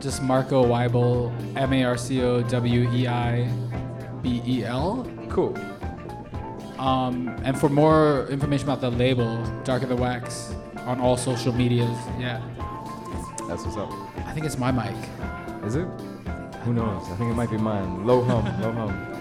Just 0.00 0.22
Marco 0.22 0.64
Weibel, 0.64 1.32
M 1.56 1.72
A 1.72 1.84
R 1.84 1.96
C 1.96 2.22
O 2.22 2.42
W 2.42 2.90
E 2.92 3.08
I 3.08 3.48
B 4.22 4.42
E 4.46 4.64
L. 4.64 5.10
Cool. 5.28 5.56
Um, 6.78 7.28
and 7.42 7.58
for 7.58 7.68
more 7.68 8.26
information 8.28 8.66
about 8.66 8.80
the 8.80 8.90
label, 8.90 9.42
Darker 9.64 9.86
Than 9.86 9.98
Wax, 9.98 10.54
on 10.80 11.00
all 11.00 11.16
social 11.16 11.52
medias. 11.52 11.96
Yeah. 12.18 12.42
That's 13.48 13.64
what's 13.64 13.76
up. 13.76 13.92
I 14.26 14.32
think 14.32 14.44
it's 14.44 14.58
my 14.58 14.70
mic. 14.70 14.94
Is 15.64 15.76
it? 15.76 15.86
Who 16.64 16.74
knows? 16.74 17.02
I 17.10 17.16
think 17.16 17.30
it 17.30 17.34
might 17.34 17.50
be 17.50 17.56
mine. 17.56 18.06
Low 18.06 18.22
hum, 18.22 18.44
low 18.60 18.72
hum. 18.72 19.15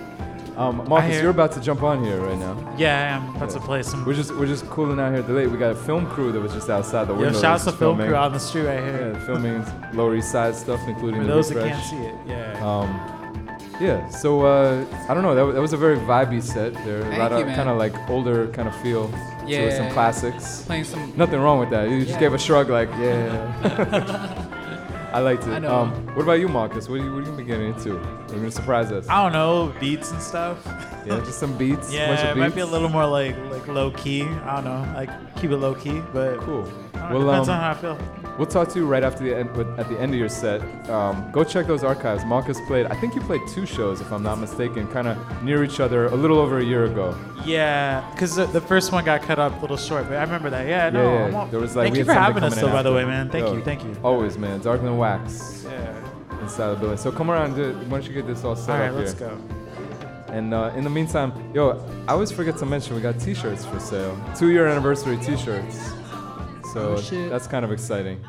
Um, 0.58 0.82
Mawkus, 0.88 1.10
hear- 1.10 1.22
you're 1.24 1.32
about 1.32 1.52
to 1.54 1.60
jump 1.62 1.84
on 1.84 2.04
here 2.04 2.20
right 2.22 2.38
now. 2.38 2.56
Yeah, 2.78 2.98
I 2.98 3.04
am. 3.18 3.36
About 3.36 3.50
to 3.52 3.60
play 3.60 3.84
some. 3.84 4.06
We're 4.06 4.14
just 4.14 4.34
we're 4.36 4.46
just 4.48 4.66
cooling 4.70 5.00
out 5.00 5.10
here 5.12 5.20
at 5.20 5.28
the 5.28 5.34
lake. 5.34 5.52
We 5.52 5.58
got 5.58 5.72
a 5.72 5.76
film 5.76 6.06
crew 6.08 6.32
that 6.32 6.40
was 6.40 6.54
just 6.54 6.70
outside 6.70 7.08
the 7.10 7.14
Yo, 7.14 7.20
window. 7.22 7.42
shouts 7.42 7.66
that 7.66 7.72
to 7.72 7.76
was 7.76 7.80
film 7.80 7.98
filming. 7.98 8.08
crew 8.08 8.16
out 8.16 8.26
on 8.28 8.34
the 8.34 8.40
street 8.40 8.66
right 8.68 8.80
here. 8.80 9.12
Yeah, 9.14 9.26
filming 9.26 9.66
Lower 9.94 10.16
East 10.16 10.32
Side 10.32 10.56
stuff, 10.56 10.80
including 10.88 11.22
For 11.22 11.28
the 11.28 11.34
those 11.34 11.50
that 11.50 11.68
can't 11.68 11.84
see 11.86 11.98
it, 11.98 12.16
yeah. 12.26 12.66
Um, 12.66 12.90
yeah. 13.82 14.08
So 14.10 14.46
uh, 14.46 14.86
I 15.10 15.14
don't 15.14 15.24
know. 15.24 15.36
That, 15.36 15.54
that 15.56 15.62
was 15.62 15.74
a 15.74 15.78
very 15.78 15.98
vibey 15.98 16.42
set. 16.42 16.74
There, 16.86 17.02
a 17.02 17.18
lot 17.18 17.32
you, 17.32 17.40
of 17.46 17.48
kind 17.56 17.68
of 17.68 17.78
like 17.78 17.94
older 18.10 18.48
kind 18.48 18.68
of 18.70 18.76
feel. 18.78 19.12
So 19.12 19.46
with 19.66 19.76
some 19.76 19.92
classics. 19.92 20.62
Playing 20.64 20.86
some- 20.86 21.14
Nothing 21.18 21.40
wrong 21.42 21.60
with 21.60 21.70
that. 21.70 21.88
You 21.90 22.00
just 22.00 22.12
Yeah. 22.14 22.20
gave 22.22 22.34
a 22.34 22.38
shrug, 22.40 22.70
like 22.70 22.90
yeah. 22.92 24.42
I 25.16 25.20
liked 25.20 25.44
it. 25.44 25.52
I 25.52 25.60
know. 25.60 25.74
Um, 25.74 26.08
what 26.08 26.24
about 26.24 26.42
you, 26.42 26.50
Mawkus? 26.50 26.90
What 26.90 27.00
are 27.00 27.04
you, 27.06 27.14
what 27.14 27.20
are 27.20 27.22
you 27.22 27.32
gonna 27.32 27.44
getting 27.46 27.74
into? 27.74 27.92
You're 27.92 28.28
gonna 28.28 28.52
surprise 28.52 28.92
us. 28.92 29.08
I 29.08 29.24
don't 29.24 29.32
know 29.32 29.74
beats 29.80 30.12
and 30.12 30.22
stuff. 30.22 30.62
Yeah, 31.06 31.20
just 31.20 31.40
some 31.40 31.58
beats. 31.58 31.90
Yeah, 31.90 32.32
it 32.32 32.36
might 32.36 32.54
be 32.54 32.60
a 32.60 32.66
little 32.66 32.90
more 32.90 33.06
like 33.06 33.38
like 33.50 33.66
low 33.70 33.92
key. 33.92 34.24
I 34.24 34.56
don't 34.56 34.66
know, 34.66 34.94
like 34.94 35.10
keep 35.38 35.52
it 35.52 35.58
low 35.58 35.74
key, 35.74 36.02
but 36.12 36.40
cool. 36.42 36.64
Know, 36.96 37.20
depends 37.22 37.48
on 37.48 37.62
how 37.62 37.72
I 37.72 37.74
feel. 37.76 37.98
We'll 38.38 38.48
talk 38.48 38.68
to 38.70 38.80
you 38.80 38.86
right 38.86 39.04
after 39.04 39.24
the 39.24 39.36
end, 39.36 39.50
at 39.80 39.88
the 39.88 39.98
end 39.98 40.14
of 40.14 40.20
your 40.20 40.28
set. 40.28 40.62
Um, 40.90 41.32
go 41.32 41.44
check 41.44 41.68
those 41.68 41.84
archives. 41.84 42.24
Mawkus 42.24 42.66
played. 42.68 42.86
I 42.88 42.96
think 42.96 43.16
you 43.16 43.22
played 43.22 43.42
two 43.48 43.66
shows, 43.66 44.02
if 44.02 44.12
I'm 44.12 44.24
not 44.24 44.40
mistaken, 44.40 44.88
kind 44.88 45.08
of 45.08 45.44
near 45.44 45.64
each 45.64 45.80
other, 45.80 46.08
a 46.08 46.16
little 46.16 46.40
over 46.40 46.60
a 46.60 46.64
year 46.64 46.84
ago. 46.86 47.18
Yeah, 47.46 48.08
because 48.12 48.36
the, 48.36 48.46
the 48.48 48.60
first 48.60 48.92
one 48.92 49.06
got 49.06 49.22
cut 49.22 49.40
up 49.40 49.58
a 49.58 49.62
little 49.62 49.78
short, 49.78 50.10
but 50.10 50.18
I 50.18 50.24
remember 50.24 50.50
that. 50.50 50.68
Yeah, 50.68 50.90
no, 50.90 51.14
yeah, 51.14 51.30
yeah. 51.30 51.48
There 51.50 51.60
was 51.60 51.76
like 51.76 51.86
thank 51.86 51.98
you 51.98 52.04
for 52.04 52.14
having 52.14 52.44
us, 52.44 52.56
though. 52.56 52.68
By 52.68 52.82
the 52.82 52.92
way, 52.94 53.06
man. 53.06 53.30
Thank 53.30 53.48
Yo, 53.48 53.54
you, 53.54 53.62
thank 53.62 53.84
you. 53.84 53.96
Always, 54.04 54.38
man. 54.38 54.60
Darker 54.60 54.84
than 54.84 54.98
wax. 54.98 55.66
Yeah. 55.66 56.42
Inside 56.42 56.72
the 56.72 56.76
building. 56.76 56.98
So 56.98 57.12
come 57.12 57.32
around. 57.32 57.56
Do, 57.56 57.74
why 57.74 58.00
don't 58.00 58.08
you 58.08 58.14
get 58.14 58.28
this 58.28 58.44
all 58.44 58.56
set 58.56 58.72
All 58.72 58.80
right, 58.80 58.88
up 58.88 58.92
All 58.92 58.98
right, 58.98 59.06
let's 59.06 59.18
here? 59.18 59.30
go. 59.30 59.56
And 60.34 60.54
uh, 60.54 60.74
in 60.76 60.84
the 60.84 60.90
meantime, 60.90 61.32
yo, 61.54 61.80
I 62.08 62.12
always 62.12 62.32
forget 62.32 62.58
to 62.58 62.66
mention 62.66 62.96
we 62.96 63.02
got 63.02 63.18
T-shirts 63.20 63.64
for 63.64 63.80
sale. 63.80 64.20
Two-year 64.36 64.68
anniversary 64.68 65.18
T-shirts. 65.18 65.94
So 66.76 66.98
Oh, 66.98 67.30
that's 67.30 67.48
kind 67.48 67.64
of 67.64 67.72
exciting. 67.72 68.20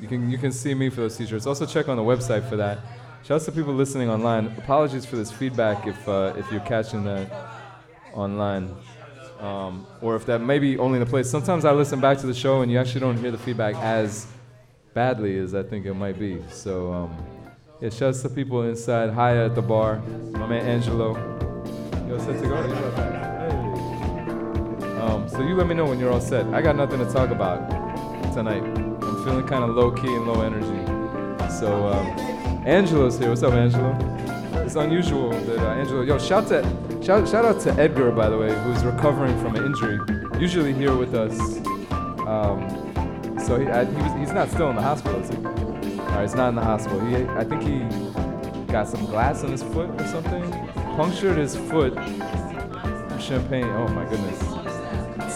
You 0.00 0.08
can 0.08 0.28
you 0.28 0.36
can 0.36 0.50
see 0.50 0.74
me 0.74 0.88
for 0.90 1.02
those 1.02 1.16
T-shirts. 1.16 1.46
Also 1.46 1.64
check 1.64 1.88
on 1.88 1.96
the 1.96 2.02
website 2.02 2.48
for 2.48 2.56
that. 2.56 2.80
Shouts 3.24 3.44
to 3.44 3.52
people 3.52 3.72
listening 3.72 4.10
online. 4.10 4.46
Apologies 4.58 5.06
for 5.06 5.14
this 5.14 5.30
feedback 5.30 5.86
if 5.86 6.08
uh, 6.08 6.32
if 6.36 6.50
you're 6.50 6.60
catching 6.62 7.04
that 7.04 7.30
online. 8.14 8.74
Um, 9.38 9.86
or 10.02 10.16
if 10.16 10.26
that 10.26 10.40
may 10.40 10.58
be 10.58 10.76
only 10.76 10.98
the 10.98 11.06
place. 11.06 11.30
Sometimes 11.30 11.64
I 11.64 11.70
listen 11.70 12.00
back 12.00 12.18
to 12.18 12.26
the 12.26 12.34
show 12.34 12.62
and 12.62 12.72
you 12.72 12.80
actually 12.80 13.02
don't 13.02 13.16
hear 13.16 13.30
the 13.30 13.38
feedback 13.38 13.76
as 13.76 14.26
badly 14.92 15.38
as 15.38 15.54
I 15.54 15.62
think 15.62 15.86
it 15.86 15.94
might 15.94 16.18
be. 16.18 16.42
So 16.50 16.92
um, 16.92 17.16
yeah, 17.80 17.90
shouts 17.90 18.22
to 18.22 18.28
people 18.28 18.62
inside. 18.62 19.10
Haya 19.10 19.46
at 19.46 19.54
the 19.54 19.62
bar. 19.62 20.02
My 20.32 20.48
man 20.48 20.66
Angelo. 20.66 21.14
Yo, 22.08 22.18
set 22.18 22.42
to 22.42 22.48
go. 22.48 23.23
Um, 25.04 25.28
so 25.28 25.42
you 25.42 25.54
let 25.54 25.66
me 25.66 25.74
know 25.74 25.84
when 25.84 25.98
you're 25.98 26.10
all 26.10 26.20
set. 26.20 26.46
I 26.54 26.62
got 26.62 26.76
nothing 26.76 26.98
to 26.98 27.04
talk 27.04 27.28
about 27.28 27.68
tonight. 28.32 28.62
I'm 28.62 29.22
feeling 29.22 29.46
kind 29.46 29.62
of 29.62 29.76
low 29.76 29.90
key 29.90 30.08
and 30.08 30.26
low 30.26 30.40
energy. 30.40 30.86
So 31.58 31.88
um, 31.88 32.06
Angelo's 32.66 33.18
here. 33.18 33.28
What's 33.28 33.42
up, 33.42 33.52
Angelo? 33.52 33.94
It's 34.64 34.76
unusual 34.76 35.28
that 35.28 35.58
uh, 35.58 35.74
Angelo. 35.74 36.00
Yo, 36.00 36.18
shout 36.18 36.48
to 36.48 36.62
shout, 37.04 37.28
shout 37.28 37.44
out 37.44 37.60
to 37.60 37.72
Edgar, 37.72 38.12
by 38.12 38.30
the 38.30 38.38
way, 38.38 38.50
who's 38.62 38.82
recovering 38.82 39.38
from 39.42 39.56
an 39.56 39.66
injury. 39.66 39.98
Usually 40.40 40.72
here 40.72 40.96
with 40.96 41.14
us. 41.14 41.38
Um, 42.26 42.66
so 43.38 43.60
he, 43.60 43.66
I, 43.66 43.84
he 43.84 43.96
was, 43.96 44.12
he's 44.18 44.32
not 44.32 44.48
still 44.48 44.70
in 44.70 44.76
the 44.76 44.82
hospital, 44.82 45.20
is 45.20 45.28
he? 45.28 45.36
All 45.36 46.06
right, 46.06 46.22
he's 46.22 46.34
not 46.34 46.48
in 46.48 46.54
the 46.54 46.64
hospital. 46.64 46.98
He, 47.00 47.16
I 47.16 47.44
think 47.44 47.62
he 47.62 48.72
got 48.72 48.88
some 48.88 49.04
glass 49.04 49.42
in 49.42 49.50
his 49.50 49.62
foot 49.62 49.90
or 50.00 50.06
something. 50.06 50.50
Punctured 50.96 51.36
his 51.36 51.56
foot. 51.56 51.92
Champagne. 53.20 53.64
Oh 53.64 53.88
my 53.88 54.08
goodness. 54.08 54.53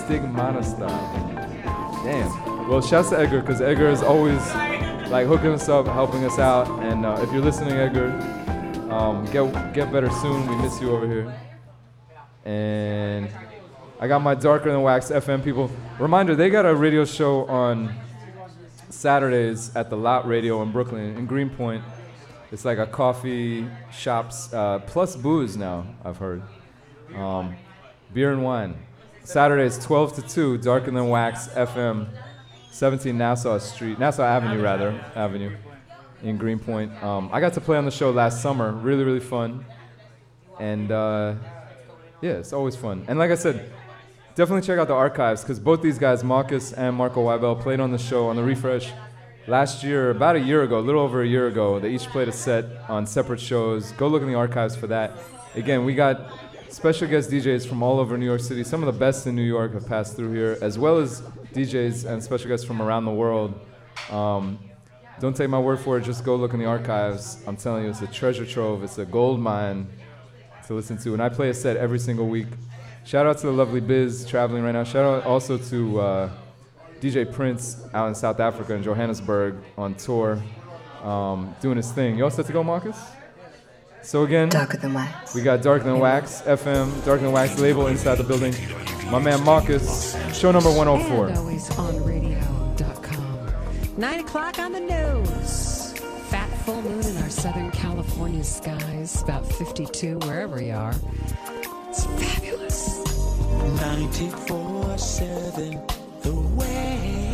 Stigmata 0.09 0.65
style. 0.65 2.01
Damn. 2.03 2.67
Well, 2.67 2.81
shouts 2.81 3.11
to 3.11 3.19
Edgar 3.19 3.43
because 3.43 3.61
Edgar 3.61 3.91
is 3.91 4.03
always 4.03 4.41
like 5.11 5.27
hooking 5.27 5.51
us 5.51 5.69
up, 5.69 5.87
helping 5.87 6.25
us 6.25 6.39
out. 6.39 6.67
And 6.83 7.05
uh, 7.05 7.19
if 7.21 7.31
you're 7.31 7.43
listening, 7.43 7.75
Edgar, 7.75 8.09
um, 8.91 9.27
get 9.27 9.75
get 9.75 9.93
better 9.93 10.09
soon. 10.09 10.49
We 10.49 10.57
miss 10.63 10.81
you 10.81 10.93
over 10.93 11.07
here. 11.07 11.39
And 12.47 13.29
I 14.01 14.09
got 14.09 14.23
my 14.23 14.35
Darker 14.35 14.73
Than 14.73 14.81
Wax 14.81 15.11
FM 15.11 15.45
people. 15.45 15.71
Reminder, 15.99 16.35
they 16.35 16.49
got 16.49 16.65
a 16.65 16.75
radio 16.75 17.05
show 17.05 17.45
on 17.45 17.95
Saturdays 18.89 19.77
at 19.77 19.91
the 19.91 19.97
Lot 19.99 20.27
Radio 20.27 20.63
in 20.63 20.73
Brooklyn, 20.73 21.19
in 21.19 21.27
Greenpoint. 21.27 21.85
It's 22.51 22.65
like 22.65 22.79
a 22.79 22.87
coffee 22.87 23.69
shops 23.93 24.55
uh, 24.55 24.79
plus 24.87 25.17
booze 25.17 25.55
now, 25.55 25.87
I've 26.03 26.17
heard. 26.17 26.41
Um, 27.15 27.57
beer 28.15 28.33
and 28.33 28.43
wine. 28.43 28.75
Saturdays 29.29 29.77
12 29.85 30.15
to 30.15 30.23
2, 30.23 30.57
Darker 30.57 30.91
Than 30.91 31.11
Wax 31.11 31.49
FM, 31.49 32.09
17 32.71 33.19
Nassau 33.19 33.59
Street, 33.59 33.99
Nassau 33.99 34.23
Avenue 34.23 34.63
rather, 34.63 34.99
Avenue 35.15 35.55
in 36.23 36.39
Greenpoint. 36.39 36.91
Um, 37.03 37.29
I 37.31 37.39
got 37.39 37.53
to 37.53 37.61
play 37.61 37.77
on 37.77 37.85
the 37.85 37.91
show 37.91 38.11
last 38.11 38.41
summer, 38.41 38.73
really, 38.73 39.05
really 39.05 39.21
fun. 39.21 39.67
And 40.59 40.91
uh, 40.91 41.35
yeah, 42.23 42.39
it's 42.39 42.55
always 42.55 42.75
fun. 42.75 43.05
And 43.07 43.19
like 43.19 43.31
I 43.31 43.35
said, 43.35 43.71
definitely 44.35 44.67
check 44.67 44.79
out 44.79 44.89
the 44.89 44.95
archives 44.95 45.43
because 45.43 45.59
both 45.61 45.83
these 45.83 45.99
guys, 45.99 46.23
Mawkus 46.23 46.73
and 46.75 46.97
Marco 46.97 47.23
Weibel, 47.23 47.61
played 47.61 47.81
on 47.81 47.93
the 47.93 47.99
show 47.99 48.29
on 48.29 48.37
the 48.37 48.43
refresh 48.43 48.91
last 49.47 49.85
year, 49.85 50.09
about 50.09 50.37
a 50.37 50.41
year 50.41 50.63
ago, 50.63 50.79
a 50.79 50.81
little 50.81 51.03
over 51.03 51.21
a 51.21 51.29
year 51.29 51.49
ago. 51.49 51.79
They 51.79 51.91
each 51.91 52.07
played 52.07 52.29
a 52.29 52.33
set 52.33 52.65
on 52.89 53.07
separate 53.07 53.41
shows. 53.41 53.93
Go 53.93 54.09
look 54.09 54.23
in 54.23 54.29
the 54.29 54.37
archives 54.37 54.75
for 54.75 54.87
that. 54.87 55.19
Again, 55.55 55.85
we 55.85 55.95
got 55.95 56.33
special 56.71 57.09
guest 57.09 57.31
DJs 57.31 57.67
from 57.67 57.83
all 57.83 57.99
over 57.99 58.17
New 58.19 58.27
York 58.27 58.41
City. 58.41 58.63
Some 58.65 58.83
of 58.83 58.93
the 58.93 58.99
best 58.99 59.27
in 59.27 59.35
New 59.35 59.43
York 59.43 59.73
have 59.75 59.87
passed 59.87 60.17
through 60.17 60.33
here, 60.33 60.59
as 60.61 60.79
well 60.79 60.99
as 60.99 61.23
DJs 61.55 62.05
and 62.05 62.23
special 62.23 62.49
guests 62.49 62.67
from 62.67 62.83
around 62.83 63.05
the 63.05 63.13
world. 63.13 63.59
Um, 64.11 64.59
don't 65.21 65.35
take 65.35 65.51
my 65.51 65.59
word 65.59 65.81
for 65.81 65.99
it, 65.99 66.05
just 66.05 66.25
go 66.25 66.37
look 66.37 66.53
in 66.53 66.61
the 66.61 66.67
archives. 66.67 67.43
I'm 67.47 67.57
telling 67.57 67.85
you, 67.85 67.91
it's 67.91 68.03
a 68.03 68.07
treasure 68.07 68.47
trove, 68.47 68.85
it's 68.85 68.99
a 68.99 69.05
gold 69.05 69.41
mine 69.41 69.89
to 70.67 70.75
listen 70.75 70.97
to. 70.99 71.15
And 71.15 71.23
I 71.23 71.29
play 71.29 71.51
a 71.51 71.55
set 71.55 71.77
every 71.77 71.99
single 71.99 72.29
week. 72.29 72.47
Shout 73.05 73.27
out 73.27 73.39
to 73.39 73.47
the 73.47 73.53
lovely 73.53 73.81
Biz 73.81 74.27
traveling 74.27 74.63
right 74.63 74.73
now. 74.73 74.85
Shout 74.85 75.05
out 75.05 75.27
also 75.27 75.57
to 75.57 76.01
uh, 76.01 76.31
DJ 77.01 77.31
Prince 77.33 77.83
out 77.95 78.09
in 78.09 78.15
South 78.15 78.39
Africa 78.39 78.75
in 78.75 78.83
Johannesburg 78.83 79.57
on 79.77 79.95
tour, 79.95 80.43
um, 81.03 81.55
doing 81.61 81.79
his 81.79 81.91
thing. 81.91 82.19
You 82.19 82.25
all 82.25 82.31
set 82.31 82.47
to 82.47 82.53
go, 82.53 82.63
Mawkus? 82.63 83.18
So 84.09 84.25
again, 84.25 84.49
Darker 84.49 84.79
Than 84.79 84.95
Wax. 84.95 85.35
We 85.35 85.43
got 85.43 85.61
Darker 85.61 85.85
Than 85.85 85.99
Wax 85.99 86.41
FM, 86.41 87.05
Darker 87.05 87.25
Than 87.25 87.33
Wax 87.33 87.59
label 87.59 87.89
inside 87.89 88.15
the 88.15 88.25
building. 88.25 88.55
My 89.11 89.19
man 89.19 89.41
Mawkus, 89.41 90.17
show 90.33 90.51
number 90.51 90.73
104. 90.73 91.27
And 91.27 91.37
always 91.37 91.79
on 91.79 92.03
radio.com. 92.03 93.53
Nine 93.99 94.21
o'clock 94.21 94.59
on 94.59 94.73
the 94.73 94.81
news. 94.81 95.93
Fat 96.31 96.49
full 96.65 96.81
moon 96.81 97.05
in 97.05 97.19
our 97.19 97.29
Southern 97.29 97.71
California 97.71 98.45
skies, 98.45 99.21
about 99.21 99.45
52 99.45 100.21
wherever 100.21 100.63
you 100.63 100.73
are. 100.73 100.95
It's 101.91 102.07
fabulous. 102.07 103.01
94.7 103.79 106.23
The 106.23 106.33
Wave. 106.33 107.29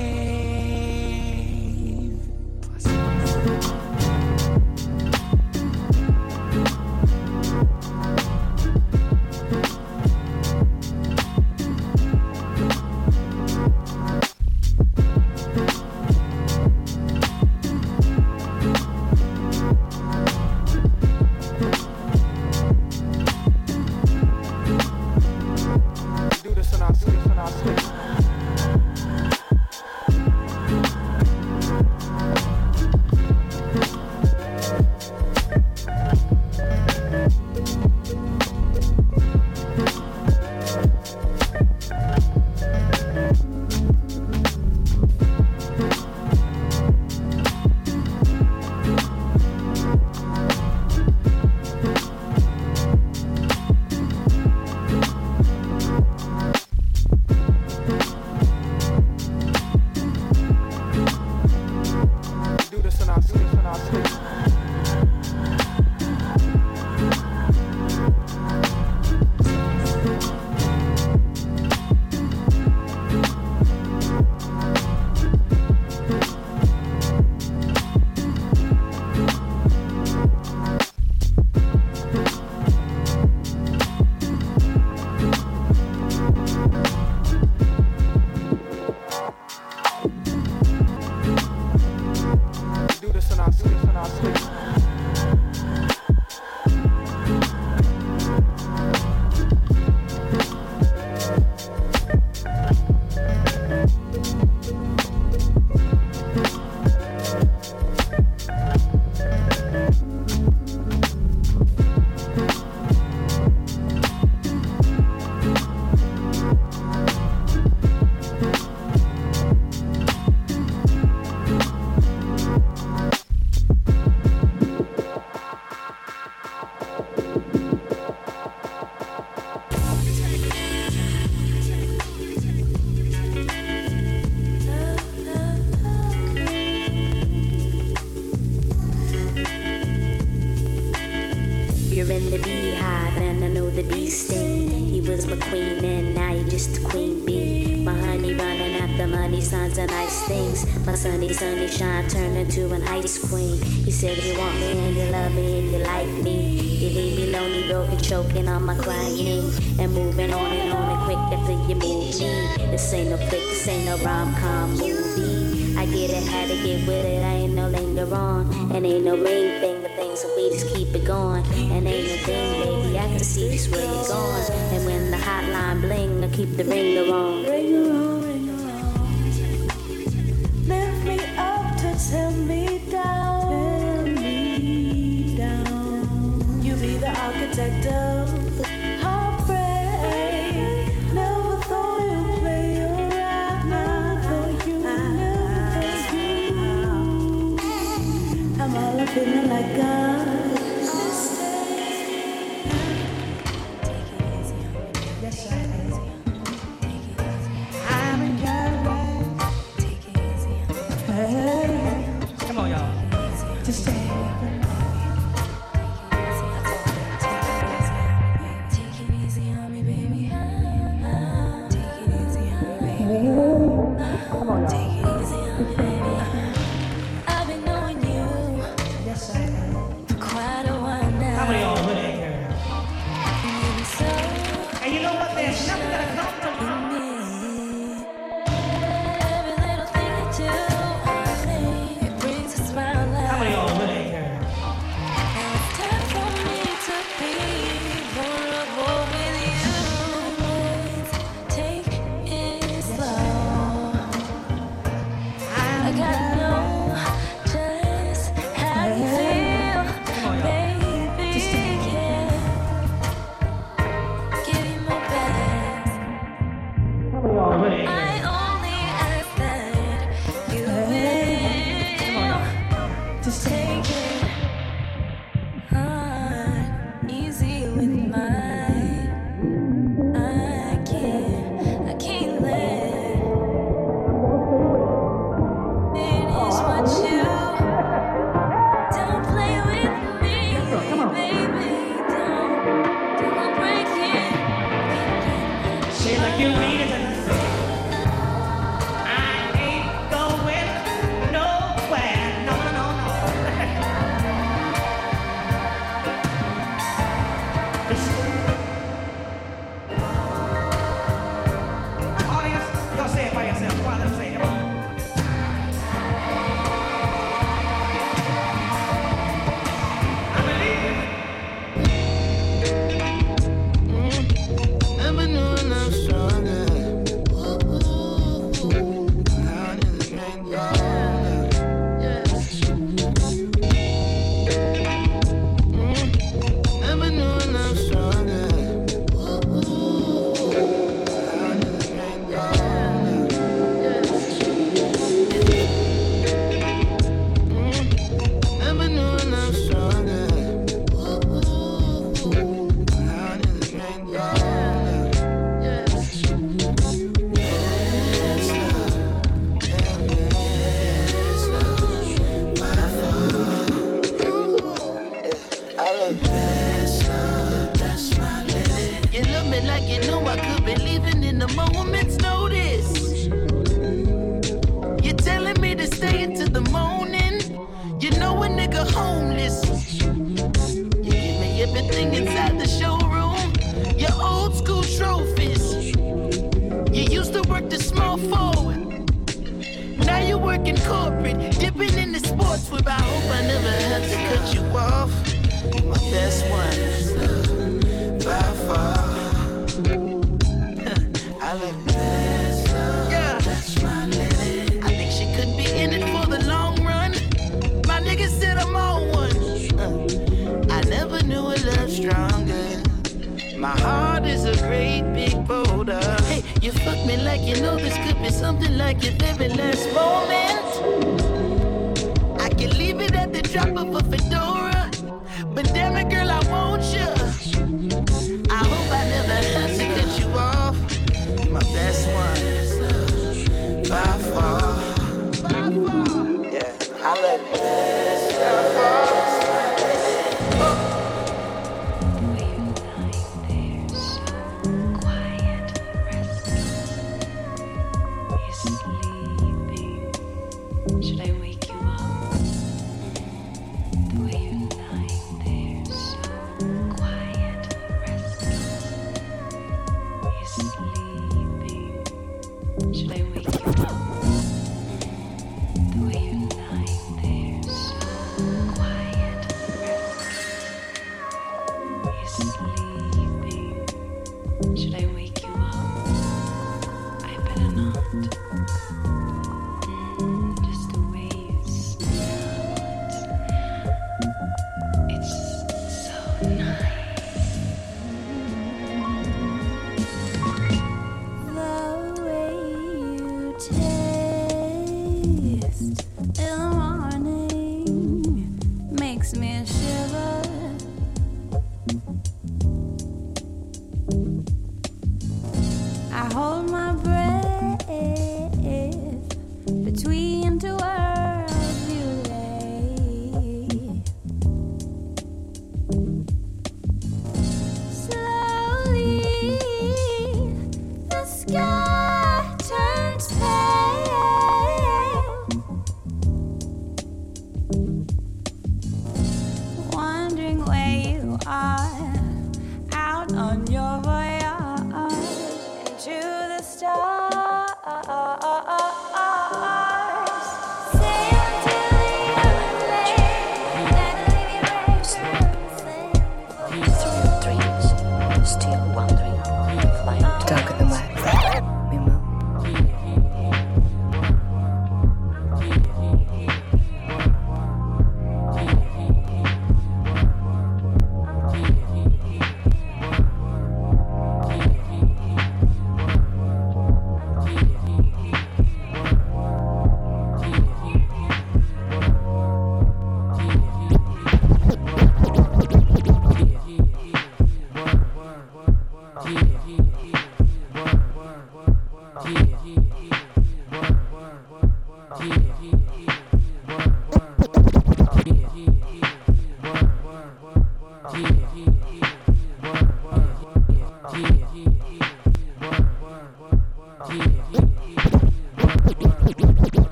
gone. 171.15 171.45
And 171.75 171.87
ain't 171.87 172.11
a 172.11 172.19
thing, 172.27 172.63
baby, 172.63 172.99
I 172.99 173.07
can 173.13 173.21
see 173.21 173.47
it's 173.55 173.69
where 173.69 173.85
you're 173.85 174.09
going. 174.09 174.51
And 174.75 174.87
when 174.87 175.11
the 175.11 175.17
hotline 175.17 175.81
bling, 175.81 176.25
I 176.25 176.29
keep 176.29 176.57
the 176.57 176.65
ring 176.65 177.11
on. 177.11 178.34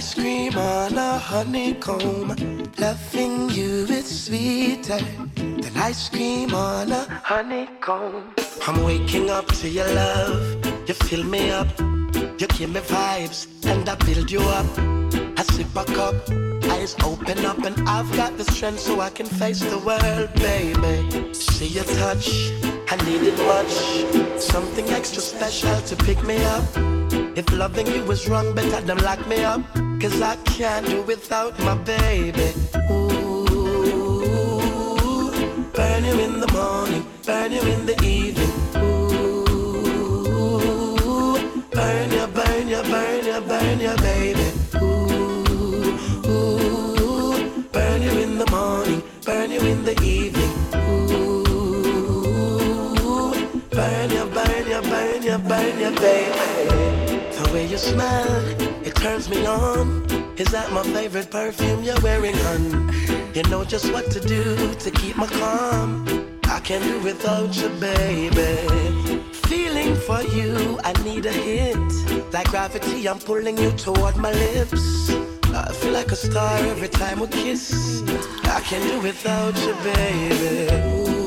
Ice 0.00 0.14
cream 0.14 0.56
on 0.56 0.96
a 0.96 1.18
honeycomb. 1.18 2.28
Loving 2.78 3.50
you 3.50 3.84
is 3.98 4.24
sweeter 4.24 4.98
than 5.36 5.76
ice 5.76 6.08
cream 6.08 6.54
on 6.54 6.90
a 6.90 7.02
honeycomb. 7.22 8.34
I'm 8.66 8.82
waking 8.82 9.28
up 9.28 9.46
to 9.60 9.68
your 9.68 9.92
love. 9.92 10.40
You 10.88 10.94
fill 10.94 11.24
me 11.24 11.50
up. 11.50 11.68
You 12.40 12.46
give 12.56 12.70
me 12.70 12.80
vibes 12.80 13.46
and 13.66 13.86
I 13.86 13.94
build 14.06 14.30
you 14.30 14.40
up. 14.40 14.70
I 15.38 15.42
sip 15.52 15.76
a 15.76 15.84
cup, 15.84 16.14
eyes 16.72 16.96
open 17.04 17.44
up, 17.44 17.58
and 17.58 17.76
I've 17.86 18.10
got 18.16 18.38
the 18.38 18.44
strength 18.44 18.80
so 18.80 19.00
I 19.00 19.10
can 19.10 19.26
face 19.26 19.60
the 19.60 19.80
world, 19.88 20.32
baby. 20.36 21.34
See 21.34 21.66
your 21.76 21.84
touch, 22.00 22.26
I 22.90 22.96
need 23.04 23.22
it 23.30 23.38
much. 23.52 24.40
Something 24.40 24.88
extra 24.88 25.20
special 25.20 25.78
to 25.82 25.94
pick 26.06 26.24
me 26.24 26.42
up. 26.56 26.64
If 27.36 27.52
loving 27.52 27.86
you 27.86 28.02
was 28.04 28.26
wrong, 28.30 28.54
better 28.54 28.80
than 28.80 28.96
lock 28.98 29.26
me 29.28 29.44
up. 29.44 29.60
Cause 30.00 30.22
I 30.22 30.36
can't 30.46 30.86
do 30.86 31.02
without 31.02 31.58
my 31.58 31.74
baby. 31.74 32.54
Ooh, 32.90 33.44
burn 35.74 36.04
you 36.06 36.18
in 36.20 36.40
the 36.40 36.48
morning, 36.54 37.04
burn 37.26 37.52
you 37.52 37.60
in 37.60 37.84
the 37.84 38.02
evening. 38.02 38.50
Ooh, 38.76 39.36
burn 41.70 42.10
you, 42.10 42.26
burn 42.28 42.68
you, 42.68 42.82
burn 42.82 43.26
you, 43.26 43.40
burn 43.42 43.78
you, 43.78 43.94
baby. 43.98 44.52
Ooh, 44.80 45.98
burn 47.70 48.00
you 48.00 48.10
in 48.24 48.38
the 48.38 48.46
morning, 48.50 49.02
burn 49.26 49.50
you 49.50 49.60
in 49.60 49.84
the 49.84 50.02
evening. 50.02 50.50
Ooh, 50.76 51.44
burn 53.68 54.10
you, 54.10 54.24
burn 54.32 54.66
you, 54.66 54.80
burn 54.80 55.22
you, 55.22 55.36
burn 55.36 55.78
you, 55.78 55.90
baby. 56.00 56.70
The 57.36 57.42
way 57.52 57.66
you 57.66 57.76
it 57.76 58.69
turns 59.00 59.30
me 59.30 59.46
on. 59.46 60.04
Is 60.36 60.48
that 60.48 60.70
my 60.72 60.82
favorite 60.82 61.30
perfume 61.30 61.82
you're 61.82 62.00
wearing, 62.02 62.34
hun? 62.34 62.92
You 63.34 63.42
know 63.44 63.64
just 63.64 63.90
what 63.92 64.10
to 64.10 64.20
do 64.20 64.74
to 64.74 64.90
keep 64.90 65.16
me 65.16 65.26
calm. 65.26 66.04
I 66.44 66.60
can't 66.60 66.84
do 66.84 67.00
without 67.00 67.56
you, 67.56 67.70
baby. 67.80 69.22
Feeling 69.48 69.96
for 69.96 70.22
you, 70.22 70.78
I 70.84 70.92
need 71.02 71.24
a 71.24 71.32
hit. 71.32 71.78
Like 72.32 72.48
gravity, 72.48 73.08
I'm 73.08 73.18
pulling 73.18 73.56
you 73.56 73.70
toward 73.72 74.16
my 74.16 74.32
lips. 74.32 75.10
I 75.44 75.72
feel 75.72 75.92
like 75.92 76.12
a 76.12 76.16
star 76.16 76.58
every 76.58 76.88
time 76.88 77.20
we 77.20 77.28
kiss. 77.28 78.02
I 78.44 78.60
can't 78.60 78.84
do 78.84 79.00
without 79.00 79.56
you, 79.64 79.74
baby. 79.82 81.19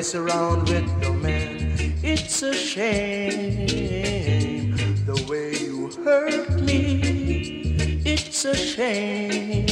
mess 0.00 0.14
around 0.14 0.60
with 0.70 0.88
the 1.02 1.12
man, 1.12 1.74
It's 2.02 2.42
a 2.42 2.54
shame 2.54 3.94
the 5.04 5.26
way 5.28 5.52
you 5.58 5.90
hurt 6.02 6.62
me. 6.62 8.00
It's 8.06 8.46
a 8.46 8.54
shame 8.54 9.66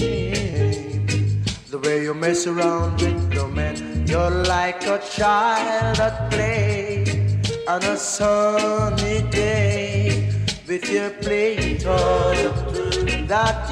the 1.70 1.78
way 1.78 2.02
you 2.02 2.12
mess 2.12 2.46
around 2.46 3.00
with 3.00 3.32
the 3.32 3.48
man, 3.48 4.06
You're 4.06 4.28
like 4.28 4.82
a 4.82 4.98
child 4.98 5.98
at 5.98 6.30
play 6.30 7.06
on 7.66 7.82
a 7.84 7.96
sunny 7.96 9.22
day 9.30 10.30
with 10.68 10.92
your 10.92 11.08
play 11.24 11.78
toy 11.78 12.36
that 13.28 13.67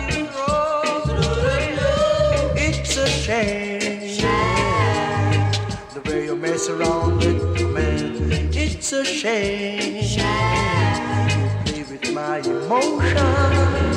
surrounded 6.67 7.41
man. 7.71 8.51
It's 8.53 8.93
a 8.93 9.05
shame. 9.05 10.03
Play 11.65 11.85
with 11.85 12.13
my 12.13 12.39
emotions, 12.39 13.97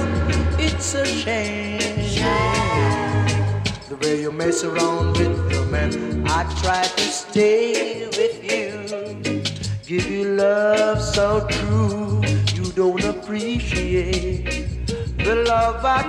It's 0.60 0.94
a 0.94 1.04
shame. 1.04 1.80
shame. 2.06 3.64
The 3.90 3.98
way 4.02 4.22
you 4.22 4.32
mess 4.32 4.64
around 4.64 5.18
with 5.18 5.58
a 5.58 5.66
man. 5.72 6.24
I 6.28 6.44
try 6.62 6.84
to 6.84 7.02
stay 7.24 8.06
with 8.06 8.38
you. 8.52 9.42
Give 9.88 10.06
you 10.08 10.26
love 10.36 11.02
so 11.02 11.48
true. 11.50 12.22
You 12.54 12.66
don't 12.74 13.04
appreciate 13.04 14.46
the 15.18 15.44
love 15.48 15.84
I 15.84 16.04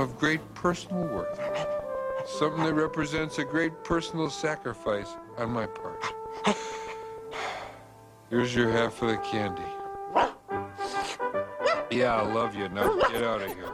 of 0.00 0.18
great 0.18 0.40
personal 0.54 1.04
worth, 1.04 1.38
something 2.26 2.64
that 2.64 2.74
represents 2.74 3.38
a 3.38 3.44
great 3.44 3.84
personal 3.84 4.30
sacrifice 4.30 5.16
on 5.36 5.50
my 5.50 5.66
part. 5.66 6.04
Here's 8.30 8.54
your 8.54 8.70
half 8.70 9.02
of 9.02 9.08
the 9.08 9.16
candy. 9.18 9.62
Yeah, 11.90 12.14
I 12.14 12.32
love 12.32 12.54
you. 12.54 12.68
Now 12.68 12.94
get 13.08 13.22
out 13.24 13.42
of 13.42 13.54
here. 13.54 13.69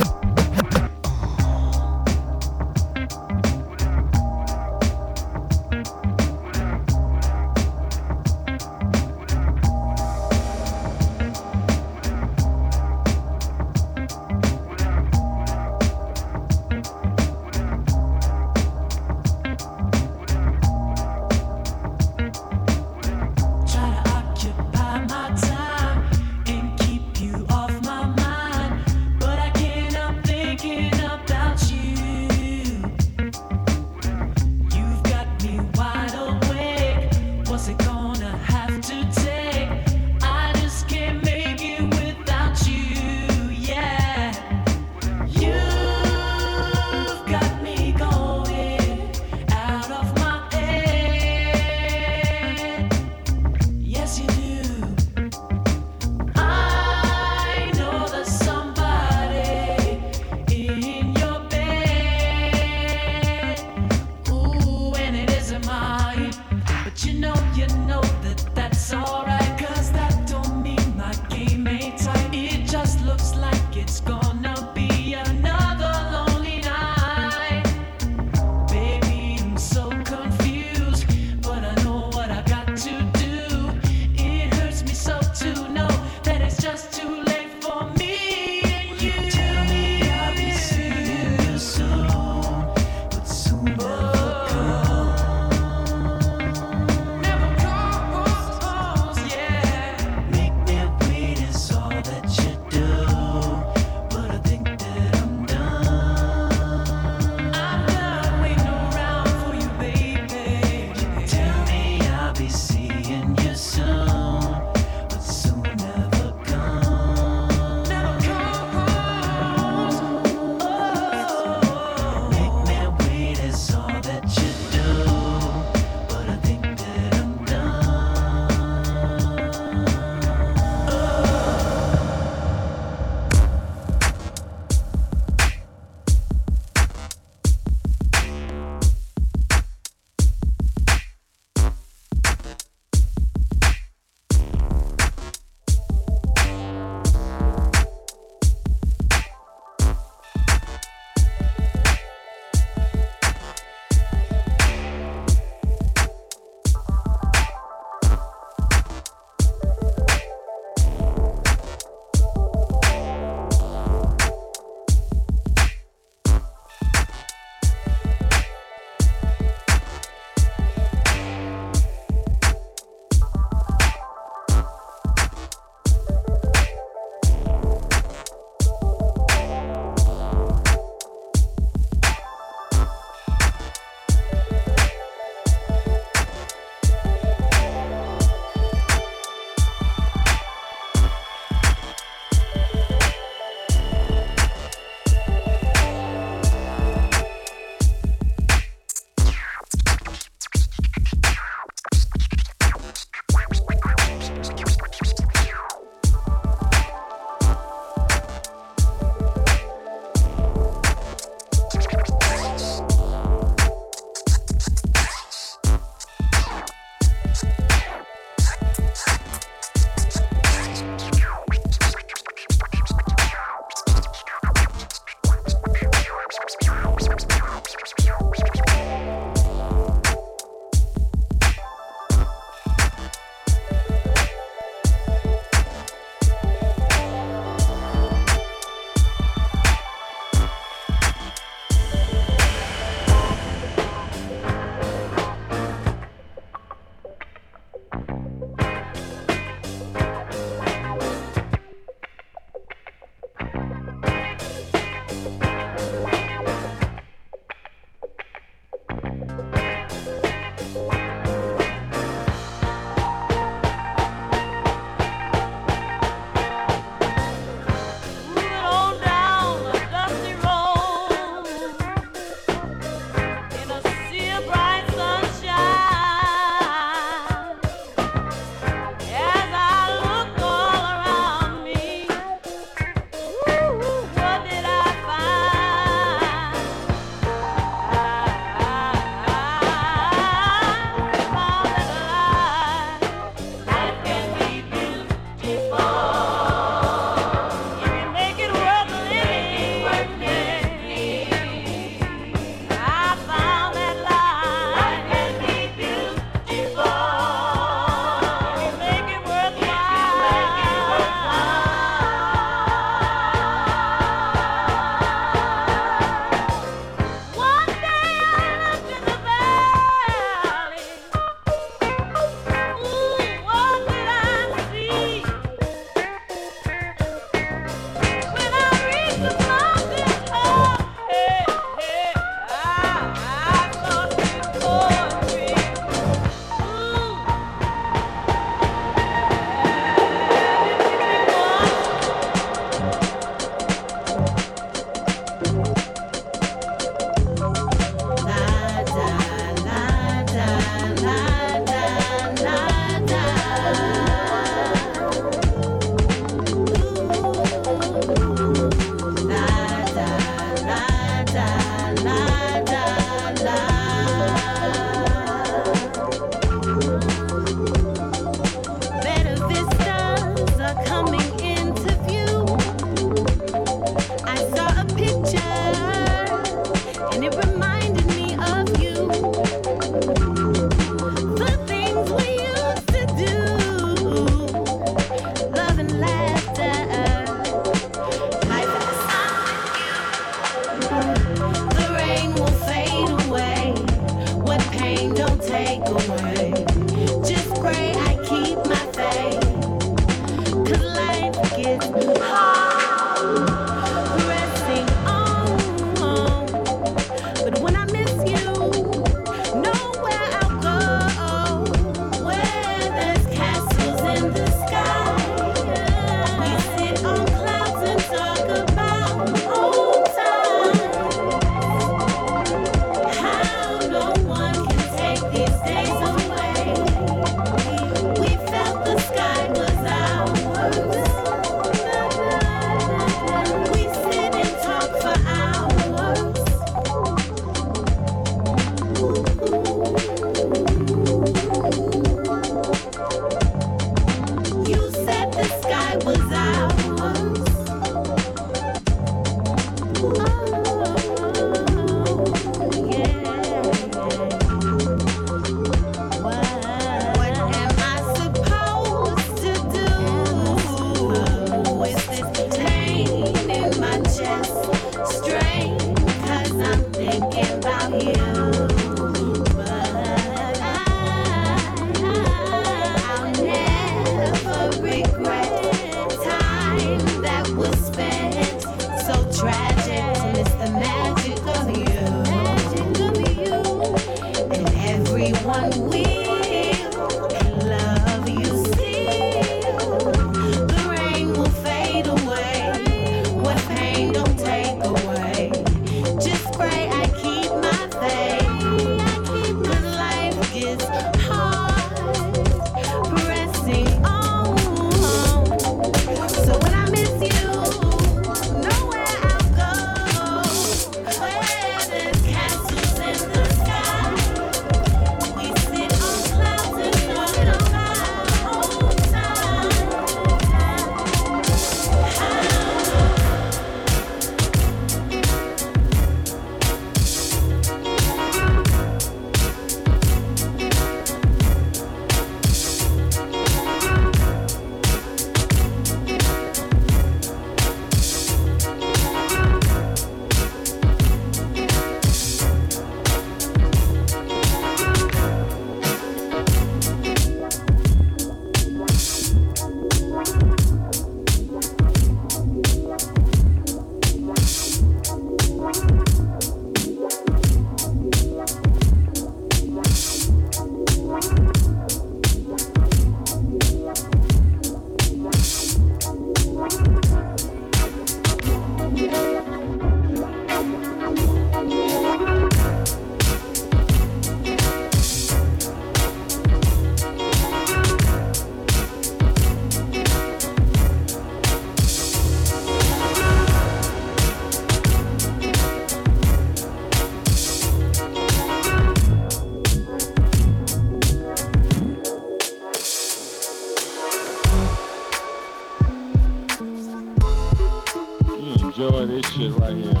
shit 599.41 599.51
right 599.59 599.75
here. 599.75 600.00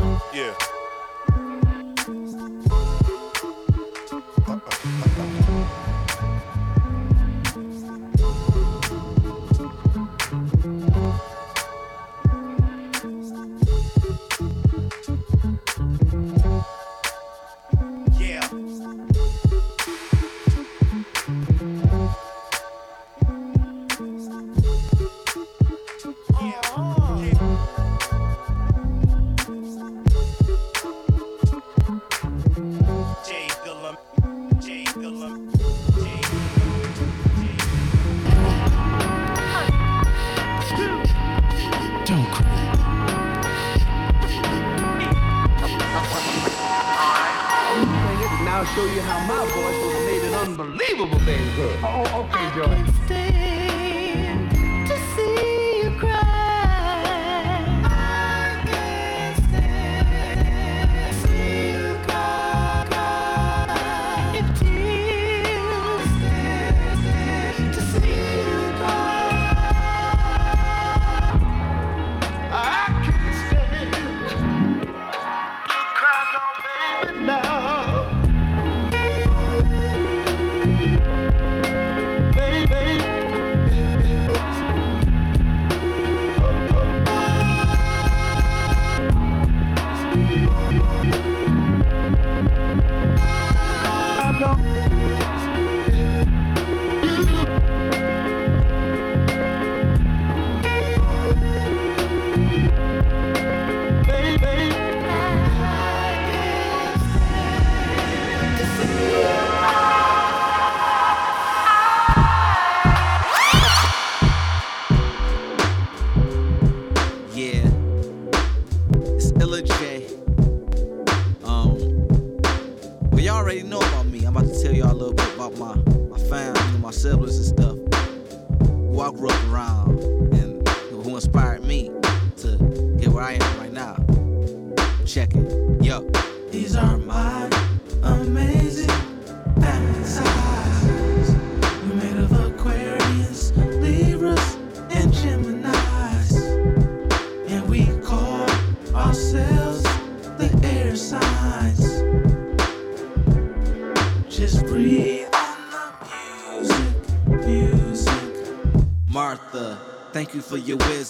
Thank 160.21 160.35
you 160.35 160.41
for 160.43 160.57
your 160.57 160.77
wisdom. 160.77 161.00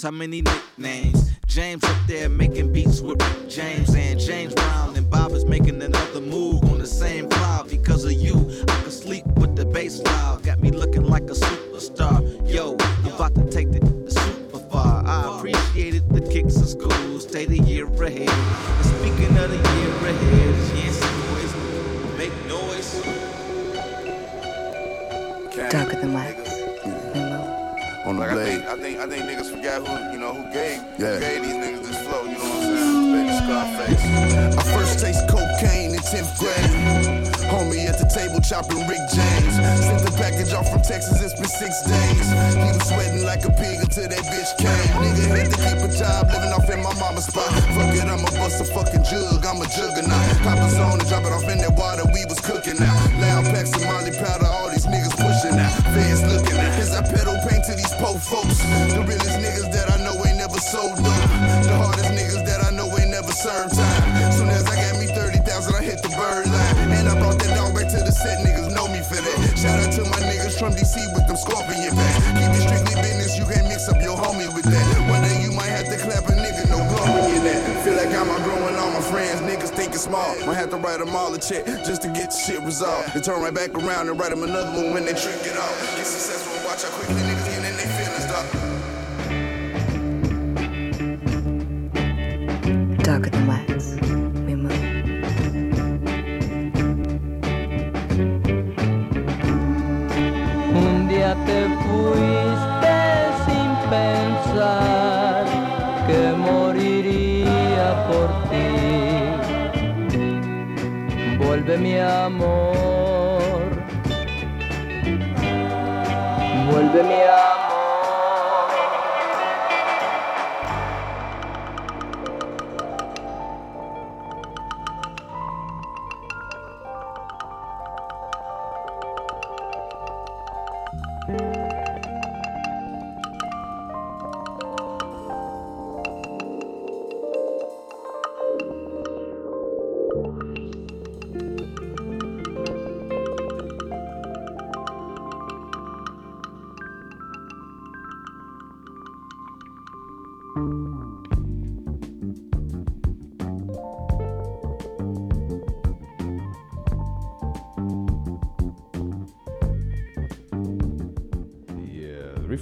so 0.00 0.10
many 0.10 0.40
niggas. 0.40 0.69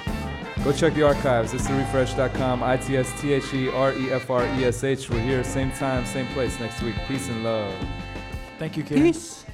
Go 0.64 0.72
check 0.72 0.94
the 0.94 1.04
archives. 1.04 1.54
It's 1.54 1.68
therefresh.com. 1.68 2.64
I 2.64 2.78
T 2.78 2.98
S 2.98 3.22
T 3.22 3.34
H 3.34 3.54
E 3.54 3.70
R 3.70 3.94
E 3.94 4.12
F 4.12 4.30
R 4.30 4.44
E 4.60 4.66
S 4.66 4.84
H. 4.84 5.10
We're 5.10 5.20
here, 5.20 5.44
same 5.44 5.72
time, 5.72 6.06
same 6.06 6.28
place 6.28 6.60
next 6.60 6.82
week. 6.82 6.96
Peace 7.08 7.28
and 7.30 7.44
love. 7.44 7.74
Thank 8.58 8.78
you, 8.78 8.84
Kieran. 8.84 9.04
Peace. 9.04 9.45